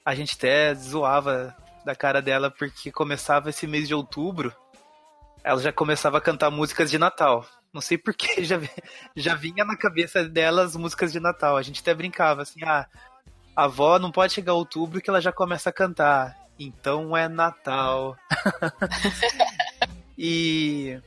A 0.04 0.14
gente 0.14 0.34
até 0.36 0.74
zoava 0.74 1.56
da 1.84 1.94
cara 1.94 2.22
dela 2.22 2.50
porque 2.50 2.92
começava 2.92 3.50
esse 3.50 3.66
mês 3.66 3.88
de 3.88 3.94
outubro, 3.94 4.54
ela 5.44 5.60
já 5.60 5.72
começava 5.72 6.18
a 6.18 6.20
cantar 6.20 6.50
músicas 6.50 6.90
de 6.90 6.98
Natal. 6.98 7.46
Não 7.72 7.80
sei 7.80 7.96
porquê, 7.96 8.42
já, 8.44 8.60
já 9.16 9.34
vinha 9.34 9.64
na 9.64 9.76
cabeça 9.76 10.24
dela 10.24 10.62
as 10.62 10.76
músicas 10.76 11.12
de 11.12 11.20
Natal. 11.20 11.56
A 11.56 11.62
gente 11.62 11.80
até 11.80 11.94
brincava 11.94 12.42
assim: 12.42 12.62
ah, 12.64 12.86
a 13.56 13.64
avó 13.64 13.98
não 13.98 14.10
pode 14.10 14.32
chegar 14.32 14.54
outubro 14.54 15.00
que 15.00 15.10
ela 15.10 15.20
já 15.20 15.32
começa 15.32 15.70
a 15.70 15.72
cantar. 15.72 16.36
Então 16.58 17.16
é 17.16 17.28
Natal. 17.28 18.16
e 20.16 21.00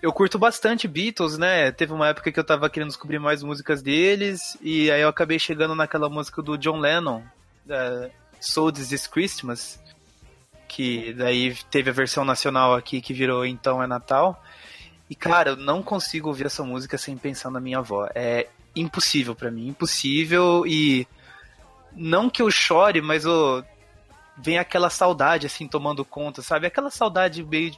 eu 0.00 0.12
curto 0.12 0.38
bastante 0.38 0.86
Beatles, 0.86 1.36
né? 1.36 1.72
Teve 1.72 1.92
uma 1.92 2.08
época 2.08 2.30
que 2.30 2.38
eu 2.38 2.44
tava 2.44 2.70
querendo 2.70 2.88
descobrir 2.88 3.18
mais 3.18 3.42
músicas 3.42 3.82
deles, 3.82 4.56
e 4.60 4.90
aí 4.90 5.02
eu 5.02 5.08
acabei 5.08 5.38
chegando 5.38 5.74
naquela 5.74 6.08
música 6.08 6.40
do 6.40 6.56
John 6.56 6.78
Lennon, 6.78 7.22
da 7.64 8.08
Soul 8.40 8.72
This 8.72 9.06
Christmas, 9.06 9.80
que 10.68 11.12
daí 11.12 11.54
teve 11.70 11.90
a 11.90 11.92
versão 11.92 12.24
nacional 12.24 12.74
aqui 12.74 13.00
que 13.00 13.14
virou 13.14 13.44
Então 13.44 13.82
é 13.82 13.86
Natal. 13.86 14.42
E 15.08 15.14
cara, 15.14 15.50
eu 15.50 15.56
não 15.56 15.82
consigo 15.82 16.28
ouvir 16.28 16.46
essa 16.46 16.64
música 16.64 16.98
sem 16.98 17.16
pensar 17.16 17.50
na 17.50 17.60
minha 17.60 17.78
avó. 17.78 18.08
É 18.14 18.48
impossível 18.74 19.34
para 19.34 19.50
mim, 19.50 19.68
impossível 19.68 20.64
e 20.66 21.06
não 21.94 22.28
que 22.28 22.42
eu 22.42 22.50
chore, 22.50 23.00
mas 23.00 23.24
oh, 23.24 23.64
vem 24.36 24.58
aquela 24.58 24.90
saudade 24.90 25.46
assim 25.46 25.66
tomando 25.66 26.04
conta, 26.04 26.42
sabe? 26.42 26.66
Aquela 26.66 26.90
saudade 26.90 27.42
meio 27.42 27.74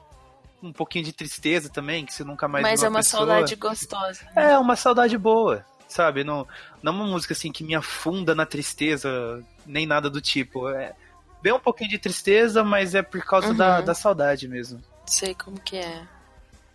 um 0.62 0.72
pouquinho 0.72 1.05
de 1.05 1.12
tristeza 1.12 1.68
também, 1.68 2.05
que 2.05 2.12
você 2.12 2.24
nunca 2.24 2.49
mais 2.49 2.62
Mas 2.62 2.82
é 2.82 2.89
uma 2.89 2.99
pessoa. 2.99 3.26
saudade 3.26 3.55
gostosa. 3.55 4.24
Né? 4.34 4.53
É, 4.53 4.59
uma 4.59 4.74
saudade 4.74 5.16
boa, 5.16 5.64
sabe? 5.86 6.24
Não, 6.24 6.47
não 6.82 6.93
uma 6.93 7.07
música 7.07 7.32
assim 7.32 7.53
que 7.53 7.62
me 7.62 7.76
afunda 7.76 8.34
na 8.34 8.45
tristeza, 8.45 9.41
nem 9.64 9.86
nada 9.86 10.11
do 10.11 10.20
tipo. 10.20 10.68
É 10.68 10.95
bem 11.43 11.53
um 11.53 11.61
pouquinho 11.61 11.91
de 11.91 11.99
tristeza, 11.99 12.62
mas 12.64 12.95
é 12.95 13.03
por 13.03 13.22
causa 13.24 13.49
uhum. 13.49 13.57
da, 13.57 13.80
da 13.80 13.95
saudade 13.95 14.49
mesmo. 14.49 14.80
Sei 15.07 15.34
como 15.34 15.59
que 15.61 15.76
é. 15.76 16.03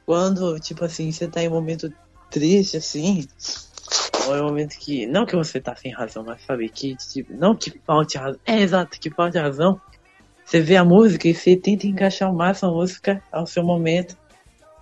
Quando, 0.06 0.60
tipo 0.60 0.84
assim, 0.84 1.12
você 1.12 1.28
tá 1.28 1.42
em 1.42 1.48
um 1.48 1.52
momento 1.52 1.94
triste, 2.30 2.78
assim, 2.78 3.28
ou 4.28 4.36
é 4.36 4.42
um 4.42 4.46
momento 4.46 4.78
que. 4.78 5.06
Não 5.06 5.26
que 5.26 5.36
você 5.36 5.62
tá 5.62 5.76
sem 5.76 5.92
razão, 5.92 6.24
mas 6.24 6.44
sabe, 6.44 6.68
que 6.70 6.96
tipo, 6.96 7.34
não 7.34 7.56
que 7.56 7.80
falte 7.86 8.18
razão. 8.18 8.40
É 8.46 8.60
exato, 8.60 9.00
que 9.00 9.10
falte 9.10 9.38
razão 9.38 9.80
você 10.46 10.62
vê 10.62 10.76
a 10.76 10.84
música 10.84 11.28
e 11.28 11.34
você 11.34 11.56
tenta 11.56 11.88
encaixar 11.88 12.30
o 12.30 12.36
máximo 12.36 12.70
a 12.70 12.74
música 12.74 13.24
ao 13.32 13.48
seu 13.48 13.64
momento. 13.64 14.18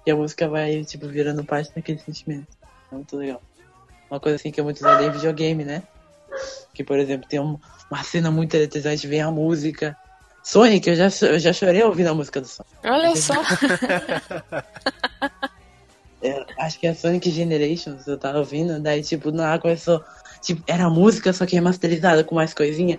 E 0.05 0.11
a 0.11 0.15
música 0.15 0.47
vai, 0.49 0.83
tipo, 0.83 1.07
virando 1.07 1.43
parte 1.43 1.73
daquele 1.73 1.99
sentimento. 1.99 2.47
É 2.91 2.95
muito 2.95 3.15
legal. 3.15 3.41
Uma 4.09 4.19
coisa 4.19 4.35
assim 4.35 4.51
que 4.51 4.59
é 4.59 4.63
muito 4.63 4.77
usada 4.77 5.03
em 5.03 5.11
videogame, 5.11 5.63
né? 5.63 5.83
Que, 6.73 6.83
por 6.83 6.99
exemplo, 6.99 7.27
tem 7.27 7.39
um, 7.39 7.57
uma 7.89 8.03
cena 8.03 8.31
muito 8.31 8.55
eletrizante, 8.55 9.07
vem 9.07 9.21
a 9.21 9.31
música. 9.31 9.95
Sonic, 10.43 10.89
eu 10.89 10.95
já, 10.95 11.07
eu 11.27 11.39
já 11.39 11.53
chorei 11.53 11.83
ouvindo 11.83 12.07
a 12.07 12.13
música 12.13 12.41
do 12.41 12.47
Sonic. 12.47 12.75
Olha 12.83 13.15
só! 13.15 13.33
é, 16.21 16.45
acho 16.59 16.79
que 16.79 16.87
é 16.87 16.93
Sonic 16.93 17.29
Generations, 17.29 18.07
eu 18.07 18.17
tava 18.17 18.39
ouvindo, 18.39 18.79
daí, 18.79 19.03
tipo, 19.03 19.31
na 19.31 19.57
começou. 19.59 20.03
Tipo, 20.41 20.63
era 20.65 20.85
a 20.85 20.89
música, 20.89 21.31
só 21.31 21.45
que 21.45 21.55
remasterizada 21.55 22.23
com 22.23 22.35
mais 22.35 22.53
coisinha. 22.53 22.97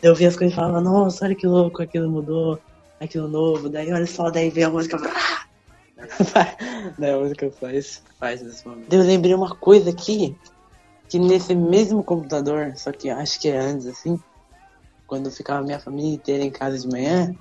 Eu 0.00 0.14
vi 0.14 0.26
as 0.26 0.36
coisas 0.36 0.52
e 0.52 0.56
falava, 0.56 0.80
nossa, 0.80 1.24
olha 1.24 1.34
que 1.34 1.46
louco, 1.46 1.82
aquilo 1.82 2.08
mudou, 2.08 2.58
aquilo 3.00 3.26
novo, 3.26 3.68
daí 3.68 3.92
olha 3.92 4.06
só, 4.06 4.30
daí 4.30 4.50
vem 4.50 4.64
a 4.64 4.70
música. 4.70 4.98
daí 6.98 7.10
a 7.10 7.18
música 7.18 7.50
faz, 7.58 8.02
faz 8.20 8.42
nesse 8.42 8.66
momento. 8.66 8.92
Eu 8.92 9.02
lembrei 9.02 9.34
uma 9.34 9.56
coisa 9.56 9.90
aqui, 9.90 10.36
que 11.08 11.18
nesse 11.18 11.54
mesmo 11.54 12.02
computador, 12.02 12.72
só 12.76 12.92
que 12.92 13.10
acho 13.10 13.40
que 13.40 13.48
é 13.48 13.58
antes 13.58 13.86
assim, 13.86 14.18
quando 15.06 15.30
ficava 15.30 15.62
minha 15.62 15.78
família 15.78 16.14
inteira 16.14 16.44
em 16.44 16.50
casa 16.50 16.78
de 16.78 16.88
manhã, 16.88 17.34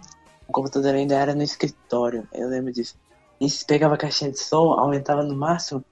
o 0.47 0.51
computador 0.51 0.93
ainda 0.93 1.16
era 1.16 1.34
no 1.34 1.43
escritório, 1.43 2.28
eu 2.34 2.49
lembro 2.49 2.72
disso. 2.72 2.95
E 3.39 3.49
se 3.49 3.66
pegava 3.66 3.95
a 3.95 3.97
caixinha 3.97 4.32
de 4.32 4.39
som, 4.39 4.74
aumentava 4.74 5.24
no 5.24 5.36
máximo, 5.36 5.84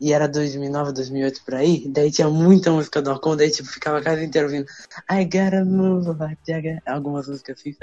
e 0.00 0.12
era 0.12 0.26
2009, 0.26 0.92
2008 0.92 1.44
por 1.44 1.54
aí, 1.54 1.86
daí 1.88 2.10
tinha 2.10 2.28
muita 2.28 2.70
música 2.70 3.02
do 3.02 3.10
Alcon, 3.10 3.36
daí 3.36 3.50
tipo, 3.50 3.68
ficava 3.68 3.98
a 3.98 4.02
casa 4.02 4.24
inteira 4.24 4.46
ouvindo 4.46 4.66
I 5.10 5.24
gotta 5.24 5.64
move 5.64 6.18
like 6.18 6.40
Jagger, 6.46 6.82
algumas 6.86 7.28
músicas 7.28 7.60
assim, 7.60 7.76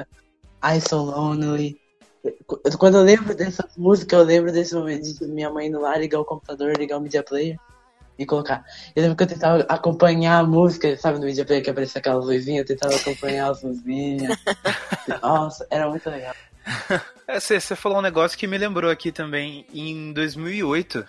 I 0.64 0.82
So 0.82 1.04
Lonely. 1.04 1.80
Quando 2.78 2.98
eu 2.98 3.04
lembro 3.04 3.36
dessas 3.36 3.78
músicas, 3.78 4.20
eu 4.20 4.26
lembro 4.26 4.52
desse 4.52 4.74
momento 4.74 5.04
de 5.04 5.28
minha 5.28 5.52
mãe 5.52 5.68
indo 5.68 5.80
lá, 5.80 5.96
ligar 5.96 6.20
o 6.20 6.26
computador, 6.26 6.76
ligar 6.76 6.98
o 6.98 7.02
media 7.02 7.24
player 7.24 7.58
e 8.18 8.26
colocar. 8.26 8.66
Eu 8.96 9.02
lembro 9.04 9.18
que 9.18 9.24
eu 9.24 9.28
tentava 9.28 9.66
acompanhar 9.70 10.40
a 10.40 10.44
música, 10.44 10.96
sabe, 10.98 11.20
no 11.20 11.26
media 11.26 11.46
player 11.46 11.64
que 11.64 11.70
aparecia 11.70 12.00
aquela 12.00 12.20
luzinha, 12.20 12.62
eu 12.62 12.66
tentava 12.66 12.96
acompanhar 12.96 13.52
as 13.52 13.62
luzinhas. 13.62 14.38
Nossa, 15.22 15.68
era 15.70 15.88
muito 15.90 16.10
legal. 16.10 16.34
Você 17.28 17.56
é, 17.56 17.60
falou 17.60 18.00
um 18.00 18.02
negócio 18.02 18.38
que 18.38 18.48
me 18.48 18.58
lembrou 18.58 18.90
aqui 18.90 19.12
também. 19.12 19.66
Em 19.74 20.12
2008, 20.14 21.06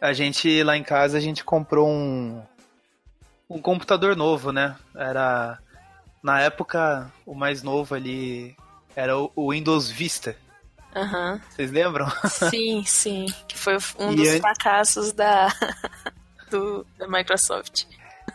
a 0.00 0.12
gente, 0.12 0.62
lá 0.62 0.76
em 0.76 0.82
casa, 0.82 1.16
a 1.18 1.20
gente 1.20 1.44
comprou 1.44 1.88
um, 1.88 2.42
um 3.48 3.60
computador 3.60 4.16
novo, 4.16 4.52
né? 4.52 4.76
Era 4.94 5.58
Na 6.22 6.40
época, 6.40 7.10
o 7.24 7.34
mais 7.34 7.62
novo 7.62 7.94
ali 7.94 8.56
era 8.94 9.16
o 9.16 9.50
Windows 9.50 9.90
Vista. 9.90 10.36
Uhum. 10.94 11.40
Vocês 11.48 11.70
lembram? 11.70 12.06
Sim, 12.50 12.84
sim. 12.84 13.26
Que 13.48 13.58
foi 13.58 13.76
um 13.98 14.12
e 14.12 14.16
dos 14.16 14.28
an... 14.28 14.40
fracassos 14.40 15.12
da, 15.12 15.48
do, 16.50 16.86
da 16.98 17.08
Microsoft. 17.08 17.84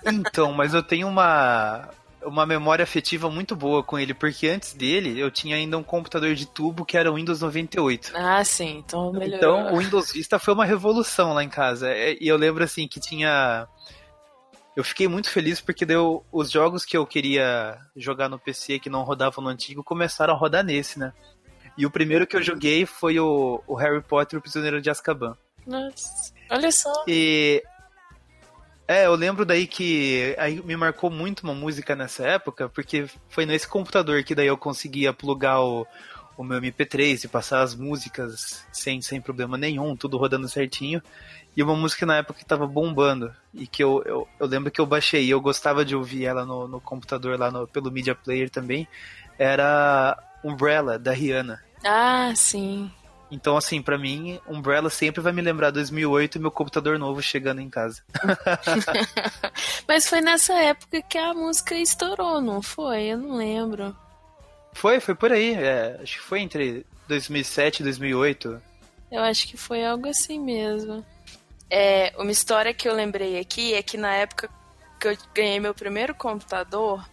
Então, 0.05 0.53
mas 0.53 0.73
eu 0.73 0.81
tenho 0.81 1.07
uma, 1.07 1.89
uma 2.23 2.45
memória 2.45 2.83
afetiva 2.83 3.29
muito 3.29 3.55
boa 3.55 3.83
com 3.83 3.97
ele, 3.97 4.13
porque 4.13 4.47
antes 4.47 4.73
dele 4.73 5.19
eu 5.19 5.31
tinha 5.31 5.55
ainda 5.55 5.77
um 5.77 5.83
computador 5.83 6.33
de 6.35 6.45
tubo 6.45 6.85
que 6.85 6.97
era 6.97 7.11
o 7.11 7.15
Windows 7.15 7.41
98. 7.41 8.11
Ah, 8.15 8.43
sim, 8.43 8.83
então 8.85 9.11
melhorou. 9.11 9.59
Então 9.59 9.73
o 9.73 9.79
Windows 9.79 10.11
Vista 10.11 10.39
foi 10.39 10.53
uma 10.53 10.65
revolução 10.65 11.33
lá 11.33 11.43
em 11.43 11.49
casa. 11.49 11.89
É, 11.89 12.17
e 12.19 12.27
eu 12.27 12.37
lembro 12.37 12.63
assim 12.63 12.87
que 12.87 12.99
tinha. 12.99 13.67
Eu 14.75 14.83
fiquei 14.83 15.07
muito 15.07 15.29
feliz 15.29 15.59
porque 15.59 15.85
deu 15.85 16.23
os 16.31 16.51
jogos 16.51 16.85
que 16.85 16.95
eu 16.95 17.05
queria 17.05 17.77
jogar 17.95 18.29
no 18.29 18.37
PC 18.37 18.77
que 18.77 18.91
não 18.91 19.03
rodavam 19.03 19.43
no 19.43 19.49
antigo 19.49 19.83
começaram 19.83 20.35
a 20.35 20.37
rodar 20.37 20.63
nesse, 20.63 20.99
né? 20.99 21.13
E 21.77 21.85
o 21.85 21.91
primeiro 21.91 22.25
que 22.25 22.35
eu 22.35 22.41
joguei 22.41 22.85
foi 22.85 23.19
o, 23.19 23.61
o 23.67 23.75
Harry 23.75 24.01
Potter 24.01 24.37
e 24.37 24.39
o 24.39 24.41
Prisioneiro 24.41 24.81
de 24.81 24.89
Azkaban. 24.89 25.37
Nossa, 25.65 26.33
olha 26.49 26.71
só. 26.71 26.91
E 27.07 27.63
é, 28.87 29.05
eu 29.05 29.15
lembro 29.15 29.45
daí 29.45 29.67
que 29.67 30.33
aí 30.39 30.61
me 30.63 30.77
marcou 30.77 31.09
muito 31.09 31.41
uma 31.41 31.53
música 31.53 31.95
nessa 31.95 32.25
época, 32.25 32.69
porque 32.69 33.05
foi 33.27 33.45
nesse 33.45 33.67
computador 33.67 34.23
que 34.23 34.33
daí 34.33 34.47
eu 34.47 34.57
conseguia 34.57 35.11
plugar 35.11 35.61
o, 35.61 35.85
o 36.37 36.43
meu 36.43 36.61
MP3 36.61 37.25
e 37.25 37.27
passar 37.27 37.61
as 37.61 37.75
músicas 37.75 38.65
sem, 38.71 39.01
sem 39.01 39.19
problema 39.19 39.57
nenhum, 39.57 39.95
tudo 39.95 40.17
rodando 40.17 40.47
certinho. 40.47 41.01
E 41.55 41.61
uma 41.61 41.75
música 41.75 42.05
na 42.05 42.17
época 42.17 42.39
que 42.39 42.45
tava 42.45 42.65
bombando, 42.65 43.33
e 43.53 43.67
que 43.67 43.83
eu, 43.83 44.01
eu, 44.05 44.27
eu 44.39 44.47
lembro 44.47 44.71
que 44.71 44.79
eu 44.79 44.85
baixei, 44.85 45.25
e 45.25 45.31
eu 45.31 45.41
gostava 45.41 45.83
de 45.83 45.95
ouvir 45.95 46.25
ela 46.25 46.45
no, 46.45 46.67
no 46.67 46.79
computador 46.79 47.37
lá 47.37 47.51
no, 47.51 47.67
pelo 47.67 47.91
Media 47.91 48.15
Player 48.15 48.49
também, 48.49 48.87
era 49.37 50.17
Umbrella, 50.43 50.97
da 50.97 51.11
Rihanna. 51.11 51.66
Ah, 51.89 52.33
sim. 52.35 52.91
Então, 53.31 53.55
assim, 53.55 53.81
para 53.81 53.97
mim, 53.97 54.39
Umbrella 54.45 54.89
sempre 54.89 55.21
vai 55.21 55.31
me 55.31 55.41
lembrar 55.41 55.71
2008 55.71 56.35
e 56.35 56.39
meu 56.39 56.51
computador 56.51 56.99
novo 56.99 57.21
chegando 57.21 57.61
em 57.61 57.69
casa. 57.69 58.03
Mas 59.87 60.07
foi 60.07 60.19
nessa 60.19 60.53
época 60.53 61.01
que 61.01 61.17
a 61.17 61.33
música 61.33 61.75
estourou, 61.75 62.41
não 62.41 62.61
foi? 62.61 63.03
Eu 63.03 63.17
não 63.17 63.37
lembro. 63.37 63.95
Foi, 64.73 64.99
foi 64.99 65.15
por 65.15 65.31
aí. 65.31 65.53
É, 65.53 65.97
acho 66.01 66.17
que 66.17 66.23
foi 66.23 66.41
entre 66.41 66.85
2007 67.07 67.79
e 67.79 67.83
2008. 67.83 68.61
Eu 69.09 69.23
acho 69.23 69.47
que 69.47 69.55
foi 69.55 69.85
algo 69.85 70.09
assim 70.09 70.39
mesmo. 70.39 71.05
É, 71.69 72.13
uma 72.17 72.31
história 72.31 72.73
que 72.73 72.87
eu 72.87 72.93
lembrei 72.93 73.39
aqui 73.39 73.73
é 73.73 73.81
que 73.81 73.97
na 73.97 74.13
época 74.13 74.49
que 74.99 75.07
eu 75.07 75.17
ganhei 75.33 75.59
meu 75.59 75.73
primeiro 75.73 76.13
computador, 76.15 77.07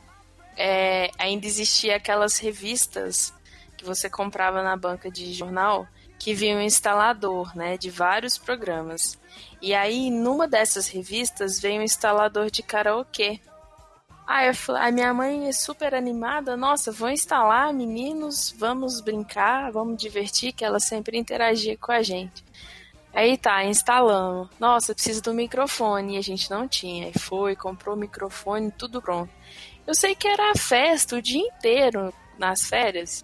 é, 0.56 1.10
ainda 1.18 1.46
existia 1.46 1.96
aquelas 1.96 2.38
revistas 2.38 3.32
que 3.84 3.88
você 3.88 4.08
comprava 4.08 4.62
na 4.62 4.76
banca 4.76 5.10
de 5.10 5.32
jornal 5.34 5.86
que 6.18 6.32
vinha 6.32 6.56
um 6.56 6.62
instalador, 6.62 7.54
né, 7.54 7.76
de 7.76 7.90
vários 7.90 8.38
programas. 8.38 9.18
E 9.60 9.74
aí, 9.74 10.10
numa 10.10 10.48
dessas 10.48 10.88
revistas, 10.88 11.60
veio 11.60 11.80
um 11.80 11.84
instalador 11.84 12.50
de 12.50 12.62
karaokê. 12.62 13.40
Aí 14.26 14.50
a 14.80 14.90
minha 14.90 15.12
mãe 15.12 15.48
é 15.48 15.52
super 15.52 15.94
animada, 15.94 16.56
nossa, 16.56 16.90
vou 16.90 17.10
instalar, 17.10 17.74
meninos, 17.74 18.54
vamos 18.58 19.02
brincar, 19.02 19.70
vamos 19.70 19.98
divertir, 19.98 20.54
que 20.54 20.64
ela 20.64 20.80
sempre 20.80 21.18
interagia 21.18 21.76
com 21.76 21.92
a 21.92 22.02
gente. 22.02 22.42
Aí 23.12 23.36
tá, 23.36 23.62
instalamos. 23.64 24.48
Nossa, 24.58 24.94
preciso 24.94 25.22
do 25.22 25.34
microfone, 25.34 26.14
e 26.14 26.18
a 26.18 26.22
gente 26.22 26.50
não 26.50 26.66
tinha. 26.66 27.06
Aí 27.06 27.12
foi, 27.18 27.54
comprou 27.54 27.94
o 27.94 27.98
microfone, 27.98 28.72
tudo 28.72 29.02
pronto. 29.02 29.30
Eu 29.86 29.94
sei 29.94 30.14
que 30.14 30.26
era 30.26 30.52
a 30.52 30.56
festa 30.56 31.16
o 31.16 31.22
dia 31.22 31.46
inteiro 31.46 32.14
nas 32.38 32.64
férias 32.66 33.22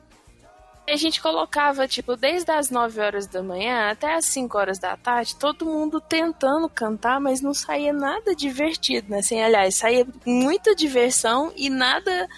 a 0.89 0.97
gente 0.97 1.21
colocava, 1.21 1.87
tipo, 1.87 2.17
desde 2.17 2.51
as 2.51 2.71
9 2.71 3.01
horas 3.01 3.27
da 3.27 3.43
manhã 3.43 3.91
até 3.91 4.15
as 4.15 4.27
5 4.27 4.59
horas 4.59 4.79
da 4.79 4.97
tarde, 4.97 5.37
todo 5.37 5.65
mundo 5.65 6.01
tentando 6.01 6.69
cantar, 6.69 7.21
mas 7.21 7.41
não 7.41 7.55
saía 7.55 7.93
nada 7.93 8.35
divertido, 8.35 9.11
né? 9.11 9.19
Assim, 9.19 9.41
aliás, 9.41 9.77
saía 9.77 10.07
muita 10.27 10.75
diversão 10.75 11.53
e 11.57 11.71
nada 11.71 12.29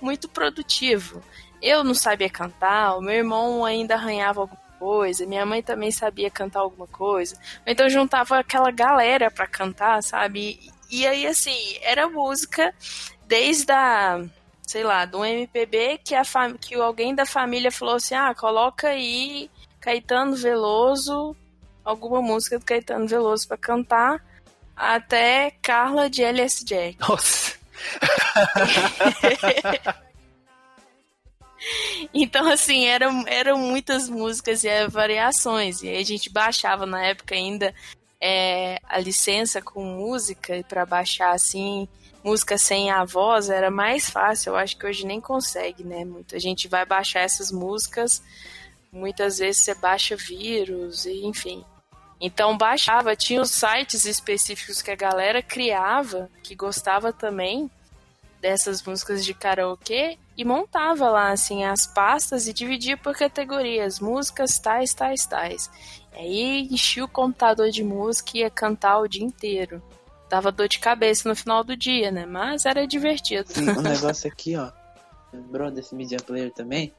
muito 0.00 0.28
produtivo. 0.28 1.22
Eu 1.60 1.84
não 1.84 1.94
sabia 1.94 2.28
cantar, 2.28 2.96
o 2.96 3.00
meu 3.00 3.14
irmão 3.14 3.64
ainda 3.64 3.94
arranhava 3.94 4.42
alguma 4.42 4.60
coisa, 4.78 5.24
minha 5.24 5.46
mãe 5.46 5.62
também 5.62 5.90
sabia 5.90 6.30
cantar 6.30 6.60
alguma 6.60 6.88
coisa. 6.88 7.38
Então 7.66 7.88
juntava 7.88 8.38
aquela 8.38 8.70
galera 8.70 9.30
para 9.30 9.46
cantar, 9.46 10.02
sabe? 10.02 10.58
E, 10.90 11.00
e 11.00 11.06
aí, 11.06 11.26
assim, 11.26 11.56
era 11.82 12.08
música 12.08 12.74
desde 13.26 13.72
a 13.72 14.22
sei 14.66 14.84
lá, 14.84 15.04
de 15.04 15.16
um 15.16 15.24
MPB 15.24 16.00
que, 16.04 16.14
a 16.14 16.22
que 16.60 16.74
alguém 16.74 17.14
da 17.14 17.26
família 17.26 17.70
falou 17.70 17.96
assim: 17.96 18.14
ah, 18.14 18.34
coloca 18.34 18.88
aí 18.88 19.50
Caetano 19.80 20.36
Veloso, 20.36 21.36
alguma 21.84 22.22
música 22.22 22.58
do 22.58 22.64
Caetano 22.64 23.06
Veloso 23.06 23.48
para 23.48 23.56
cantar, 23.56 24.24
até 24.76 25.52
Carla 25.62 26.08
de 26.08 26.22
LS 26.22 26.64
Jack. 26.64 26.96
Nossa! 27.00 27.52
então, 32.14 32.50
assim, 32.50 32.86
eram, 32.86 33.24
eram 33.26 33.58
muitas 33.58 34.08
músicas 34.08 34.64
e 34.64 34.88
variações. 34.88 35.82
E 35.82 35.88
aí 35.88 35.98
a 35.98 36.04
gente 36.04 36.30
baixava 36.30 36.86
na 36.86 37.04
época 37.04 37.34
ainda 37.34 37.74
é, 38.20 38.78
a 38.84 39.00
licença 39.00 39.60
com 39.60 39.84
música 39.84 40.64
para 40.68 40.86
baixar 40.86 41.34
assim 41.34 41.88
música 42.24 42.56
sem 42.56 42.90
a 42.90 43.04
voz 43.04 43.50
era 43.50 43.70
mais 43.70 44.08
fácil. 44.08 44.50
Eu 44.50 44.56
acho 44.56 44.76
que 44.76 44.86
hoje 44.86 45.06
nem 45.06 45.20
consegue, 45.20 45.84
né? 45.84 46.04
Muita 46.04 46.38
gente 46.38 46.68
vai 46.68 46.86
baixar 46.86 47.20
essas 47.20 47.50
músicas, 47.50 48.22
muitas 48.92 49.38
vezes 49.38 49.62
você 49.62 49.74
baixa 49.74 50.16
vírus, 50.16 51.04
e 51.04 51.24
enfim. 51.24 51.64
Então 52.20 52.56
baixava, 52.56 53.16
tinha 53.16 53.42
os 53.42 53.50
sites 53.50 54.04
específicos 54.04 54.80
que 54.80 54.90
a 54.90 54.96
galera 54.96 55.42
criava, 55.42 56.30
que 56.42 56.54
gostava 56.54 57.12
também 57.12 57.68
dessas 58.40 58.82
músicas 58.82 59.24
de 59.24 59.34
karaokê 59.34 60.18
e 60.36 60.44
montava 60.44 61.08
lá 61.10 61.30
assim 61.30 61.64
as 61.64 61.86
pastas 61.86 62.46
e 62.46 62.52
dividia 62.52 62.96
por 62.96 63.16
categorias, 63.16 63.98
músicas 63.98 64.58
tais, 64.58 64.94
tais, 64.94 65.26
tais. 65.26 65.70
Aí 66.12 66.68
enchia 66.70 67.04
o 67.04 67.08
computador 67.08 67.70
de 67.70 67.82
música 67.82 68.32
e 68.34 68.40
ia 68.40 68.50
cantar 68.50 68.98
o 69.00 69.08
dia 69.08 69.24
inteiro 69.24 69.82
dava 70.32 70.50
dor 70.50 70.66
de 70.66 70.78
cabeça 70.78 71.28
no 71.28 71.36
final 71.36 71.62
do 71.62 71.76
dia, 71.76 72.10
né? 72.10 72.24
Mas 72.24 72.64
era 72.64 72.86
divertido. 72.86 73.52
Sim, 73.52 73.68
um 73.68 73.82
negócio 73.84 74.26
aqui, 74.26 74.56
ó. 74.56 74.72
Lembrou 75.30 75.70
desse 75.70 75.94
Media 75.94 76.16
Player 76.18 76.50
também? 76.50 76.90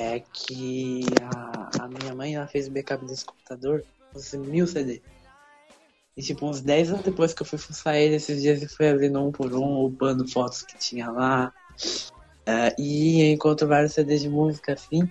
É 0.00 0.20
que 0.32 1.04
a, 1.20 1.82
a 1.82 1.88
minha 1.88 2.14
mãe 2.14 2.36
ela 2.36 2.46
fez 2.46 2.68
o 2.68 2.70
backup 2.70 3.04
desse 3.04 3.24
computador, 3.24 3.84
uns 4.14 4.34
mil 4.34 4.68
CD. 4.68 5.02
E 6.16 6.22
tipo, 6.22 6.46
uns 6.46 6.60
10 6.60 6.90
anos 6.90 7.02
depois 7.02 7.34
que 7.34 7.42
eu 7.42 7.46
fui 7.46 7.58
fuçar 7.58 7.96
ele, 7.96 8.14
esses 8.14 8.40
dias 8.40 8.62
eu 8.62 8.68
fui 8.68 8.88
abrindo 8.88 9.20
um 9.20 9.32
por 9.32 9.52
um, 9.52 9.84
upando 9.84 10.26
fotos 10.28 10.62
que 10.62 10.78
tinha 10.78 11.10
lá. 11.10 11.52
Uh, 12.46 12.80
e 12.80 13.20
eu 13.20 13.34
encontro 13.34 13.66
vários 13.66 13.94
CDs 13.94 14.22
de 14.22 14.28
música 14.28 14.74
assim. 14.74 15.10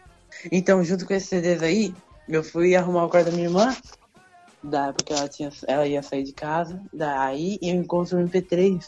Então, 0.49 0.81
junto 0.81 1.05
com 1.05 1.13
esses 1.13 1.27
CDs 1.27 1.61
aí, 1.61 1.93
eu 2.29 2.41
fui 2.41 2.73
arrumar 2.73 3.03
o 3.03 3.09
quarto 3.09 3.25
da 3.25 3.31
minha 3.33 3.47
irmã 3.47 3.75
da, 4.63 4.93
porque 4.93 5.13
ela, 5.13 5.27
tinha, 5.27 5.49
ela 5.67 5.87
ia 5.87 6.01
sair 6.01 6.23
de 6.23 6.33
casa. 6.33 6.81
Daí 6.93 7.57
eu 7.61 7.75
encontro 7.75 8.17
o 8.17 8.23
MP3 8.27 8.83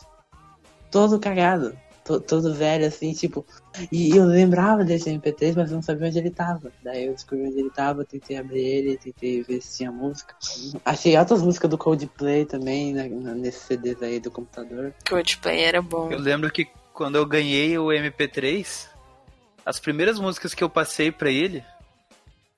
todo 0.92 1.20
cagado, 1.20 1.76
to, 2.04 2.20
todo 2.20 2.54
velho, 2.54 2.86
assim, 2.86 3.14
tipo. 3.14 3.46
E 3.92 4.16
eu 4.16 4.26
lembrava 4.26 4.84
desse 4.84 5.10
MP3, 5.10 5.56
mas 5.56 5.72
não 5.72 5.82
sabia 5.82 6.08
onde 6.08 6.20
ele 6.20 6.30
tava. 6.30 6.72
Daí 6.84 7.06
eu 7.06 7.14
descobri 7.14 7.48
onde 7.48 7.60
ele 7.60 7.72
tava, 7.72 8.06
tentei 8.06 8.38
abrir 8.38 8.62
ele, 8.62 8.98
tentei 8.98 9.42
ver 9.42 9.62
se 9.62 9.78
tinha 9.78 9.92
música. 9.92 10.36
Achei 10.86 11.18
outras 11.18 11.42
músicas 11.42 11.70
do 11.70 11.78
Coldplay 11.78 12.46
também, 12.46 12.94
né, 12.94 13.08
nesses 13.08 13.64
CDs 13.64 14.02
aí 14.02 14.20
do 14.20 14.30
computador. 14.30 14.94
Coldplay 15.10 15.64
era 15.64 15.82
bom. 15.82 16.12
Eu 16.12 16.20
lembro 16.20 16.52
que 16.52 16.68
quando 16.94 17.16
eu 17.16 17.26
ganhei 17.26 17.78
o 17.78 17.88
MP3, 17.88 18.88
as 19.66 19.80
primeiras 19.80 20.20
músicas 20.20 20.54
que 20.54 20.64
eu 20.64 20.70
passei 20.70 21.12
para 21.12 21.32
ele 21.32 21.64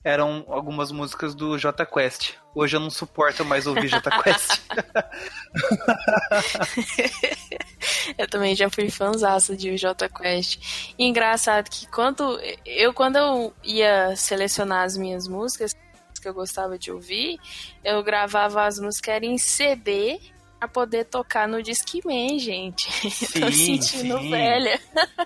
eram 0.05 0.45
algumas 0.47 0.91
músicas 0.91 1.33
do 1.33 1.57
J 1.57 1.83
Quest. 1.83 2.35
Hoje 2.53 2.75
eu 2.75 2.79
não 2.79 2.91
suporto 2.91 3.43
mais 3.43 3.65
ouvir 3.65 3.87
J 3.87 4.11
Quest. 4.21 4.61
eu 8.15 8.29
também 8.29 8.55
já 8.55 8.69
fui 8.69 8.91
fãzaça 8.91 9.57
de 9.57 9.75
J 9.75 10.07
Quest. 10.07 10.93
E 10.97 11.05
engraçado 11.05 11.71
que 11.71 11.87
quando 11.87 12.39
eu 12.63 12.93
quando 12.93 13.15
eu 13.15 13.51
ia 13.63 14.15
selecionar 14.15 14.83
as 14.83 14.95
minhas 14.95 15.27
músicas 15.27 15.73
que 16.21 16.29
eu 16.29 16.35
gostava 16.35 16.77
de 16.77 16.91
ouvir, 16.91 17.39
eu 17.83 18.03
gravava 18.03 18.63
as 18.63 18.79
músicas 18.79 19.23
em 19.23 19.39
CD 19.39 20.19
pra 20.65 20.67
poder 20.67 21.05
tocar 21.05 21.47
no 21.47 21.61
Discman, 21.61 22.39
gente. 22.39 22.91
Sim, 23.11 23.39
Tô 23.39 23.51
sentindo 23.51 24.19
sim. 24.19 24.29
velha. 24.29 24.79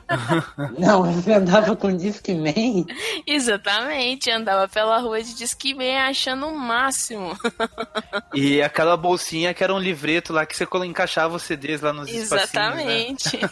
Não, 0.78 1.04
você 1.14 1.34
andava 1.34 1.76
com 1.76 1.96
Discman? 1.96 2.86
Exatamente, 3.26 4.30
andava 4.32 4.68
pela 4.68 4.98
rua 5.00 5.22
de 5.22 5.34
Discman 5.36 6.00
achando 6.02 6.48
o 6.48 6.56
máximo. 6.58 7.38
E 8.34 8.62
aquela 8.62 8.98
bolsinha 8.98 9.54
que 9.54 9.64
era 9.64 9.74
um 9.74 9.80
livreto 9.80 10.34
lá 10.34 10.46
que 10.46 10.56
você 10.56 10.68
encaixava 10.86 11.36
os 11.36 11.44
CDs 11.44 11.82
lá 11.82 11.94
nos 11.94 12.12
né? 12.12 12.18
Exatamente. 12.18 13.38
To 13.38 13.50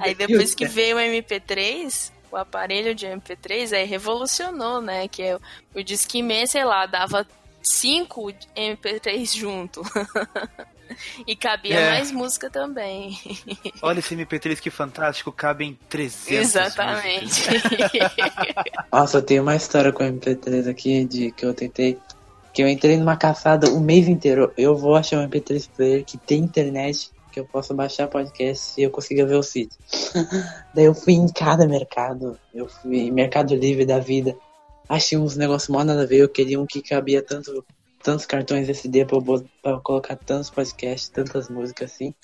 Aí 0.00 0.14
depois 0.14 0.54
que 0.54 0.66
veio 0.66 0.96
o 0.96 1.00
MP3, 1.00 2.12
o 2.30 2.36
aparelho 2.36 2.94
de 2.94 3.06
MP3, 3.06 3.76
aí 3.76 3.84
revolucionou, 3.84 4.80
né? 4.80 5.08
Que 5.08 5.22
é 5.22 5.36
o- 5.36 5.40
o 5.74 5.82
Discman, 5.82 6.46
sei 6.46 6.64
lá, 6.64 6.86
dava 6.86 7.26
cinco 7.62 8.32
MP3 8.56 9.36
junto. 9.36 9.82
e 11.26 11.36
cabia 11.36 11.78
É. 11.78 11.90
mais 11.90 12.10
música 12.10 12.48
também. 12.50 13.18
Olha 13.82 13.98
esse 13.98 14.16
MP3 14.16 14.58
que 14.58 14.70
fantástico, 14.70 15.30
cabe 15.30 15.64
em 15.64 15.78
300 15.88 16.18
músicas. 16.18 16.54
Exatamente. 16.54 17.42
Nossa, 18.92 19.18
eu 19.18 19.22
tenho 19.22 19.42
uma 19.42 19.56
história 19.56 19.92
com 19.92 20.02
o 20.02 20.06
MP3 20.12 20.68
aqui 20.68 21.04
de 21.04 21.30
que 21.32 21.44
eu 21.44 21.54
tentei. 21.54 21.98
Que 22.52 22.62
eu 22.62 22.68
entrei 22.68 22.96
numa 22.96 23.16
caçada 23.16 23.70
o 23.70 23.78
mês 23.80 24.08
inteiro. 24.08 24.52
Eu 24.56 24.74
vou 24.76 24.96
achar 24.96 25.18
um 25.18 25.28
MP3 25.28 25.68
player 25.76 26.04
que 26.04 26.16
tem 26.18 26.40
internet, 26.40 27.10
que 27.30 27.38
eu 27.38 27.44
possa 27.44 27.72
baixar 27.74 28.08
podcast 28.08 28.80
e 28.80 28.82
eu 28.82 28.90
consiga 28.90 29.24
ver 29.26 29.36
o 29.36 29.42
sítio. 29.42 29.78
Daí 30.74 30.86
eu 30.86 30.94
fui 30.94 31.12
em 31.12 31.28
cada 31.28 31.68
mercado. 31.68 32.36
Eu 32.52 32.66
fui 32.66 33.00
em 33.00 33.12
Mercado 33.12 33.54
Livre 33.54 33.84
da 33.84 33.98
vida. 34.00 34.34
Achei 34.88 35.18
uns 35.18 35.36
negócios 35.36 35.68
mó 35.68 35.84
nada 35.84 36.02
a 36.02 36.06
ver. 36.06 36.18
Eu 36.18 36.28
queria 36.28 36.60
um 36.60 36.66
que 36.66 36.80
cabia 36.80 37.22
tanto, 37.22 37.64
tantos 38.02 38.24
cartões 38.24 38.68
SD 38.68 39.04
pra, 39.04 39.16
eu 39.18 39.46
pra 39.62 39.80
colocar 39.80 40.16
tantos 40.16 40.48
podcasts, 40.48 41.08
tantas 41.08 41.48
músicas 41.48 41.92
assim. 41.92 42.14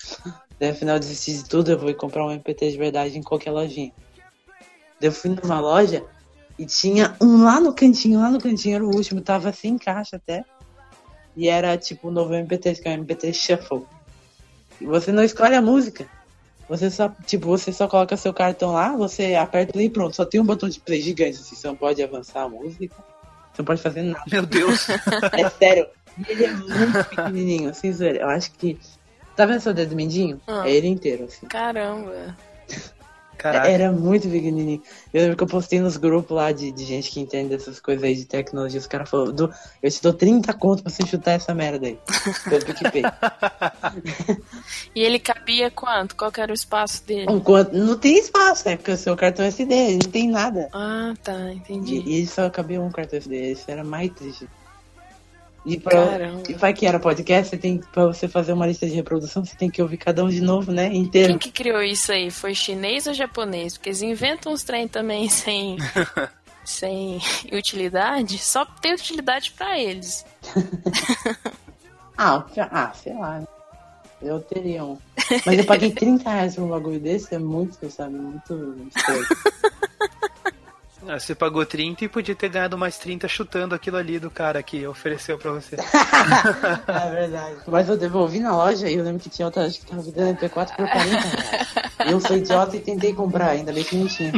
Daí 0.59 0.69
afinal 0.69 0.95
eu 0.95 0.99
desisti 0.99 1.33
de 1.33 1.45
tudo. 1.45 1.71
Eu 1.71 1.77
vou 1.77 1.93
comprar 1.93 2.25
um 2.25 2.31
MP3 2.31 2.71
de 2.71 2.77
verdade 2.77 3.17
em 3.17 3.23
qualquer 3.23 3.51
lojinha. 3.51 3.91
Daí 4.99 5.09
eu 5.09 5.11
fui 5.11 5.29
numa 5.29 5.59
loja 5.59 6.03
e 6.57 6.65
tinha 6.65 7.15
um 7.21 7.43
lá 7.43 7.59
no 7.59 7.73
cantinho, 7.73 8.19
lá 8.19 8.31
no 8.31 8.39
cantinho, 8.39 8.75
era 8.75 8.85
o 8.85 8.95
último, 8.95 9.21
tava 9.21 9.51
sem 9.51 9.77
caixa 9.77 10.15
até. 10.15 10.43
E 11.35 11.49
era 11.49 11.77
tipo 11.77 12.07
o 12.07 12.11
novo 12.11 12.33
MP3, 12.33 12.81
que 12.81 12.87
é 12.87 12.97
o 12.97 13.03
MP3 13.03 13.33
Shuffle. 13.33 13.85
E 14.79 14.85
você 14.85 15.11
não 15.11 15.23
escolhe 15.23 15.53
a 15.53 15.61
música. 15.61 16.07
Você 16.67 16.89
só, 16.89 17.11
tipo, 17.25 17.47
você 17.47 17.71
só 17.71 17.87
coloca 17.87 18.17
seu 18.17 18.33
cartão 18.33 18.73
lá, 18.73 18.95
você 18.95 19.35
aperta 19.35 19.73
play 19.73 19.85
e 19.85 19.89
pronto. 19.89 20.15
Só 20.15 20.25
tem 20.25 20.41
um 20.41 20.45
botão 20.45 20.67
de 20.67 20.79
play 20.79 20.99
gigante, 20.99 21.37
assim, 21.37 21.55
você 21.55 21.67
não 21.67 21.75
pode 21.75 22.01
avançar 22.01 22.43
a 22.43 22.49
música. 22.49 22.95
Você 23.53 23.61
não 23.61 23.65
pode 23.65 23.81
fazer 23.81 24.01
nada. 24.01 24.23
Meu 24.31 24.45
Deus. 24.45 24.87
É 25.31 25.49
sério. 25.49 25.87
E 26.17 26.31
ele 26.31 26.45
é 26.45 26.51
muito 26.51 27.03
pequenininho, 27.09 27.69
assim. 27.69 27.91
Eu 28.01 28.29
acho 28.29 28.51
que. 28.51 28.79
Tá 29.35 29.45
vendo 29.45 29.59
seu 29.59 29.73
dedo 29.73 29.95
mindinho? 29.95 30.41
Ah. 30.47 30.67
É 30.67 30.71
ele 30.71 30.87
inteiro, 30.87 31.25
assim. 31.25 31.45
Caramba. 31.45 32.35
Caraca. 33.37 33.67
Era 33.69 33.91
muito 33.91 34.27
pequenininho. 34.29 34.81
Eu 35.13 35.21
lembro 35.21 35.37
que 35.37 35.43
eu 35.43 35.47
postei 35.47 35.79
nos 35.79 35.97
grupos 35.97 36.35
lá 36.35 36.51
de, 36.51 36.71
de 36.71 36.83
gente 36.85 37.11
que 37.11 37.19
entende 37.19 37.49
dessas 37.49 37.79
coisas 37.79 38.03
aí 38.03 38.15
de 38.15 38.25
tecnologia. 38.25 38.79
Os 38.79 38.87
caras 38.87 39.09
falaram, 39.09 39.31
"Du, 39.33 39.53
eu 39.83 39.91
te 39.91 40.01
dou 40.01 40.13
30 40.13 40.53
conto 40.53 40.83
pra 40.83 40.91
você 40.91 41.05
chutar 41.05 41.31
essa 41.33 41.53
merda 41.53 41.87
aí. 41.87 41.97
Pelo 42.49 42.65
PicPay. 42.65 43.03
E 44.95 45.01
ele 45.01 45.19
cabia 45.19 45.69
quanto? 45.71 46.15
Qual 46.15 46.31
que 46.31 46.41
era 46.41 46.51
o 46.51 46.55
espaço 46.55 47.03
dele? 47.05 47.25
Um 47.29 47.39
conto- 47.39 47.75
não 47.75 47.97
tem 47.97 48.17
espaço, 48.17 48.67
é 48.69 48.75
porque 48.77 48.91
o 48.91 48.97
seu 48.97 49.15
cartão 49.15 49.45
é 49.45 49.49
SD, 49.49 49.91
não 50.03 50.11
tem 50.11 50.29
nada. 50.29 50.69
Ah, 50.73 51.13
tá, 51.23 51.51
E, 51.51 51.55
entendi. 51.55 52.03
e 52.05 52.15
ele 52.17 52.27
só 52.27 52.49
cabia 52.49 52.81
um 52.81 52.91
cartão 52.91 53.17
SD, 53.17 53.51
isso 53.51 53.65
era 53.69 53.83
mais 53.83 54.09
triste. 54.11 54.47
E 55.65 55.79
pra, 55.79 55.91
Caramba. 56.05 56.43
e 56.47 56.53
pra 56.53 56.71
que 56.73 56.85
era 56.85 56.99
podcast, 56.99 57.49
você 57.49 57.57
tem, 57.57 57.79
pra 57.91 58.05
você 58.05 58.27
fazer 58.27 58.53
uma 58.53 58.67
lista 58.67 58.85
de 58.85 58.93
reprodução, 58.93 59.43
você 59.43 59.55
tem 59.55 59.69
que 59.69 59.81
ouvir 59.81 59.97
cada 59.97 60.23
um 60.23 60.29
de 60.29 60.39
novo, 60.41 60.71
né? 60.71 60.93
Inteiro. 60.93 61.29
Quem 61.29 61.37
que 61.39 61.51
criou 61.51 61.81
isso 61.81 62.11
aí? 62.11 62.29
Foi 62.29 62.53
chinês 62.53 63.07
ou 63.07 63.13
japonês? 63.15 63.73
Porque 63.75 63.89
eles 63.89 64.01
inventam 64.03 64.53
uns 64.53 64.63
trem 64.63 64.87
também 64.87 65.27
sem, 65.29 65.77
sem 66.63 67.19
utilidade. 67.51 68.37
Só 68.37 68.63
tem 68.63 68.93
utilidade 68.93 69.51
pra 69.57 69.79
eles. 69.79 70.25
Ah, 72.17 72.45
ah, 72.71 72.93
sei 72.93 73.13
lá. 73.13 73.39
né? 73.39 73.47
Eu 74.21 74.39
teria 74.39 74.85
um. 74.85 74.97
Mas 75.45 75.57
eu 75.59 75.65
paguei 75.65 75.91
30 75.93 76.29
reais 76.29 76.55
por 76.55 76.63
um 76.63 76.69
bagulho 76.69 76.97
desse, 76.97 77.35
é 77.35 77.37
muito, 77.37 77.91
sabe? 77.91 78.15
Muito 78.15 78.87
Você 81.13 81.35
pagou 81.35 81.65
30 81.65 82.05
e 82.05 82.09
podia 82.09 82.35
ter 82.35 82.49
ganhado 82.49 82.77
mais 82.77 82.97
30 82.97 83.27
chutando 83.27 83.75
aquilo 83.75 83.97
ali 83.97 84.19
do 84.19 84.29
cara 84.29 84.61
que 84.63 84.85
ofereceu 84.87 85.37
pra 85.37 85.51
você. 85.51 85.75
é 86.87 87.11
verdade. 87.11 87.55
Mas 87.67 87.87
eu 87.87 87.97
devolvi 87.97 88.39
na 88.39 88.55
loja 88.55 88.89
e 88.89 88.95
eu 88.95 89.03
lembro 89.03 89.21
que 89.21 89.29
tinha 89.29 89.45
outra, 89.45 89.65
acho 89.65 89.79
que 89.79 89.85
tava 89.85 90.01
vendendo 90.01 90.37
MP4 90.37 90.75
por 90.75 90.87
40 90.87 90.89
reais. 90.89 91.67
Eu 92.07 92.19
sou 92.19 92.35
idiota 92.35 92.75
e 92.75 92.79
tentei 92.79 93.13
comprar, 93.13 93.49
ainda 93.49 93.71
bem 93.71 93.83
que 93.83 93.95
não 93.95 94.07
tinha. 94.07 94.33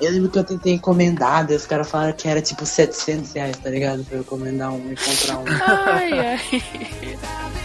Eu 0.00 0.12
lembro 0.12 0.30
que 0.30 0.38
eu 0.38 0.44
tentei 0.44 0.72
encomendar, 0.72 1.46
daí 1.46 1.56
os 1.56 1.66
caras 1.66 1.90
falaram 1.90 2.12
que 2.14 2.26
era 2.26 2.40
tipo 2.40 2.64
700 2.64 3.32
reais, 3.32 3.58
tá 3.58 3.68
ligado? 3.68 4.02
Pra 4.04 4.16
eu 4.16 4.20
encomendar 4.22 4.72
um 4.72 4.92
e 4.92 4.96
comprar 4.96 5.38
um. 5.38 5.44
Ai, 5.86 6.18
ai. 6.18 7.58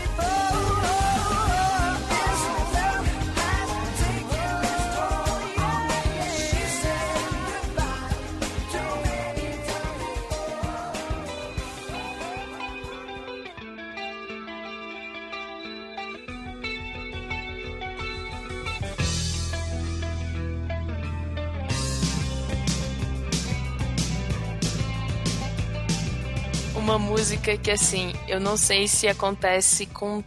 Música 27.25 27.57
que 27.57 27.71
assim, 27.71 28.13
eu 28.27 28.39
não 28.39 28.55
sei 28.55 28.87
se 28.87 29.07
acontece 29.07 29.87
com 29.87 30.23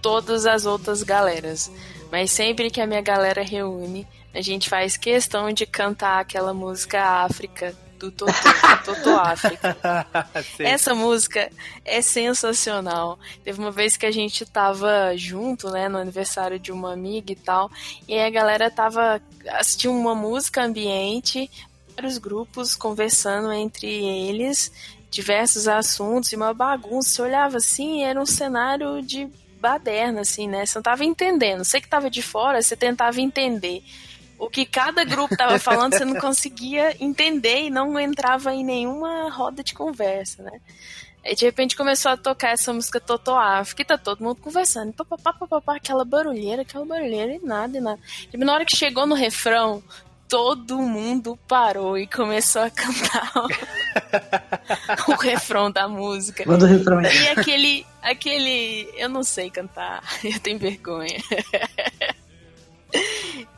todas 0.00 0.46
as 0.46 0.64
outras 0.64 1.02
galeras, 1.02 1.70
mas 2.10 2.30
sempre 2.30 2.70
que 2.70 2.80
a 2.80 2.86
minha 2.86 3.02
galera 3.02 3.42
reúne, 3.42 4.08
a 4.32 4.40
gente 4.40 4.70
faz 4.70 4.96
questão 4.96 5.52
de 5.52 5.66
cantar 5.66 6.20
aquela 6.20 6.54
música 6.54 7.04
África 7.04 7.76
do 7.98 8.10
Totô, 8.10 8.32
Totô 8.82 9.10
África. 9.10 9.76
Essa 10.58 10.94
música 10.94 11.50
é 11.84 12.00
sensacional. 12.00 13.18
Teve 13.44 13.60
uma 13.60 13.70
vez 13.70 13.98
que 13.98 14.06
a 14.06 14.10
gente 14.10 14.46
tava 14.46 15.14
junto, 15.14 15.68
né, 15.68 15.86
no 15.86 15.98
aniversário 15.98 16.58
de 16.58 16.72
uma 16.72 16.94
amiga 16.94 17.30
e 17.30 17.36
tal, 17.36 17.70
e 18.08 18.14
aí 18.14 18.24
a 18.26 18.30
galera 18.30 18.70
tava 18.70 19.20
assistindo 19.48 19.92
uma 19.92 20.14
música 20.14 20.64
ambiente, 20.64 21.50
vários 21.94 22.16
grupos 22.16 22.74
conversando 22.74 23.52
entre 23.52 23.86
eles, 23.86 24.72
diversos 25.12 25.68
assuntos 25.68 26.32
e 26.32 26.36
uma 26.36 26.54
bagunça. 26.54 27.10
Você 27.10 27.22
olhava 27.22 27.58
assim, 27.58 28.02
era 28.02 28.20
um 28.20 28.26
cenário 28.26 29.02
de 29.02 29.28
baderna, 29.60 30.22
assim, 30.22 30.48
né? 30.48 30.64
Você 30.64 30.78
não 30.78 30.82
tava 30.82 31.04
entendendo. 31.04 31.64
Você 31.64 31.80
que 31.80 31.86
tava 31.86 32.10
de 32.10 32.22
fora, 32.22 32.60
você 32.60 32.74
tentava 32.74 33.20
entender. 33.20 33.84
O 34.38 34.48
que 34.48 34.64
cada 34.64 35.04
grupo 35.04 35.36
tava 35.36 35.58
falando, 35.60 35.92
você 35.92 36.04
não 36.04 36.18
conseguia 36.18 36.96
entender 36.98 37.64
e 37.64 37.70
não 37.70 38.00
entrava 38.00 38.52
em 38.52 38.64
nenhuma 38.64 39.30
roda 39.30 39.62
de 39.62 39.74
conversa, 39.74 40.42
né? 40.42 40.60
Aí 41.24 41.36
de 41.36 41.44
repente 41.44 41.76
começou 41.76 42.10
a 42.10 42.16
tocar 42.16 42.48
essa 42.48 42.72
música 42.72 42.98
Toto 42.98 43.32
África 43.32 43.82
e 43.82 43.84
tá 43.84 43.96
todo 43.96 44.24
mundo 44.24 44.40
conversando. 44.40 44.92
Pá, 44.92 45.04
pá, 45.04 45.16
pá, 45.16 45.32
pá, 45.34 45.46
pá, 45.46 45.60
pá, 45.60 45.76
aquela 45.76 46.04
barulheira, 46.04 46.62
aquela 46.62 46.84
barulheira 46.84 47.34
e 47.34 47.38
nada, 47.38 47.78
e 47.78 47.80
nada. 47.80 48.00
E 48.32 48.36
na 48.36 48.52
hora 48.52 48.64
que 48.64 48.74
chegou 48.74 49.06
no 49.06 49.14
refrão, 49.14 49.80
todo 50.32 50.78
mundo 50.78 51.38
parou 51.46 51.98
e 51.98 52.06
começou 52.06 52.62
a 52.62 52.70
cantar 52.70 53.30
o, 53.36 55.12
o 55.12 55.16
refrão 55.16 55.70
da 55.70 55.86
música. 55.86 56.42
Manda 56.46 56.64
o 56.64 56.68
refrão 56.68 57.00
aí. 57.00 57.04
E 57.24 57.28
aquele, 57.28 57.86
aquele, 58.00 58.88
eu 58.96 59.10
não 59.10 59.22
sei 59.22 59.50
cantar, 59.50 60.02
eu 60.24 60.40
tenho 60.40 60.58
vergonha. 60.58 61.18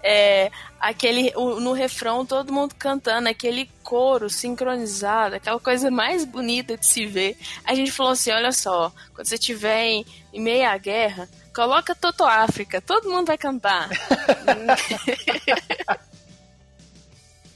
É, 0.00 0.48
aquele, 0.78 1.32
o- 1.34 1.58
no 1.58 1.72
refrão 1.72 2.24
todo 2.24 2.52
mundo 2.52 2.72
cantando, 2.78 3.28
aquele 3.28 3.68
coro 3.82 4.30
sincronizado, 4.30 5.34
aquela 5.34 5.58
coisa 5.58 5.90
mais 5.90 6.24
bonita 6.24 6.76
de 6.76 6.86
se 6.86 7.04
ver. 7.04 7.36
A 7.64 7.74
gente 7.74 7.90
falou 7.90 8.12
assim, 8.12 8.30
olha 8.30 8.52
só, 8.52 8.92
quando 9.12 9.26
você 9.26 9.34
estiver 9.34 9.86
em, 9.86 10.06
em 10.32 10.40
meia 10.40 10.70
à 10.70 10.78
guerra, 10.78 11.28
coloca 11.52 11.96
Toto 11.96 12.22
África, 12.22 12.80
todo 12.80 13.10
mundo 13.10 13.26
vai 13.26 13.36
cantar. 13.38 13.88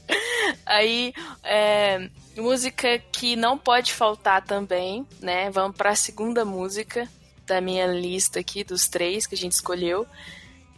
Aí, 0.65 1.13
é, 1.43 2.09
música 2.37 2.99
que 3.11 3.35
não 3.35 3.57
pode 3.57 3.93
faltar 3.93 4.43
também, 4.43 5.05
né? 5.19 5.49
Vamos 5.51 5.75
para 5.77 5.91
a 5.91 5.95
segunda 5.95 6.43
música 6.45 7.07
da 7.45 7.59
minha 7.61 7.87
lista 7.87 8.39
aqui, 8.39 8.63
dos 8.63 8.87
três 8.87 9.25
que 9.25 9.35
a 9.35 9.37
gente 9.37 9.53
escolheu. 9.53 10.05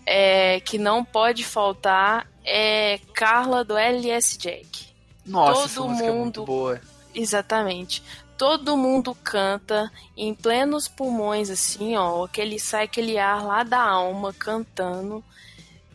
É, 0.06 0.60
que 0.62 0.78
não 0.78 1.04
pode 1.06 1.44
faltar 1.44 2.28
é 2.44 3.00
Carla 3.14 3.64
do 3.64 3.78
LS 3.78 4.38
Jack. 4.38 4.88
Nossa, 5.26 5.76
todo 5.76 5.90
música 5.90 6.08
é 6.08 6.12
muito 6.12 6.40
mundo- 6.42 6.46
boa. 6.46 6.82
Exatamente. 7.14 8.02
todo 8.38 8.76
mundo 8.76 9.14
canta 9.24 9.92
em 10.18 10.34
plenos 10.34 10.88
pulmões, 10.88 11.52
assim, 11.52 11.96
ó. 11.96 12.26
Aquele, 12.26 12.60
sai 12.60 12.86
aquele 12.86 13.20
ar 13.20 13.46
lá 13.46 13.62
da 13.64 13.80
alma 13.80 14.34
cantando. 14.34 15.24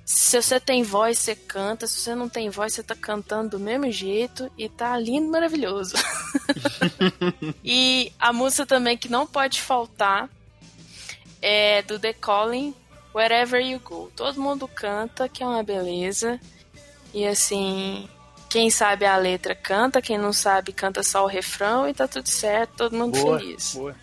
Se 0.06 0.40
você 0.40 0.60
tem 0.60 0.84
voz, 0.84 1.18
você 1.18 1.34
canta. 1.34 1.84
Se 1.88 2.00
você 2.00 2.14
não 2.14 2.28
tem 2.28 2.48
voz, 2.48 2.72
você 2.72 2.82
tá 2.82 2.94
cantando 2.94 3.58
do 3.58 3.58
mesmo 3.58 3.90
jeito. 3.90 4.48
E 4.56 4.68
tá 4.68 4.96
lindo, 4.96 5.28
maravilhoso. 5.28 5.94
e 7.64 8.12
a 8.16 8.32
música 8.32 8.64
também 8.64 8.96
que 8.96 9.08
não 9.08 9.26
pode 9.26 9.60
faltar 9.60 10.30
é 11.42 11.82
do 11.82 11.98
The 11.98 12.12
Calling, 12.12 12.72
Wherever 13.12 13.60
You 13.60 13.80
Go. 13.80 14.12
Todo 14.14 14.40
mundo 14.40 14.68
canta, 14.68 15.28
que 15.28 15.42
é 15.42 15.46
uma 15.46 15.64
beleza. 15.64 16.40
E 17.12 17.26
assim, 17.26 18.08
quem 18.48 18.70
sabe 18.70 19.06
a 19.06 19.16
letra 19.16 19.56
canta, 19.56 20.00
quem 20.00 20.16
não 20.16 20.32
sabe 20.32 20.72
canta 20.72 21.02
só 21.02 21.24
o 21.24 21.28
refrão 21.28 21.88
e 21.88 21.92
tá 21.92 22.06
tudo 22.06 22.28
certo, 22.28 22.76
todo 22.76 22.96
mundo 22.96 23.18
boa, 23.20 23.40
feliz. 23.40 23.74
Boa. 23.74 23.96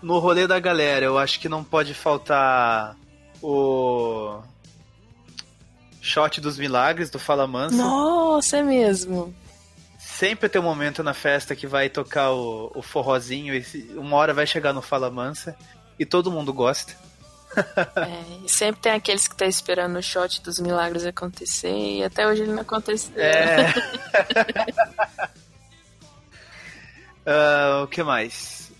No 0.00 0.18
rolê 0.20 0.46
da 0.46 0.58
galera, 0.58 1.04
eu 1.04 1.18
acho 1.18 1.38
que 1.38 1.50
não 1.50 1.62
pode 1.62 1.92
faltar 1.92 2.96
o 3.42 4.42
shot 6.04 6.38
dos 6.38 6.58
milagres 6.58 7.08
do 7.08 7.18
Fala 7.18 7.46
Mansa. 7.46 7.74
Nossa, 7.74 8.58
é 8.58 8.62
mesmo. 8.62 9.34
Sempre 9.98 10.50
tem 10.50 10.60
um 10.60 10.64
momento 10.64 11.02
na 11.02 11.14
festa 11.14 11.56
que 11.56 11.66
vai 11.66 11.88
tocar 11.88 12.30
o, 12.30 12.70
o 12.74 12.82
forrozinho, 12.82 13.54
e 13.54 13.64
uma 13.96 14.16
hora 14.16 14.34
vai 14.34 14.46
chegar 14.46 14.74
no 14.74 14.82
Fala 14.82 15.10
Mansa 15.10 15.56
e 15.98 16.04
todo 16.04 16.30
mundo 16.30 16.52
gosta. 16.52 16.92
É, 17.56 18.48
sempre 18.48 18.80
tem 18.80 18.92
aqueles 18.92 19.28
que 19.28 19.34
estão 19.34 19.46
tá 19.46 19.48
esperando 19.48 19.96
o 19.96 20.02
shot 20.02 20.42
dos 20.42 20.58
milagres 20.58 21.06
acontecer 21.06 21.70
e 21.70 22.02
até 22.02 22.26
hoje 22.26 22.42
ele 22.42 22.52
não 22.52 22.62
aconteceu. 22.62 23.12
É. 23.16 23.68
uh, 27.24 27.84
o 27.84 27.86
que 27.86 28.02
mais? 28.02 28.72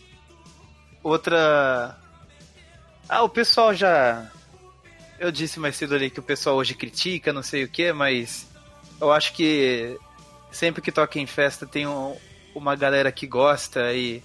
Outra. 1.05 1.97
Ah, 3.09 3.23
o 3.23 3.29
pessoal 3.29 3.73
já. 3.73 4.29
Eu 5.19 5.31
disse 5.31 5.61
mais 5.61 5.77
cedo 5.77 5.95
ali 5.95 6.11
que 6.11 6.21
o 6.21 6.23
pessoal 6.23 6.57
hoje 6.57 6.75
critica, 6.75 7.33
não 7.33 7.43
sei 7.43 7.65
o 7.65 7.69
que, 7.69 7.93
mas 7.93 8.47
eu 9.01 9.13
acho 9.13 9.33
que 9.33 9.99
sempre 10.51 10.83
que 10.83 10.93
toca 10.93 11.19
em 11.19 11.27
festa 11.27 11.67
tem 11.67 11.87
um, 11.87 12.17
uma 12.55 12.77
galera 12.77 13.11
que 13.11 13.27
gosta 13.27 13.93
e 13.93 14.23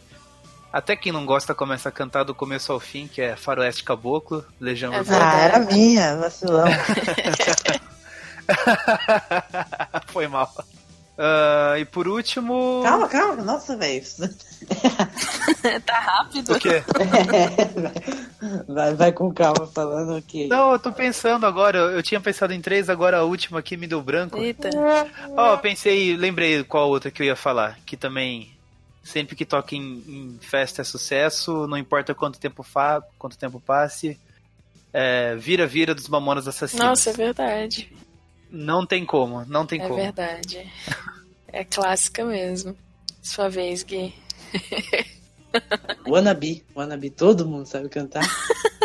até 0.72 0.96
quem 0.96 1.12
não 1.12 1.26
gosta 1.26 1.56
começa 1.56 1.90
a 1.90 1.92
cantar 1.92 2.24
do 2.24 2.36
começo 2.36 2.72
ao 2.72 2.80
fim, 2.80 3.08
que 3.08 3.22
é 3.22 3.36
Faroeste 3.36 3.84
Caboclo, 3.84 4.46
Legião 4.60 4.94
é 4.94 5.00
Urbana. 5.00 5.32
Ah, 5.32 5.40
era 5.40 5.60
minha, 5.60 6.16
vacilão. 6.18 6.68
Foi 10.08 10.28
mal. 10.28 10.52
Uh, 11.20 11.78
e 11.78 11.84
por 11.84 12.08
último. 12.08 12.82
Calma, 12.82 13.10
calma, 13.10 13.44
nossa, 13.44 13.76
velho. 13.76 14.02
tá 15.86 16.00
rápido. 16.00 16.54
O 16.54 16.60
quê? 16.60 16.82
vai, 18.66 18.94
vai 18.94 19.12
com 19.12 19.34
calma 19.34 19.68
falando 19.68 20.18
o 20.18 20.22
quê? 20.22 20.48
Não, 20.50 20.72
eu 20.72 20.80
tô 20.80 20.94
pensando 20.94 21.46
agora. 21.46 21.78
Eu 21.78 22.02
tinha 22.02 22.22
pensado 22.22 22.54
em 22.54 22.62
três, 22.62 22.90
agora 22.90 23.18
a 23.18 23.24
última 23.24 23.60
aqui 23.60 23.76
me 23.76 23.86
deu 23.86 24.02
branco. 24.02 24.38
Eita. 24.38 24.70
Ó, 25.36 25.56
oh, 25.56 25.58
pensei, 25.58 26.16
lembrei 26.16 26.64
qual 26.64 26.88
outra 26.88 27.12
que 27.12 27.22
eu 27.22 27.28
ia 27.28 27.36
falar, 27.36 27.78
que 27.86 27.98
também 27.98 28.58
Sempre 29.10 29.36
que 29.36 29.44
toca 29.44 29.76
em, 29.76 30.04
em 30.08 30.38
festa 30.40 30.82
é 30.82 30.86
sucesso, 30.86 31.66
não 31.66 31.78
importa 31.78 32.14
quanto 32.14 32.40
tempo, 32.40 32.62
fa 32.62 33.02
quanto 33.18 33.38
tempo 33.38 33.60
passe. 33.60 34.20
É, 34.94 35.36
vira, 35.36 35.66
vira 35.66 35.96
dos 35.96 36.08
Mamonas 36.08 36.48
Assassinos. 36.48 36.86
Nossa, 36.86 37.10
é 37.10 37.14
verdade. 37.14 37.92
Não 38.50 38.86
tem 38.86 39.06
como, 39.06 39.46
não 39.46 39.66
tem 39.66 39.82
é 39.82 39.88
como. 39.88 40.00
É 40.00 40.04
verdade. 40.04 40.72
É 41.52 41.64
clássica 41.64 42.24
mesmo. 42.24 42.78
Sua 43.24 43.50
vez, 43.50 43.82
Gui. 43.82 44.14
Wannabe, 46.08 46.64
Wannabe, 46.76 47.10
todo 47.10 47.48
mundo 47.48 47.66
sabe 47.66 47.90
cantar. 47.90 48.24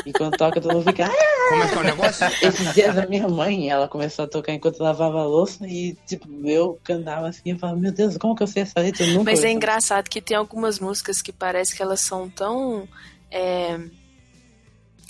E 0.07 0.13
quando 0.13 0.37
toca, 0.37 0.61
todo 0.61 0.73
mundo 0.73 0.85
fica. 0.85 1.11
Como 1.49 1.63
é 1.63 1.69
que 1.69 1.75
é 1.75 1.79
o 1.79 1.83
negócio? 1.83 2.27
Esses 2.43 2.75
dias 2.75 2.97
a 2.97 3.07
minha 3.07 3.29
mãe, 3.29 3.69
ela 3.69 3.87
começou 3.87 4.25
a 4.25 4.29
tocar 4.29 4.53
enquanto 4.53 4.83
lavava 4.83 5.21
a 5.21 5.27
louça 5.27 5.67
e, 5.67 5.95
tipo, 6.07 6.27
eu 6.47 6.79
cantava 6.83 7.29
assim, 7.29 7.51
eu 7.51 7.59
falava, 7.59 7.79
meu 7.79 7.93
Deus, 7.93 8.17
como 8.17 8.35
que 8.35 8.43
eu 8.43 8.47
sei 8.47 8.63
essa 8.63 8.81
letra? 8.81 9.05
Eu 9.05 9.15
nunca 9.15 9.31
Mas 9.31 9.45
é 9.45 9.51
engraçado 9.51 10.09
que 10.09 10.21
tem 10.21 10.37
algumas 10.37 10.79
músicas 10.79 11.21
que 11.21 11.33
parece 11.33 11.77
que 11.77 11.83
elas 11.83 12.01
são 12.01 12.31
tão 12.31 12.89
é, 13.31 13.79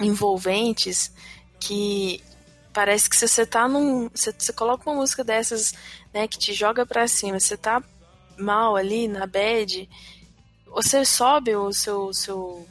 envolventes 0.01 1.13
que 1.61 2.21
parece 2.75 3.09
que 3.09 3.17
se 3.17 3.27
você 3.27 3.47
tá 3.47 3.67
num. 3.69 4.11
Você, 4.11 4.35
você 4.37 4.53
coloca 4.53 4.91
uma 4.91 4.97
música 4.97 5.25
dessas, 5.25 5.73
né, 6.13 6.29
que 6.29 6.39
te 6.39 6.53
joga 6.53 6.85
pra 6.85 7.09
cima, 7.09 7.41
você 7.41 7.57
tá 7.57 7.83
mal 8.37 8.77
ali 8.77 9.07
na 9.07 9.27
bad, 9.27 9.89
você 10.67 11.05
sobe 11.05 11.55
o 11.55 11.73
seu, 11.73 12.13
seu 12.13 12.67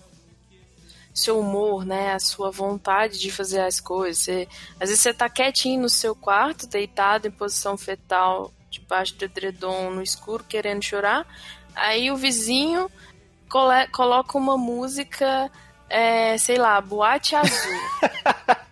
seu 1.14 1.40
humor, 1.40 1.86
né, 1.86 2.14
a 2.14 2.20
sua 2.20 2.50
vontade 2.52 3.20
de 3.20 3.32
fazer 3.32 3.62
as 3.62 3.80
coisas. 3.80 4.24
Você, 4.24 4.48
às 4.80 4.90
vezes 4.90 5.00
você 5.00 5.14
tá 5.14 5.30
quietinho 5.30 5.82
no 5.84 5.90
seu 5.90 6.16
quarto, 6.16 6.68
deitado 6.68 7.28
em 7.28 7.32
posição 7.32 7.78
fetal, 7.78 8.52
debaixo 8.70 9.16
do 9.16 9.26
edredom, 9.26 9.92
no 9.92 10.02
escuro, 10.02 10.44
querendo 10.44 10.84
chorar. 10.84 11.26
Aí 11.76 12.12
o 12.12 12.18
vizinho 12.18 12.90
coloca 13.92 14.38
uma 14.38 14.58
música, 14.58 15.52
é, 15.88 16.36
sei 16.40 16.58
lá, 16.58 16.82
boate 16.82 17.36
azul. 17.36 17.80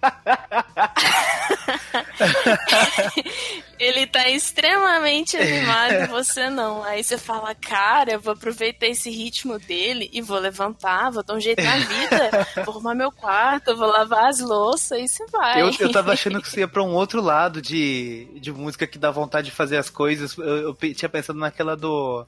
ele 3.79 4.05
tá 4.07 4.29
extremamente 4.29 5.37
animado 5.37 5.93
e 5.93 6.07
você 6.07 6.49
não. 6.49 6.83
Aí 6.83 7.03
você 7.03 7.17
fala, 7.17 7.55
cara, 7.55 8.13
eu 8.13 8.19
vou 8.19 8.33
aproveitar 8.33 8.87
esse 8.87 9.09
ritmo 9.09 9.57
dele 9.59 10.09
e 10.13 10.21
vou 10.21 10.37
levantar, 10.37 11.11
vou 11.11 11.23
dar 11.23 11.33
um 11.33 11.39
jeito 11.39 11.63
na 11.63 11.77
vida, 11.77 12.47
vou 12.65 12.75
arrumar 12.75 12.95
meu 12.95 13.11
quarto, 13.11 13.75
vou 13.75 13.87
lavar 13.87 14.29
as 14.29 14.39
louças 14.39 14.99
e 14.99 15.07
você 15.07 15.25
vai. 15.27 15.61
Eu, 15.61 15.71
eu 15.79 15.91
tava 15.91 16.13
achando 16.13 16.41
que 16.41 16.49
você 16.49 16.61
ia 16.61 16.67
pra 16.67 16.83
um 16.83 16.93
outro 16.93 17.21
lado 17.21 17.61
de, 17.61 18.27
de 18.39 18.51
música 18.51 18.85
que 18.85 18.97
dá 18.97 19.09
vontade 19.09 19.49
de 19.49 19.55
fazer 19.55 19.77
as 19.77 19.89
coisas. 19.89 20.37
Eu, 20.37 20.45
eu 20.45 20.77
tinha 20.93 21.09
pensado 21.09 21.39
naquela 21.39 21.75
do 21.75 22.25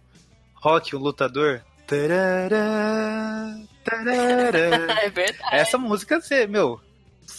Rock, 0.55 0.95
o 0.95 0.99
lutador. 0.99 1.61
Tarará, 1.85 3.55
tarará. 3.83 4.93
É 5.03 5.09
verdade. 5.09 5.55
Essa 5.55 5.77
música, 5.77 6.19
você, 6.19 6.47
meu, 6.47 6.79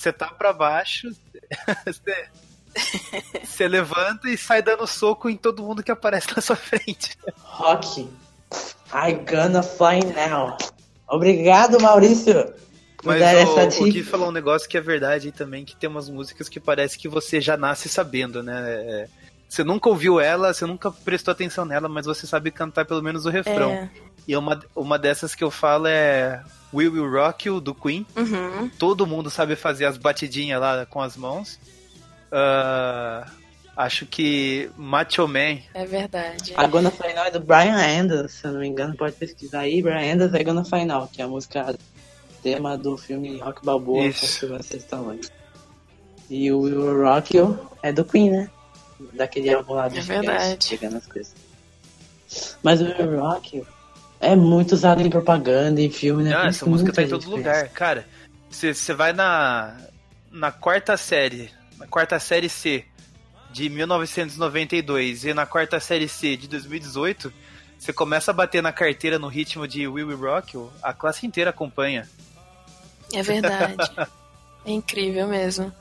você 0.05 0.12
tá 0.12 0.28
pra 0.28 0.52
baixo, 0.52 1.09
você, 1.86 2.26
você 3.42 3.66
levanta 3.66 4.28
e 4.28 4.36
sai 4.36 4.61
dando 4.61 4.86
soco 4.86 5.30
em 5.30 5.36
todo 5.36 5.62
mundo 5.62 5.82
que 5.82 5.90
aparece 5.90 6.28
na 6.36 6.42
sua 6.42 6.57
frente. 6.57 7.16
Rock, 7.42 8.09
I 8.92 9.12
gonna 9.12 9.62
fly 9.62 10.00
now. 10.14 10.57
Obrigado, 11.09 11.80
Maurício. 11.80 12.52
Mas 13.02 13.78
o, 13.78 13.84
o 13.84 13.86
Gui 13.86 14.02
falou 14.02 14.28
um 14.28 14.32
negócio 14.32 14.68
que 14.68 14.78
é 14.78 14.80
verdade 14.80 15.30
também, 15.30 15.64
que 15.64 15.76
tem 15.76 15.88
umas 15.88 16.09
músicas 16.09 16.48
que 16.48 16.59
parece 16.59 16.98
que 16.98 17.09
você 17.09 17.40
já 17.40 17.57
nasce 17.57 17.88
sabendo, 17.88 18.42
né? 18.42 18.62
É, 18.66 19.09
você 19.48 19.62
nunca 19.62 19.88
ouviu 19.88 20.18
ela, 20.18 20.52
você 20.52 20.64
nunca 20.64 20.90
prestou 20.90 21.32
atenção 21.32 21.64
nela, 21.64 21.88
mas 21.88 22.07
você 22.07 22.26
sabe 22.26 22.50
cantar 22.50 22.86
pelo 22.86 23.02
menos 23.02 23.26
o 23.26 23.30
refrão. 23.30 23.70
É. 23.70 23.90
E 24.27 24.37
uma, 24.37 24.61
uma 24.75 24.99
dessas 24.99 25.35
que 25.35 25.45
eu 25.45 25.51
falo 25.51 25.87
é 25.87 26.43
We 26.72 26.89
Will 26.89 27.11
Rock 27.11 27.49
You, 27.49 27.61
do 27.61 27.75
Queen. 27.75 28.07
Uhum. 28.16 28.68
Todo 28.79 29.07
mundo 29.07 29.31
sabe 29.31 29.55
fazer 29.55 29.85
as 29.85 29.97
batidinhas 29.97 30.61
lá 30.61 30.87
com 30.87 31.01
as 31.01 31.16
mãos. 31.16 31.59
Uh, 32.33 33.31
acho 33.77 34.07
que 34.07 34.70
Macho 34.77 35.29
Man. 35.29 35.59
É 35.72 35.85
verdade. 35.87 36.53
A 36.57 36.66
Gonna 36.66 36.91
Final 36.91 37.27
é 37.27 37.31
do 37.31 37.41
Brian 37.41 37.77
Anders, 37.77 38.33
se 38.33 38.47
eu 38.47 38.53
não 38.53 38.61
me 38.61 38.66
engano, 38.66 38.97
pode 38.97 39.14
pesquisar 39.14 39.61
aí. 39.61 39.81
Brian 39.83 40.14
Anders 40.14 40.35
é 40.35 40.43
Gonna 40.43 40.64
Final, 40.64 41.09
que 41.12 41.22
é 41.22 41.25
a 41.25 41.29
música 41.29 41.77
tema 42.43 42.77
do 42.77 42.97
filme 42.97 43.39
Rock 43.39 43.64
Balboa, 43.64 44.05
Isso. 44.05 44.41
que 44.41 44.47
vocês 44.47 44.83
estão 44.83 45.11
aí. 45.11 45.20
E 46.29 46.51
o 46.51 46.61
Will 46.61 47.03
Rock 47.03 47.37
You 47.37 47.59
é 47.83 47.93
do 47.93 48.05
Queen, 48.05 48.31
né? 48.31 48.51
Daquele 49.12 49.53
álbum 49.53 49.75
lá 49.75 49.89
do 49.89 49.99
É 49.99 50.01
verdade. 50.01 50.66
Chegando 50.66 50.97
as 50.97 51.07
coisas. 51.07 51.35
Mas 52.62 52.81
o 52.81 52.85
Will 52.85 53.20
Rock 53.20 53.59
You 53.59 53.66
é 54.20 54.34
muito 54.34 54.72
usado 54.72 55.02
em 55.02 55.10
propaganda, 55.10 55.80
em 55.80 55.90
filme, 55.90 56.24
né? 56.24 56.30
Não, 56.30 56.46
essa 56.46 56.66
música 56.66 56.92
tá 56.92 57.02
em 57.02 57.08
todo 57.08 57.28
lugar. 57.30 57.68
Cara, 57.68 58.06
você 58.50 58.94
vai 58.94 59.12
na, 59.12 59.76
na 60.30 60.50
quarta 60.50 60.96
série 60.96 61.50
na 61.78 61.86
quarta 61.86 62.18
série 62.18 62.48
C 62.48 62.84
de 63.50 63.68
1992 63.68 65.24
e 65.24 65.34
na 65.34 65.46
quarta 65.46 65.78
série 65.78 66.08
C 66.08 66.36
de 66.36 66.48
2018, 66.48 67.32
você 67.78 67.92
começa 67.92 68.30
a 68.30 68.34
bater 68.34 68.62
na 68.62 68.72
carteira 68.72 69.18
no 69.18 69.28
ritmo 69.28 69.68
de 69.68 69.86
We 69.86 70.02
Will 70.02 70.18
Rock, 70.18 70.58
a 70.82 70.92
classe 70.92 71.26
inteira 71.26 71.50
acompanha. 71.50 72.08
É 73.12 73.22
verdade. 73.22 73.76
é 74.64 74.72
incrível 74.72 75.28
mesmo. 75.28 75.72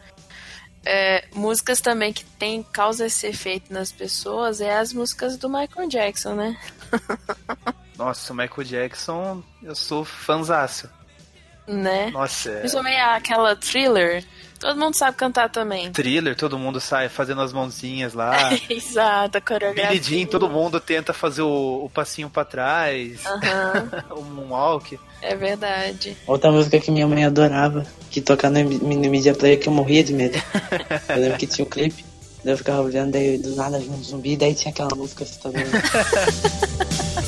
É, 0.85 1.25
músicas 1.33 1.79
também 1.79 2.11
que 2.11 2.25
tem 2.25 2.61
causa 2.61 3.05
esse 3.05 3.25
efeito 3.25 3.71
nas 3.71 3.91
pessoas 3.91 4.59
é 4.59 4.77
as 4.77 4.91
músicas 4.91 5.37
do 5.37 5.49
Michael 5.49 5.87
Jackson, 5.87 6.35
né? 6.35 6.57
Nossa, 7.97 8.33
o 8.33 8.35
Michael 8.35 8.63
Jackson, 8.63 9.43
eu 9.61 9.75
sou 9.75 10.03
fanzaço. 10.03 10.89
Né? 11.67 12.09
Nossa, 12.11 12.49
é... 12.49 12.59
Principalmente 12.59 12.97
aquela 12.97 13.55
thriller. 13.55 14.25
Todo 14.59 14.79
mundo 14.79 14.95
sabe 14.95 15.17
cantar 15.17 15.49
também. 15.49 15.91
Thriller, 15.91 16.35
todo 16.35 16.57
mundo 16.57 16.79
sai 16.79 17.09
fazendo 17.09 17.41
as 17.41 17.51
mãozinhas 17.51 18.13
lá. 18.13 18.51
Exato, 18.69 19.37
a 19.37 19.41
coreografia. 19.41 19.91
Billie 19.91 20.21
Jean, 20.21 20.25
todo 20.25 20.49
mundo 20.49 20.79
tenta 20.79 21.13
fazer 21.13 21.41
o, 21.41 21.83
o 21.85 21.89
passinho 21.89 22.29
pra 22.29 22.45
trás. 22.45 23.25
Aham, 23.25 24.03
o 24.15 24.21
moonwalk. 24.21 24.97
é 25.21 25.35
verdade. 25.35 26.17
Outra 26.25 26.51
música 26.51 26.79
que 26.79 26.91
minha 26.91 27.07
mãe 27.07 27.25
adorava, 27.25 27.85
que 28.09 28.21
tocava 28.21 28.53
no, 28.61 28.69
no 28.69 29.09
Media 29.09 29.33
Player, 29.33 29.59
que 29.59 29.67
eu 29.67 29.73
morria 29.73 30.03
de 30.03 30.13
medo. 30.13 30.41
Eu 31.09 31.17
lembro 31.17 31.37
que 31.37 31.47
tinha 31.47 31.65
um 31.65 31.69
clipe, 31.69 32.05
daí 32.43 32.53
eu 32.53 32.57
ficava 32.57 32.81
olhando, 32.81 33.11
daí 33.11 33.37
do 33.37 33.55
nada 33.55 33.79
vinha 33.79 33.91
um 33.91 34.03
zumbi, 34.03 34.37
daí 34.37 34.55
tinha 34.55 34.71
aquela 34.71 34.95
música 34.95 35.23
assustadora. 35.23 35.63
I'm 37.15 37.22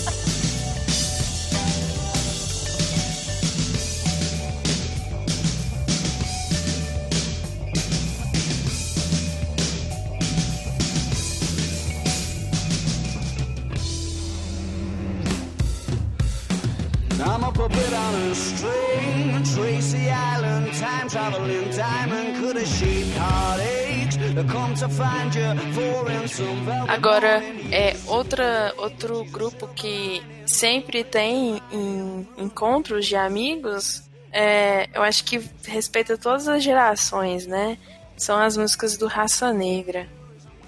Agora, 26.88 27.42
é 27.72 27.96
outra, 28.08 28.74
outro 28.78 29.24
grupo 29.26 29.68
que 29.70 30.22
sempre 30.46 31.04
tem 31.04 31.62
em 31.72 32.28
encontros 32.38 33.06
de 33.06 33.16
amigos, 33.16 34.04
é, 34.32 34.90
eu 34.94 35.02
acho 35.02 35.24
que 35.24 35.42
respeita 35.66 36.18
todas 36.18 36.48
as 36.48 36.62
gerações, 36.62 37.48
né? 37.48 37.78
São 38.18 38.38
as 38.38 38.58
músicas 38.58 38.98
do 38.98 39.08
Raça 39.08 39.54
Negra. 39.54 40.10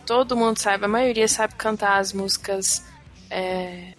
Todo 0.05 0.37
mundo 0.37 0.57
sabe, 0.57 0.85
a 0.85 0.87
maioria 0.87 1.27
sabe 1.27 1.55
cantar 1.55 1.99
as 1.99 2.13
músicas 2.13 2.85
é, 3.29 3.93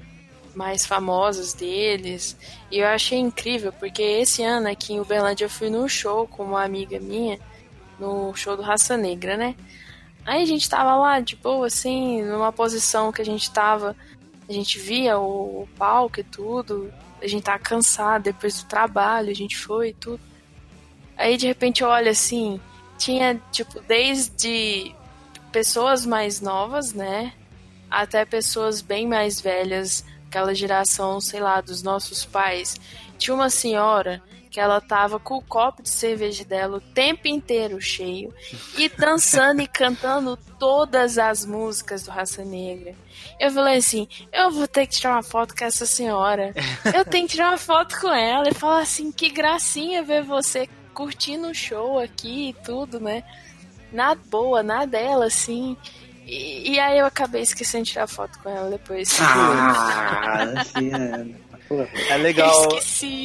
mais 0.55 0.87
famosas 0.87 1.53
deles. 1.53 2.35
E 2.71 2.79
eu 2.79 2.87
achei 2.87 3.19
incrível, 3.19 3.73
porque 3.73 4.03
esse 4.03 4.43
ano 4.43 4.69
aqui 4.69 4.95
em 4.95 5.01
Uberlândia 5.01 5.45
eu 5.45 5.51
fui 5.51 5.69
num 5.69 5.87
show 5.87 6.27
com 6.27 6.45
uma 6.45 6.65
amiga 6.65 6.99
minha, 6.99 7.39
no 8.01 8.35
show 8.35 8.57
do 8.57 8.63
Raça 8.63 8.97
Negra, 8.97 9.37
né? 9.37 9.55
Aí 10.29 10.43
a 10.43 10.45
gente 10.45 10.69
tava 10.69 10.95
lá, 10.95 11.21
de 11.21 11.37
boa, 11.37 11.69
assim, 11.69 12.21
numa 12.21 12.53
posição 12.53 13.11
que 13.11 13.23
a 13.23 13.25
gente 13.25 13.51
tava. 13.51 13.97
A 14.47 14.53
gente 14.53 14.79
via 14.79 15.19
o, 15.19 15.63
o 15.63 15.69
palco 15.79 16.21
e 16.21 16.23
tudo. 16.23 16.93
A 17.23 17.27
gente 17.27 17.45
tava 17.45 17.59
cansado 17.59 18.25
depois 18.25 18.63
do 18.63 18.69
trabalho, 18.69 19.31
a 19.31 19.35
gente 19.35 19.57
foi 19.57 19.89
e 19.89 19.95
tudo. 19.95 20.21
Aí 21.17 21.39
de 21.39 21.47
repente 21.47 21.83
eu 21.83 21.89
olho 21.89 22.11
assim, 22.11 22.61
tinha, 22.99 23.41
tipo, 23.51 23.81
desde 23.89 24.95
pessoas 25.51 26.05
mais 26.05 26.43
novas, 26.43 26.93
né? 26.93 27.33
Até 27.91 28.27
pessoas 28.27 28.83
bem 28.83 29.09
mais 29.09 29.41
velhas, 29.41 30.05
aquela 30.27 30.55
geração, 30.55 31.23
sei 31.23 31.41
lá, 31.41 31.63
dos 31.63 31.83
nossos 31.83 32.27
pais. 32.27 32.79
Tinha 33.17 33.35
uma 33.35 33.49
senhora 33.49 34.23
que 34.59 34.63
ela 34.63 34.81
tava 34.81 35.21
com 35.21 35.37
o 35.37 35.43
copo 35.43 35.85
de 35.85 35.89
cerveja 35.89 36.45
dela 36.45 36.79
o 36.79 36.81
tempo 36.81 37.29
inteiro 37.29 37.81
cheio 37.81 38.35
e 38.77 38.89
dançando 38.89 39.63
e 39.63 39.69
cantando 39.71 40.37
todas 40.59 41.17
as 41.17 41.47
músicas 41.47 42.03
do 42.03 42.11
Raça 42.11 42.45
Negra. 42.45 42.93
Eu 43.39 43.53
falei 43.53 43.77
assim, 43.77 44.09
eu 44.33 44.51
vou 44.51 44.67
ter 44.67 44.89
que 44.89 44.97
tirar 44.97 45.13
uma 45.13 45.23
foto 45.23 45.55
com 45.55 45.65
essa 45.65 45.87
senhora. 45.87 46.53
Eu 46.93 47.05
tenho 47.05 47.29
que 47.29 47.35
tirar 47.35 47.51
uma 47.51 47.57
foto 47.57 48.01
com 48.01 48.13
ela 48.13 48.49
e 48.49 48.55
falar 48.55 48.81
assim, 48.81 49.13
que 49.13 49.31
gracinha 49.31 50.03
ver 50.03 50.25
você 50.25 50.69
curtindo 50.93 51.47
o 51.47 51.55
show 51.55 52.01
aqui 52.01 52.49
e 52.49 52.53
tudo, 52.65 52.99
né? 52.99 53.23
Na 53.93 54.17
boa, 54.17 54.61
na 54.61 54.85
dela, 54.85 55.27
assim. 55.27 55.77
E, 56.27 56.73
e 56.73 56.81
aí 56.81 56.99
eu 56.99 57.07
acabei 57.07 57.43
esquecendo 57.43 57.85
de 57.85 57.93
tirar 57.93 58.09
foto 58.09 58.41
com 58.41 58.51
ela 58.51 58.69
depois. 58.71 59.17
Ah, 59.21 60.43
assim, 60.59 61.37
é. 62.11 62.17
Legal. 62.17 62.69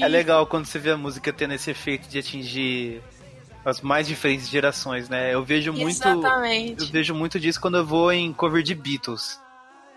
É 0.02 0.08
legal 0.08 0.48
quando 0.48 0.66
você 0.66 0.80
vê 0.80 0.92
a 0.92 0.98
música 0.98 1.32
tendo 1.32 1.54
esse 1.54 1.72
efeito 1.72 2.08
de 2.08 2.20
atingir 2.20 3.02
as 3.66 3.82
mais 3.82 4.08
diferentes 4.08 4.50
gerações, 4.50 5.08
né? 5.08 5.34
Eu 5.34 5.44
vejo 5.44 5.72
muito. 5.72 6.08
Eu 6.08 6.20
Exatamente. 6.20 6.92
vejo 6.92 7.16
muito 7.16 7.40
disso 7.40 7.62
quando 7.62 7.78
eu 7.78 7.86
vou 7.86 8.12
em 8.12 8.34
cover 8.34 8.62
de 8.62 8.76
Beatles. 8.76 9.40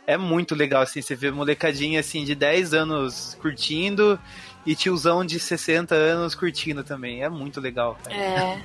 É 0.06 0.16
muito 0.16 0.54
legal, 0.54 0.82
assim, 0.82 1.02
você 1.02 1.16
vê 1.16 1.32
molecadinha 1.32 1.98
assim 1.98 2.24
de 2.24 2.32
10 2.34 2.74
anos 2.74 3.36
curtindo 3.40 4.18
e 4.64 4.76
tiozão 4.76 5.24
de 5.24 5.40
60 5.40 5.96
anos 5.96 6.34
curtindo 6.34 6.84
também. 6.84 7.24
É 7.24 7.28
muito 7.28 7.60
legal, 7.60 7.98
cara. 8.04 8.16
É. 8.16 8.62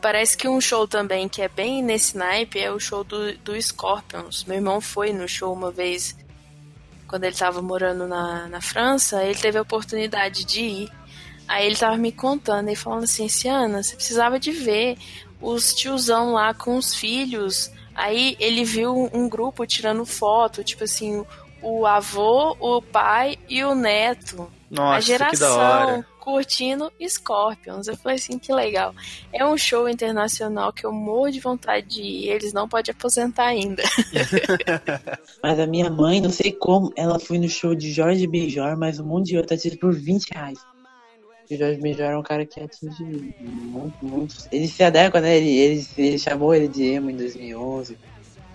Parece 0.00 0.36
que 0.36 0.48
um 0.48 0.60
show 0.60 0.86
também 0.86 1.28
que 1.28 1.42
é 1.42 1.48
bem 1.48 1.82
nesse 1.82 2.16
naipe 2.16 2.58
é 2.58 2.70
o 2.70 2.80
show 2.80 3.04
do, 3.04 3.36
do 3.38 3.60
Scorpions. 3.60 4.44
Meu 4.44 4.56
irmão 4.56 4.80
foi 4.80 5.12
no 5.12 5.28
show 5.28 5.52
uma 5.52 5.70
vez, 5.70 6.16
quando 7.08 7.24
ele 7.24 7.36
tava 7.36 7.60
morando 7.62 8.06
na, 8.06 8.48
na 8.48 8.60
França, 8.60 9.22
ele 9.24 9.38
teve 9.38 9.58
a 9.58 9.62
oportunidade 9.62 10.44
de 10.44 10.60
ir. 10.60 10.92
Aí 11.46 11.66
ele 11.66 11.76
tava 11.76 11.96
me 11.96 12.10
contando 12.10 12.70
e 12.70 12.76
falando 12.76 13.04
assim, 13.04 13.28
Ciana, 13.28 13.82
você 13.82 13.94
precisava 13.94 14.38
de 14.38 14.50
ver 14.50 14.96
os 15.40 15.74
tiozão 15.74 16.32
lá 16.32 16.54
com 16.54 16.76
os 16.76 16.94
filhos. 16.94 17.70
Aí 17.94 18.36
ele 18.40 18.64
viu 18.64 19.10
um 19.12 19.28
grupo 19.28 19.66
tirando 19.66 20.04
foto, 20.06 20.64
tipo 20.64 20.84
assim, 20.84 21.24
o 21.62 21.86
avô, 21.86 22.56
o 22.58 22.82
pai 22.82 23.38
e 23.48 23.62
o 23.64 23.74
neto. 23.74 24.50
Nossa, 24.70 24.96
a 24.96 25.00
geração 25.00 25.30
que 25.30 25.38
da 25.38 25.54
hora. 25.54 26.06
Curtindo 26.24 26.90
Scorpions. 27.06 27.86
Eu 27.86 27.96
falei 27.98 28.16
assim, 28.16 28.38
que 28.38 28.50
legal. 28.50 28.94
É 29.30 29.44
um 29.44 29.58
show 29.58 29.86
internacional 29.86 30.72
que 30.72 30.86
eu 30.86 30.90
morro 30.90 31.30
de 31.30 31.38
vontade 31.38 31.86
de 31.86 32.02
ir. 32.02 32.28
Eles 32.30 32.54
não 32.54 32.66
podem 32.66 32.92
aposentar 32.92 33.44
ainda. 33.44 33.82
Mas 35.42 35.60
a 35.60 35.66
minha 35.66 35.90
mãe, 35.90 36.22
não 36.22 36.30
sei 36.30 36.50
como, 36.50 36.90
ela 36.96 37.18
foi 37.18 37.38
no 37.38 37.48
show 37.48 37.74
de 37.74 37.92
Jorge 37.92 38.26
Benjor, 38.26 38.76
mas 38.78 38.98
um 38.98 39.04
monte 39.04 39.26
de 39.26 39.36
outro 39.36 39.54
atinge 39.54 39.76
por 39.76 39.92
20 39.92 40.30
reais. 40.30 40.58
O 41.50 41.56
Jorge 41.56 41.80
Benjor 41.80 42.06
é 42.06 42.16
um 42.16 42.22
cara 42.22 42.46
que 42.46 42.58
atinge 42.58 43.34
muito, 43.50 43.96
muito. 44.02 44.34
Ele 44.50 44.66
se 44.66 44.82
adequa, 44.82 45.20
né? 45.20 45.36
Ele, 45.36 45.50
ele, 45.50 45.86
ele 45.98 46.18
chamou 46.18 46.54
ele 46.54 46.68
de 46.68 46.84
emo 46.84 47.10
em 47.10 47.16
2011. 47.16 47.98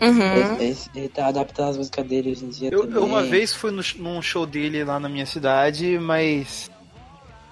Uhum. 0.01 0.21
Ele, 0.21 0.63
ele, 0.63 0.77
ele 0.95 1.09
tá 1.09 1.27
adaptando 1.27 1.69
as 1.69 1.77
músicas 1.77 2.07
dele 2.07 2.31
hoje 2.31 2.45
em 2.45 2.49
dia 2.49 2.69
Eu, 2.71 2.81
também. 2.81 2.95
eu 2.95 3.03
uma 3.03 3.21
vez 3.21 3.53
fui 3.53 3.69
no, 3.69 3.83
num 3.97 4.21
show 4.21 4.45
dele 4.45 4.83
lá 4.83 4.99
na 4.99 5.09
minha 5.09 5.25
cidade, 5.25 5.99
mas 5.99 6.71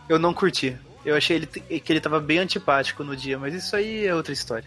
eu 0.10 0.20
não 0.20 0.34
curti. 0.34 0.76
Eu 1.06 1.16
achei 1.16 1.38
ele, 1.38 1.48
que 1.48 1.94
ele 1.94 2.02
tava 2.02 2.20
bem 2.20 2.40
antipático 2.40 3.04
no 3.04 3.16
dia, 3.16 3.38
mas 3.40 3.54
isso 3.54 3.76
aí 3.76 4.06
é 4.06 4.14
outra 4.14 4.34
história. 4.34 4.66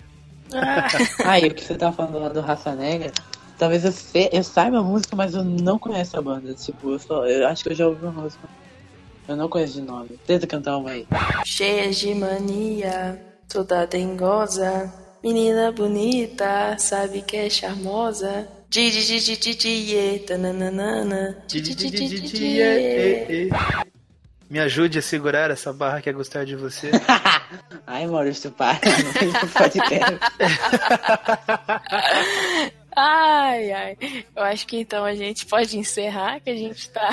Ah, 0.52 0.88
Ah, 1.24 1.38
e 1.38 1.48
o 1.48 1.54
que 1.54 1.62
você 1.62 1.74
tá 1.74 1.92
falando 1.92 2.18
lá 2.18 2.28
do 2.28 2.40
Raça 2.40 2.74
Negra, 2.74 3.12
talvez 3.58 3.84
eu, 3.84 3.92
se- 3.92 4.30
eu 4.32 4.42
saiba 4.42 4.78
a 4.78 4.82
música, 4.82 5.14
mas 5.14 5.34
eu 5.34 5.44
não 5.44 5.78
conheço 5.78 6.18
a 6.18 6.22
banda. 6.22 6.54
Tipo, 6.54 6.92
eu, 6.92 6.98
só, 6.98 7.26
eu 7.26 7.46
acho 7.46 7.62
que 7.62 7.70
eu 7.70 7.74
já 7.74 7.86
ouvi 7.86 8.02
uma 8.04 8.22
música. 8.22 8.48
Eu 9.28 9.36
não 9.36 9.48
conheço 9.48 9.74
de 9.74 9.82
nome. 9.82 10.18
Tenta 10.26 10.46
cantar 10.46 10.76
uma 10.78 10.90
aí. 10.90 11.06
cheia 11.44 11.90
de 11.90 12.14
mania, 12.14 13.20
toda 13.48 13.86
dengosa. 13.86 14.92
Menina 15.22 15.70
bonita, 15.70 16.76
sabe 16.78 17.20
que 17.22 17.36
é 17.36 17.50
charmosa. 17.50 18.48
Didi, 18.70 19.04
didi, 19.04 19.36
didi, 19.36 19.68
ye, 19.92 20.18
tananana. 20.20 21.36
Didi, 21.46 21.74
didi, 21.74 22.08
didi, 22.08 22.44
ye. 22.56 23.50
Me 24.50 24.58
ajude 24.58 24.98
a 24.98 25.02
segurar 25.02 25.48
essa 25.48 25.72
barra 25.72 26.02
que 26.02 26.10
é 26.10 26.12
gostar 26.12 26.44
de 26.44 26.56
você. 26.56 26.90
Ai, 27.86 28.04
Maurício, 28.08 28.50
para. 28.50 28.80
Não 28.84 29.48
pode 29.54 29.78
ter. 29.88 30.00
Ai, 32.96 33.72
ai. 33.72 33.96
Eu 34.34 34.42
acho 34.42 34.66
que 34.66 34.76
então 34.76 35.04
a 35.04 35.14
gente 35.14 35.46
pode 35.46 35.78
encerrar, 35.78 36.40
que 36.40 36.50
a 36.50 36.56
gente 36.56 36.90
tá. 36.90 37.10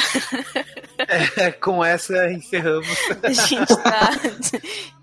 É, 1.38 1.51
com 1.51 1.85
essa 1.85 2.31
encerramos. 2.31 2.88
A 3.21 3.31
gente 3.31 3.75
tá 3.83 4.09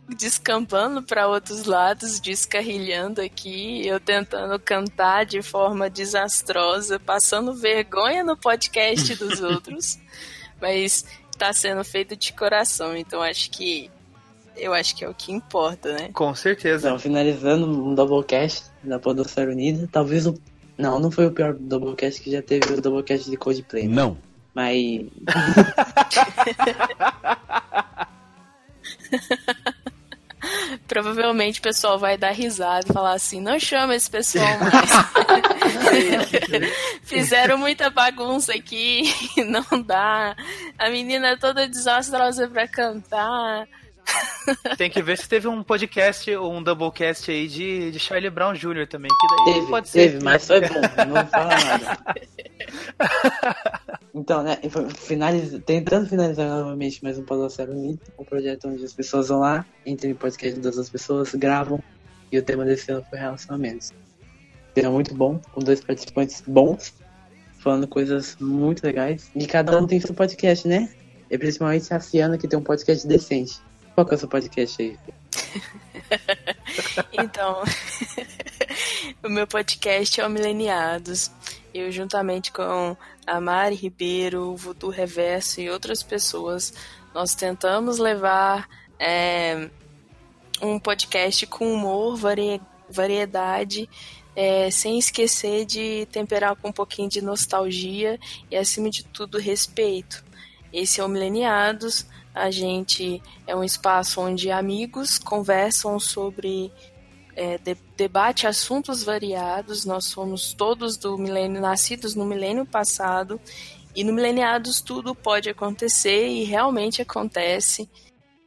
descampando 0.08 1.02
para 1.02 1.28
outros 1.28 1.64
lados, 1.64 2.20
descarrilhando 2.20 3.22
aqui, 3.22 3.86
eu 3.86 3.98
tentando 3.98 4.58
cantar 4.58 5.24
de 5.24 5.40
forma 5.40 5.88
desastrosa, 5.88 6.98
passando 6.98 7.54
vergonha 7.54 8.22
no 8.22 8.36
podcast 8.36 9.14
dos 9.14 9.40
outros, 9.40 9.98
mas 10.60 11.04
tá 11.44 11.52
sendo 11.52 11.84
feito 11.84 12.16
de 12.16 12.32
coração, 12.32 12.96
então 12.96 13.20
acho 13.20 13.50
que 13.50 13.90
eu 14.56 14.72
acho 14.72 14.96
que 14.96 15.04
é 15.04 15.08
o 15.08 15.14
que 15.14 15.32
importa, 15.32 15.92
né? 15.92 16.10
Com 16.12 16.34
certeza. 16.34 16.88
Então, 16.88 16.98
finalizando 16.98 17.66
um 17.66 17.94
Doublecast 17.94 18.70
da 18.82 18.98
Podosfera 18.98 19.50
Unida. 19.50 19.88
Talvez 19.90 20.26
o. 20.26 20.38
Não, 20.78 20.98
não 20.98 21.10
foi 21.10 21.26
o 21.26 21.32
pior 21.32 21.54
Doublecast 21.54 22.22
que 22.22 22.30
já 22.30 22.40
teve 22.40 22.72
o 22.72 22.80
Doublecast 22.80 23.28
de 23.28 23.36
Coldplay. 23.36 23.88
né? 23.88 23.94
Não. 23.94 24.16
Mas. 24.54 25.06
Provavelmente 30.86 31.60
o 31.60 31.62
pessoal 31.62 31.98
vai 31.98 32.18
dar 32.18 32.30
risada 32.30 32.86
e 32.88 32.92
falar 32.92 33.14
assim: 33.14 33.40
não 33.40 33.58
chama 33.58 33.94
esse 33.94 34.10
pessoal 34.10 34.46
mais. 34.60 34.90
Fizeram 37.02 37.56
muita 37.58 37.90
bagunça 37.90 38.52
aqui, 38.52 39.02
não 39.46 39.80
dá. 39.82 40.36
A 40.78 40.90
menina 40.90 41.28
é 41.28 41.36
toda 41.36 41.68
desastrosa 41.68 42.48
pra 42.48 42.68
cantar. 42.68 43.66
Tem 44.76 44.90
que 44.90 45.00
ver 45.02 45.16
se 45.18 45.28
teve 45.28 45.48
um 45.48 45.62
podcast 45.62 46.30
ou 46.36 46.52
um 46.52 46.62
doublecast 46.62 47.30
aí 47.30 47.48
de, 47.48 47.90
de 47.90 47.98
Charlie 47.98 48.30
Brown 48.30 48.52
Jr. 48.52 48.86
também. 48.86 49.10
Que 49.10 49.26
daí 49.26 49.54
Teve, 49.54 49.66
pode 49.68 49.88
ser. 49.88 50.10
teve, 50.10 50.24
mas 50.24 50.46
foi 50.46 50.60
bom, 50.60 50.80
não 51.08 51.26
fala 51.26 51.48
nada. 51.48 51.98
Então, 54.14 54.44
né, 54.44 54.58
finaliza, 54.96 55.58
tentando 55.58 56.08
finalizar 56.08 56.48
novamente 56.48 57.02
mais 57.02 57.18
um 57.18 57.24
Podosfera 57.24 57.72
Unido, 57.72 57.98
um 58.16 58.24
projeto 58.24 58.68
onde 58.68 58.84
as 58.84 58.92
pessoas 58.92 59.26
vão 59.26 59.40
lá, 59.40 59.66
entrem 59.84 60.12
no 60.12 60.18
podcast 60.18 60.60
das 60.60 60.76
outras 60.76 60.88
pessoas, 60.88 61.34
gravam, 61.34 61.82
e 62.30 62.38
o 62.38 62.42
tema 62.42 62.64
desse 62.64 62.92
ano 62.92 63.04
foi 63.10 63.18
relacionamentos. 63.18 63.92
Seria 64.72 64.88
muito 64.88 65.12
bom, 65.16 65.40
com 65.52 65.60
dois 65.60 65.80
participantes 65.82 66.44
bons, 66.46 66.94
falando 67.58 67.88
coisas 67.88 68.36
muito 68.40 68.84
legais, 68.84 69.32
e 69.34 69.46
cada 69.48 69.76
um 69.76 69.84
tem 69.84 69.98
seu 70.00 70.14
podcast, 70.14 70.68
né? 70.68 70.88
E 71.28 71.36
principalmente 71.36 71.92
a 71.92 71.98
Ciana, 71.98 72.38
que 72.38 72.46
tem 72.46 72.56
um 72.56 72.62
podcast 72.62 73.04
decente. 73.08 73.60
Qual 73.94 74.06
que 74.06 74.14
é 74.14 74.16
o 74.16 74.18
seu 74.18 74.28
podcast 74.28 74.82
aí? 74.82 74.98
Então, 77.12 77.62
o 79.22 79.28
meu 79.28 79.46
podcast 79.46 80.20
é 80.20 80.26
o 80.26 80.30
Mileniados. 80.30 81.30
Eu, 81.72 81.90
juntamente 81.92 82.50
com 82.50 82.96
a 83.26 83.40
Mari 83.40 83.74
Ribeiro, 83.74 84.50
o 84.50 84.56
Voodoo 84.56 84.90
Reverso 84.90 85.60
e 85.60 85.70
outras 85.70 86.02
pessoas, 86.02 86.74
nós 87.14 87.34
tentamos 87.34 87.98
levar 87.98 88.68
é, 88.98 89.70
um 90.60 90.78
podcast 90.78 91.46
com 91.46 91.72
humor, 91.72 92.16
vari, 92.16 92.60
variedade, 92.88 93.88
é, 94.36 94.70
sem 94.70 94.98
esquecer 94.98 95.64
de 95.64 96.06
temperar 96.10 96.56
com 96.56 96.68
um 96.68 96.72
pouquinho 96.72 97.08
de 97.08 97.22
nostalgia 97.22 98.18
e, 98.50 98.56
acima 98.56 98.90
de 98.90 99.04
tudo, 99.04 99.38
respeito. 99.38 100.24
Esse 100.72 101.00
é 101.00 101.04
o 101.04 101.08
Mileniados. 101.08 102.06
A 102.34 102.50
gente 102.50 103.22
é 103.46 103.54
um 103.54 103.62
espaço 103.62 104.20
onde 104.20 104.50
amigos 104.50 105.18
conversam 105.18 106.00
sobre 106.00 106.72
é, 107.36 107.58
de, 107.58 107.76
debate 107.96 108.46
assuntos 108.46 109.04
variados. 109.04 109.84
Nós 109.84 110.06
somos 110.06 110.52
todos 110.52 110.96
do 110.96 111.16
milênio, 111.16 111.60
nascidos 111.60 112.14
no 112.14 112.24
milênio 112.24 112.66
passado. 112.66 113.40
E 113.94 114.02
no 114.02 114.12
Mileniados 114.12 114.80
tudo 114.80 115.14
pode 115.14 115.48
acontecer 115.48 116.26
e 116.26 116.42
realmente 116.42 117.00
acontece. 117.00 117.88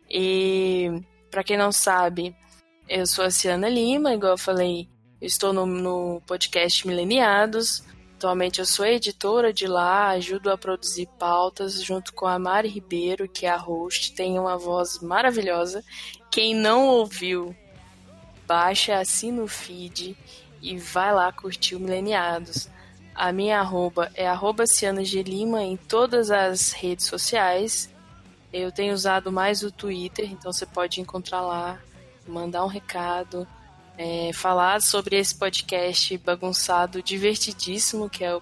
E 0.10 1.02
para 1.32 1.44
quem 1.44 1.58
não 1.58 1.72
sabe, 1.72 2.36
eu 2.90 3.08
sou 3.08 3.24
a 3.24 3.32
Ciana 3.32 3.70
Lima, 3.70 4.14
igual 4.14 4.34
eu 4.34 4.38
falei, 4.38 4.90
eu 5.22 5.28
estou 5.28 5.54
no, 5.54 5.66
no 5.66 6.22
podcast 6.28 6.86
Mileniados. 6.86 7.82
Atualmente 8.18 8.58
eu 8.58 8.66
sou 8.66 8.84
editora 8.84 9.54
de 9.54 9.68
lá, 9.68 10.08
ajudo 10.08 10.50
a 10.50 10.58
produzir 10.58 11.08
pautas 11.20 11.84
junto 11.84 12.12
com 12.14 12.26
a 12.26 12.40
Mari 12.40 12.68
Ribeiro, 12.68 13.30
que 13.30 13.46
é 13.46 13.50
a 13.50 13.58
host, 13.58 14.14
tem 14.14 14.40
uma 14.40 14.58
voz 14.58 15.00
maravilhosa. 15.04 15.84
Quem 16.32 16.56
não 16.56 16.88
ouviu, 16.88 17.56
baixa, 18.48 18.98
assina 18.98 19.44
o 19.44 19.48
feed 19.48 20.18
e 20.64 20.80
vai 20.80 21.14
lá 21.14 21.32
curtir 21.32 21.76
o 21.76 21.80
Mileniados. 21.80 22.68
A 23.14 23.32
minha 23.32 23.60
arroba 23.60 24.12
é 24.16 24.28
arroba 24.28 24.66
Ciana 24.66 25.06
G. 25.06 25.22
Lima 25.22 25.62
em 25.62 25.78
todas 25.78 26.32
as 26.32 26.72
redes 26.72 27.06
sociais. 27.06 27.88
Eu 28.52 28.72
tenho 28.72 28.96
usado 28.96 29.32
mais 29.32 29.62
o 29.62 29.70
Twitter, 29.72 30.32
então 30.32 30.52
você 30.52 30.66
pode 30.66 31.00
encontrar 31.00 31.42
lá, 31.42 31.80
mandar 32.28 32.66
um 32.66 32.68
recado, 32.68 33.48
é, 33.98 34.32
falar 34.34 34.82
sobre 34.82 35.18
esse 35.18 35.34
podcast 35.34 36.16
bagunçado, 36.20 37.02
divertidíssimo, 37.02 38.10
que 38.10 38.24
é 38.24 38.36
o, 38.36 38.42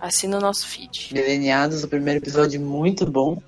Assina 0.00 0.38
o 0.38 0.40
nosso 0.40 0.64
feed. 0.66 1.12
Mileniados, 1.12 1.82
o 1.82 1.88
primeiro 1.88 2.20
episódio 2.20 2.60
muito 2.60 3.04
bom. 3.04 3.42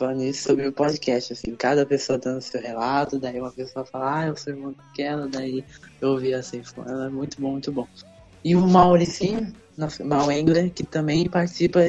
Falando 0.00 0.22
isso 0.22 0.48
sobre 0.48 0.66
o 0.66 0.72
podcast, 0.72 1.34
assim, 1.34 1.54
cada 1.54 1.84
pessoa 1.84 2.18
dando 2.18 2.40
seu 2.40 2.58
relato, 2.58 3.18
daí 3.18 3.38
uma 3.38 3.52
pessoa 3.52 3.84
fala, 3.84 4.20
ah, 4.20 4.26
eu 4.28 4.34
sou 4.34 4.54
irmã 4.54 4.72
daquela, 4.72 5.28
daí 5.28 5.62
eu 6.00 6.12
ouvi 6.12 6.32
assim, 6.32 6.64
falando, 6.64 7.04
é 7.04 7.10
muito 7.10 7.38
bom, 7.38 7.50
muito 7.50 7.70
bom. 7.70 7.86
E 8.42 8.56
o 8.56 8.66
Mauricinho, 8.66 9.52
Mal 10.02 10.32
Engler, 10.32 10.72
que 10.72 10.84
também 10.84 11.28
participa 11.28 11.80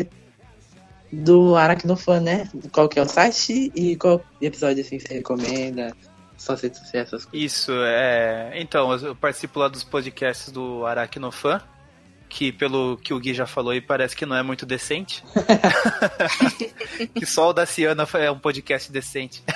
do 1.09 1.55
Aracnofan, 1.55 2.19
né? 2.19 2.49
Qual 2.73 2.89
que 2.89 2.99
é 2.99 3.01
o 3.01 3.07
site 3.07 3.71
e 3.73 3.95
qual 3.95 4.21
episódio 4.41 4.83
assim 4.83 4.99
você 4.99 5.13
recomenda? 5.13 5.95
Só 6.37 6.57
sociais, 6.57 6.93
essas 6.93 7.23
coisas. 7.23 7.53
Isso, 7.53 7.71
é. 7.71 8.51
Então, 8.55 8.93
eu 8.93 9.15
participo 9.15 9.57
lá 9.57 9.69
dos 9.69 9.85
podcasts 9.85 10.51
do 10.51 10.85
Aracnofan, 10.85 11.61
que 12.31 12.51
pelo 12.51 12.97
que 12.97 13.13
o 13.13 13.19
Gui 13.19 13.33
já 13.33 13.45
falou 13.45 13.71
aí, 13.71 13.81
parece 13.81 14.15
que 14.15 14.25
não 14.25 14.37
é 14.37 14.41
muito 14.41 14.65
decente. 14.65 15.21
que 17.13 17.25
só 17.25 17.49
o 17.49 17.53
da 17.53 17.65
Ciana 17.65 18.07
é 18.13 18.31
um 18.31 18.39
podcast 18.39 18.89
decente. 18.89 19.43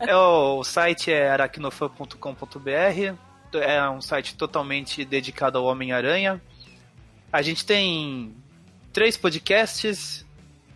é, 0.00 0.16
o 0.16 0.64
site 0.64 1.12
é 1.12 1.30
aracnofan.com.br. 1.30 3.14
É 3.54 3.88
um 3.88 4.02
site 4.02 4.34
totalmente 4.34 5.04
dedicado 5.04 5.58
ao 5.58 5.64
Homem-Aranha. 5.66 6.42
A 7.32 7.40
gente 7.40 7.64
tem 7.64 8.34
três 8.92 9.16
podcasts 9.16 10.26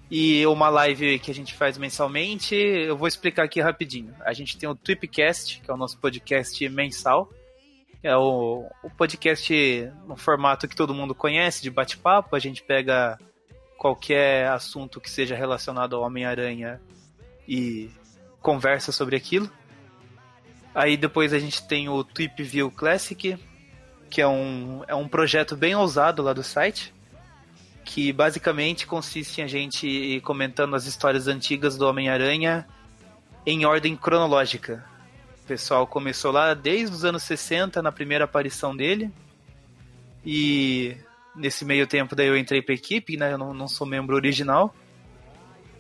e 0.09 0.47
uma 0.47 0.69
live 0.69 1.19
que 1.19 1.33
a 1.33 1.35
gente 1.35 1.55
faz 1.55 1.77
mensalmente. 1.77 2.55
Eu 2.55 2.97
vou 2.97 3.09
explicar 3.09 3.43
aqui 3.43 3.61
rapidinho. 3.61 4.15
A 4.21 4.33
gente 4.33 4.57
tem 4.57 4.69
o 4.69 4.77
Tweepcast, 4.77 5.61
que 5.61 5.69
é 5.69 5.75
o 5.75 5.77
nosso 5.77 5.99
podcast 5.99 6.69
mensal 6.69 7.29
é 8.03 8.17
o, 8.17 8.65
o 8.83 8.91
podcast 8.91 9.93
no 10.07 10.17
formato 10.17 10.69
que 10.69 10.77
todo 10.77 10.95
mundo 10.95 11.15
conhece, 11.15 11.63
de 11.63 11.71
bate-papo. 11.71 12.37
A 12.37 12.39
gente 12.39 12.63
pega 12.63 13.19
qualquer 13.77 14.49
assunto 14.49 15.01
que 15.01 15.11
seja 15.11 15.35
relacionado 15.35 15.97
ao 15.97 16.03
Homem-Aranha 16.03 16.81
e 17.47 17.91
conversa 18.41 18.93
sobre 18.93 19.17
aquilo. 19.17 19.51
Aí 20.75 20.97
depois 20.97 21.33
a 21.33 21.39
gente 21.39 21.67
tem 21.67 21.89
o 21.89 22.05
Tweep 22.05 22.43
View 22.43 22.71
Classic, 22.71 23.37
que 24.09 24.21
é 24.21 24.29
um, 24.29 24.85
é 24.87 24.95
um 24.95 25.09
projeto 25.09 25.57
bem 25.57 25.75
ousado 25.75 26.23
lá 26.23 26.33
do 26.33 26.43
site, 26.43 26.95
que 27.85 28.13
basicamente 28.13 28.87
consiste 28.87 29.41
em 29.41 29.45
a 29.45 29.47
gente 29.47 30.21
comentando 30.25 30.77
as 30.77 30.87
histórias 30.87 31.27
antigas 31.27 31.77
do 31.77 31.87
Homem-Aranha 31.87 32.67
em 33.45 33.65
ordem 33.65 33.97
cronológica 33.97 34.85
pessoal 35.49 35.87
começou 35.87 36.31
lá 36.31 36.53
desde 36.53 36.95
os 36.95 37.05
anos 37.07 37.23
60, 37.23 37.81
na 37.81 37.91
primeira 37.91 38.27
aparição 38.27 38.77
dele. 38.77 39.11
E 40.25 40.95
nesse 41.35 41.65
meio 41.65 41.87
tempo 41.87 42.15
daí 42.15 42.27
eu 42.27 42.37
entrei 42.37 42.61
pra 42.61 42.75
equipe, 42.75 43.17
né? 43.17 43.33
Eu 43.33 43.39
não, 43.39 43.55
não 43.55 43.67
sou 43.67 43.87
membro 43.87 44.15
original. 44.15 44.75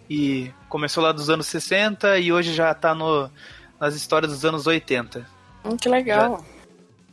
E 0.09 0.51
começou 0.71 1.05
lá 1.05 1.13
dos 1.13 1.29
anos 1.29 1.47
60 1.49 2.19
e 2.19 2.33
hoje 2.33 2.55
já 2.55 2.73
tá 2.73 2.95
no, 2.95 3.31
nas 3.79 3.95
histórias 3.95 4.33
dos 4.33 4.45
anos 4.47 4.67
80. 4.67 5.29
Hum, 5.67 5.77
que 5.77 5.89
legal. 5.89 6.43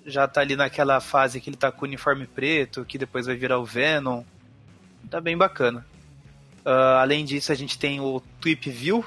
Já, 0.06 0.12
já 0.12 0.28
tá 0.28 0.40
ali 0.40 0.56
naquela 0.56 1.02
fase 1.02 1.42
que 1.42 1.50
ele 1.50 1.58
tá 1.58 1.70
com 1.74 1.84
o 1.84 1.88
uniforme 1.88 2.26
preto, 2.26 2.86
que 2.86 2.98
depois 2.98 3.26
vai 3.26 3.36
virar 3.36 3.60
o 3.60 3.66
Venom. 3.66 4.24
Tá 5.10 5.20
bem 5.20 5.36
bacana. 5.36 5.86
Uh, 6.66 6.98
além 7.00 7.26
disso, 7.26 7.52
a 7.52 7.56
gente 7.56 7.78
tem 7.78 8.00
o 8.00 8.22
Tweep 8.40 8.70
View, 8.72 9.06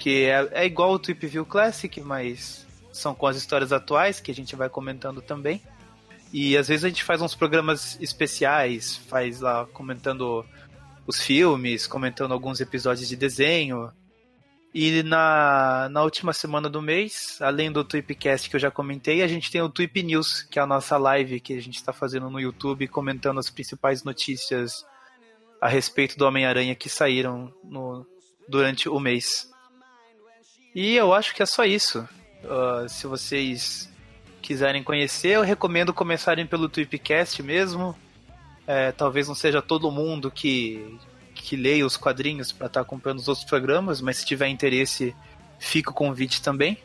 que 0.00 0.24
é, 0.24 0.48
é 0.52 0.64
igual 0.64 0.92
o 0.92 0.98
Tweep 0.98 1.26
View 1.26 1.44
Classic, 1.44 2.00
mas 2.00 2.66
são 2.90 3.14
com 3.14 3.26
as 3.26 3.36
histórias 3.36 3.70
atuais 3.70 4.18
que 4.18 4.30
a 4.30 4.34
gente 4.34 4.56
vai 4.56 4.68
comentando 4.68 5.20
também. 5.20 5.62
E 6.32 6.56
às 6.56 6.68
vezes 6.68 6.84
a 6.84 6.88
gente 6.88 7.04
faz 7.04 7.20
uns 7.20 7.34
programas 7.34 8.00
especiais, 8.00 8.96
faz 8.96 9.40
lá 9.40 9.66
comentando 9.66 10.44
os 11.06 11.20
filmes, 11.20 11.86
comentando 11.86 12.32
alguns 12.32 12.60
episódios 12.60 13.08
de 13.08 13.14
desenho. 13.14 13.92
E 14.72 15.02
na, 15.02 15.88
na 15.90 16.02
última 16.02 16.32
semana 16.32 16.70
do 16.70 16.80
mês, 16.80 17.36
além 17.38 17.70
do 17.70 17.84
Tweepcast 17.84 18.48
que 18.48 18.56
eu 18.56 18.60
já 18.60 18.70
comentei, 18.70 19.22
a 19.22 19.28
gente 19.28 19.50
tem 19.50 19.60
o 19.60 19.68
Tweep 19.68 20.02
News, 20.02 20.42
que 20.42 20.58
é 20.58 20.62
a 20.62 20.66
nossa 20.66 20.96
live 20.96 21.40
que 21.40 21.52
a 21.52 21.60
gente 21.60 21.76
está 21.76 21.92
fazendo 21.92 22.30
no 22.30 22.40
YouTube, 22.40 22.88
comentando 22.88 23.38
as 23.38 23.50
principais 23.50 24.02
notícias 24.02 24.86
a 25.60 25.68
respeito 25.68 26.16
do 26.16 26.24
Homem-Aranha 26.24 26.74
que 26.74 26.88
saíram 26.88 27.52
no, 27.62 28.06
durante 28.48 28.88
o 28.88 28.98
mês. 28.98 29.49
E 30.74 30.94
eu 30.94 31.12
acho 31.12 31.34
que 31.34 31.42
é 31.42 31.46
só 31.46 31.64
isso. 31.64 32.08
Uh, 32.44 32.88
se 32.88 33.06
vocês 33.06 33.90
quiserem 34.40 34.82
conhecer, 34.82 35.30
eu 35.30 35.42
recomendo 35.42 35.92
começarem 35.92 36.46
pelo 36.46 36.68
Tweepcast 36.68 37.42
mesmo. 37.42 37.96
É, 38.66 38.92
talvez 38.92 39.26
não 39.26 39.34
seja 39.34 39.60
todo 39.60 39.90
mundo 39.90 40.30
que, 40.30 40.98
que 41.34 41.56
leia 41.56 41.84
os 41.84 41.96
quadrinhos 41.96 42.52
para 42.52 42.68
estar 42.68 42.80
tá 42.80 42.86
acompanhando 42.86 43.18
os 43.18 43.28
outros 43.28 43.46
programas, 43.46 44.00
mas 44.00 44.18
se 44.18 44.26
tiver 44.26 44.48
interesse, 44.48 45.14
fica 45.58 45.90
o 45.90 45.94
convite 45.94 46.40
também. 46.40 46.78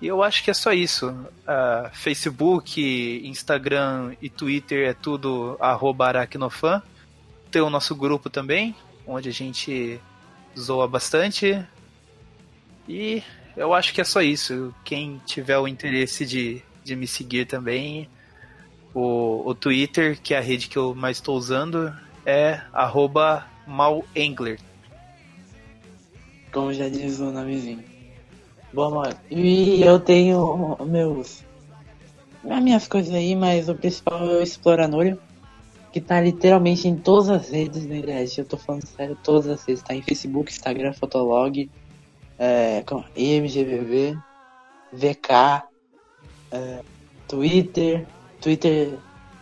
E 0.00 0.06
eu 0.06 0.22
acho 0.22 0.42
que 0.42 0.50
é 0.50 0.54
só 0.54 0.72
isso. 0.72 1.08
Uh, 1.10 1.90
Facebook, 1.92 2.80
Instagram 3.24 4.14
e 4.22 4.30
Twitter 4.30 4.88
é 4.88 4.94
tudo 4.94 5.56
arroba 5.60 6.06
aracnofan. 6.06 6.82
Tem 7.50 7.60
o 7.60 7.70
nosso 7.70 7.94
grupo 7.94 8.30
também, 8.30 8.74
onde 9.06 9.28
a 9.28 9.32
gente 9.32 10.00
zoa 10.56 10.86
bastante. 10.86 11.66
E 12.88 13.22
eu 13.56 13.74
acho 13.74 13.92
que 13.92 14.00
é 14.00 14.04
só 14.04 14.22
isso. 14.22 14.74
Quem 14.84 15.20
tiver 15.26 15.58
o 15.58 15.68
interesse 15.68 16.24
de, 16.24 16.62
de 16.82 16.96
me 16.96 17.06
seguir 17.06 17.46
também, 17.46 18.08
o, 18.94 19.42
o 19.44 19.54
Twitter, 19.54 20.18
que 20.20 20.32
é 20.32 20.38
a 20.38 20.40
rede 20.40 20.68
que 20.68 20.76
eu 20.76 20.94
mais 20.94 21.18
estou 21.18 21.36
usando, 21.36 21.94
é 22.24 22.60
malengler. 23.66 24.58
Como 26.50 26.72
já 26.72 26.88
diz 26.88 27.20
o 27.20 27.30
nomezinho. 27.30 27.84
Bom, 28.72 28.90
mano, 28.90 29.14
e 29.30 29.82
eu 29.82 29.98
tenho 29.98 30.76
meus. 30.86 31.44
As 32.48 32.62
minhas 32.62 32.86
coisas 32.86 33.12
aí, 33.14 33.34
mas 33.34 33.68
o 33.68 33.74
principal 33.74 34.24
é 34.24 34.38
o 34.38 34.42
Exploranório, 34.42 35.18
que 35.92 36.00
tá 36.00 36.20
literalmente 36.20 36.86
em 36.86 36.96
todas 36.96 37.28
as 37.28 37.50
redes 37.50 37.86
da 37.86 37.96
internet. 37.96 38.38
Eu 38.38 38.44
tô 38.44 38.56
falando 38.56 38.86
sério, 38.86 39.18
todas 39.22 39.48
as 39.48 39.64
redes. 39.64 39.82
Tá 39.82 39.94
em 39.94 40.02
Facebook, 40.02 40.50
Instagram, 40.50 40.92
Fotolog, 40.92 41.68
é, 42.38 42.82
com 42.82 43.04
IMGVV, 43.16 44.16
VK, 44.92 45.64
é, 46.52 46.80
Twitter, 47.26 48.06
Twitter. 48.40 48.94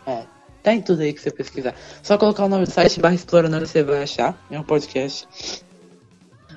É, 0.07 0.25
tá 0.63 0.75
em 0.75 0.83
tudo 0.83 1.03
aí 1.03 1.13
que 1.13 1.21
você 1.21 1.31
pesquisar. 1.31 1.75
Só 2.03 2.17
colocar 2.17 2.45
o 2.45 2.49
nome 2.49 2.65
do 2.65 2.71
site 2.71 3.01
barra 3.01 3.15
Exploranório 3.15 3.67
você 3.67 3.83
vai 3.83 4.03
achar. 4.03 4.37
É 4.51 4.59
um 4.59 4.65
podcast 4.65 5.29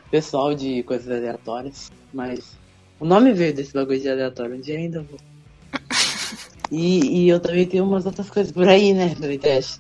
pessoal 0.10 0.56
de 0.56 0.82
coisas 0.84 1.10
aleatórias, 1.10 1.92
mas 2.14 2.58
o 3.00 3.06
nome 3.06 3.34
veio 3.34 3.54
desse 3.54 3.74
bagulho 3.74 4.00
de 4.00 4.10
aleatório, 4.10 4.56
um 4.56 4.62
dia 4.62 4.78
ainda 4.78 5.02
vou. 5.02 5.20
E, 6.72 7.24
e 7.24 7.30
eu 7.30 7.40
também 7.40 7.66
tenho 7.66 7.84
umas 7.84 8.06
outras 8.06 8.30
coisas 8.30 8.52
por 8.52 8.68
aí, 8.68 8.94
né. 8.94 9.16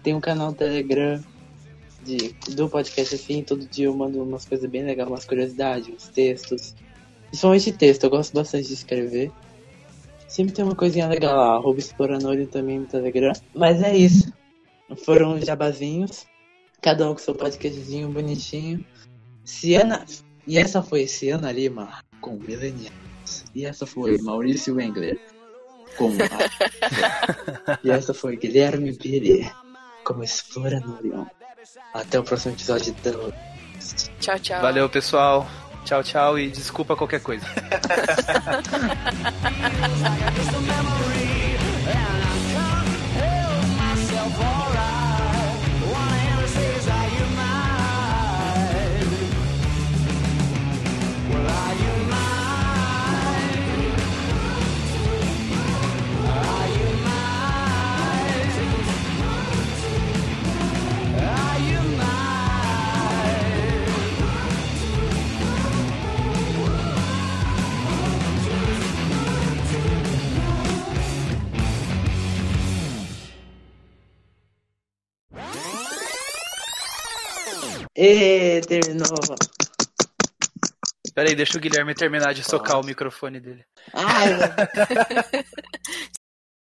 Tem 0.01 0.16
um 0.16 0.20
canal 0.20 0.53
Telegram 0.53 1.24
de, 2.10 2.36
do 2.55 2.68
podcast 2.68 3.14
assim, 3.16 3.43
todo 3.43 3.68
dia 3.68 3.86
eu 3.86 3.95
mando 3.95 4.22
umas 4.24 4.45
coisas 4.45 4.70
bem 4.70 4.84
legais, 4.84 5.07
umas 5.07 5.26
curiosidades, 5.26 5.93
uns 5.93 6.07
textos. 6.07 6.76
Principalmente 7.28 7.72
texto, 7.74 8.03
eu 8.05 8.10
gosto 8.10 8.34
bastante 8.34 8.68
de 8.68 8.74
escrever. 8.74 9.32
Sempre 10.28 10.53
tem 10.53 10.66
uma 10.66 10.76
coisinha 10.76 11.07
legal 11.07 11.36
lá, 11.36 11.55
arroba 11.55 11.80
exploranori 11.80 12.47
também 12.47 12.80
no 12.80 12.86
Telegram. 12.88 13.34
Mas 13.53 13.82
é 13.84 13.95
isso. 13.95 14.34
Foram 15.05 15.39
jabazinhos. 15.39 16.26
Cada 16.82 17.10
um 17.10 17.14
com 17.14 17.20
seu 17.20 17.36
podcastzinho 17.36 18.10
bonitinho. 18.10 18.84
Ciana. 19.43 20.05
E 20.47 20.57
essa 20.57 20.82
foi 20.82 21.07
Ciana 21.07 21.51
Lima 21.51 21.99
com 22.22 22.38
Millennials. 22.38 23.45
E 23.53 23.66
essa 23.66 23.86
foi 23.86 24.18
Maurício 24.20 24.76
Wengler 24.76 25.20
com 25.97 26.10
a... 26.10 27.80
E 27.84 27.91
essa 27.91 28.14
foi 28.14 28.38
Guilherme 28.38 28.95
Pire 28.95 29.51
como 30.03 30.24
Exploranorion. 30.24 31.26
Até 31.93 32.20
o 32.20 32.24
próximo 32.24 32.53
episódio 32.53 32.93
do. 33.03 33.34
Tchau, 34.20 34.39
tchau. 34.39 34.61
Valeu, 34.61 34.89
pessoal. 34.89 35.47
Tchau, 35.86 36.03
tchau 36.03 36.38
e 36.38 36.49
desculpa 36.49 36.95
qualquer 36.95 37.22
coisa. 37.22 37.45
E 78.02 78.62
terminou. 78.62 79.36
Peraí, 81.14 81.36
deixa 81.36 81.58
o 81.58 81.60
Guilherme 81.60 81.93
terminar 81.93 82.34
de 82.34 82.41
socar 82.45 82.80
o 82.80 82.84
microfone 82.84 83.41
dele. 83.41 83.66
Ai, 83.93 84.30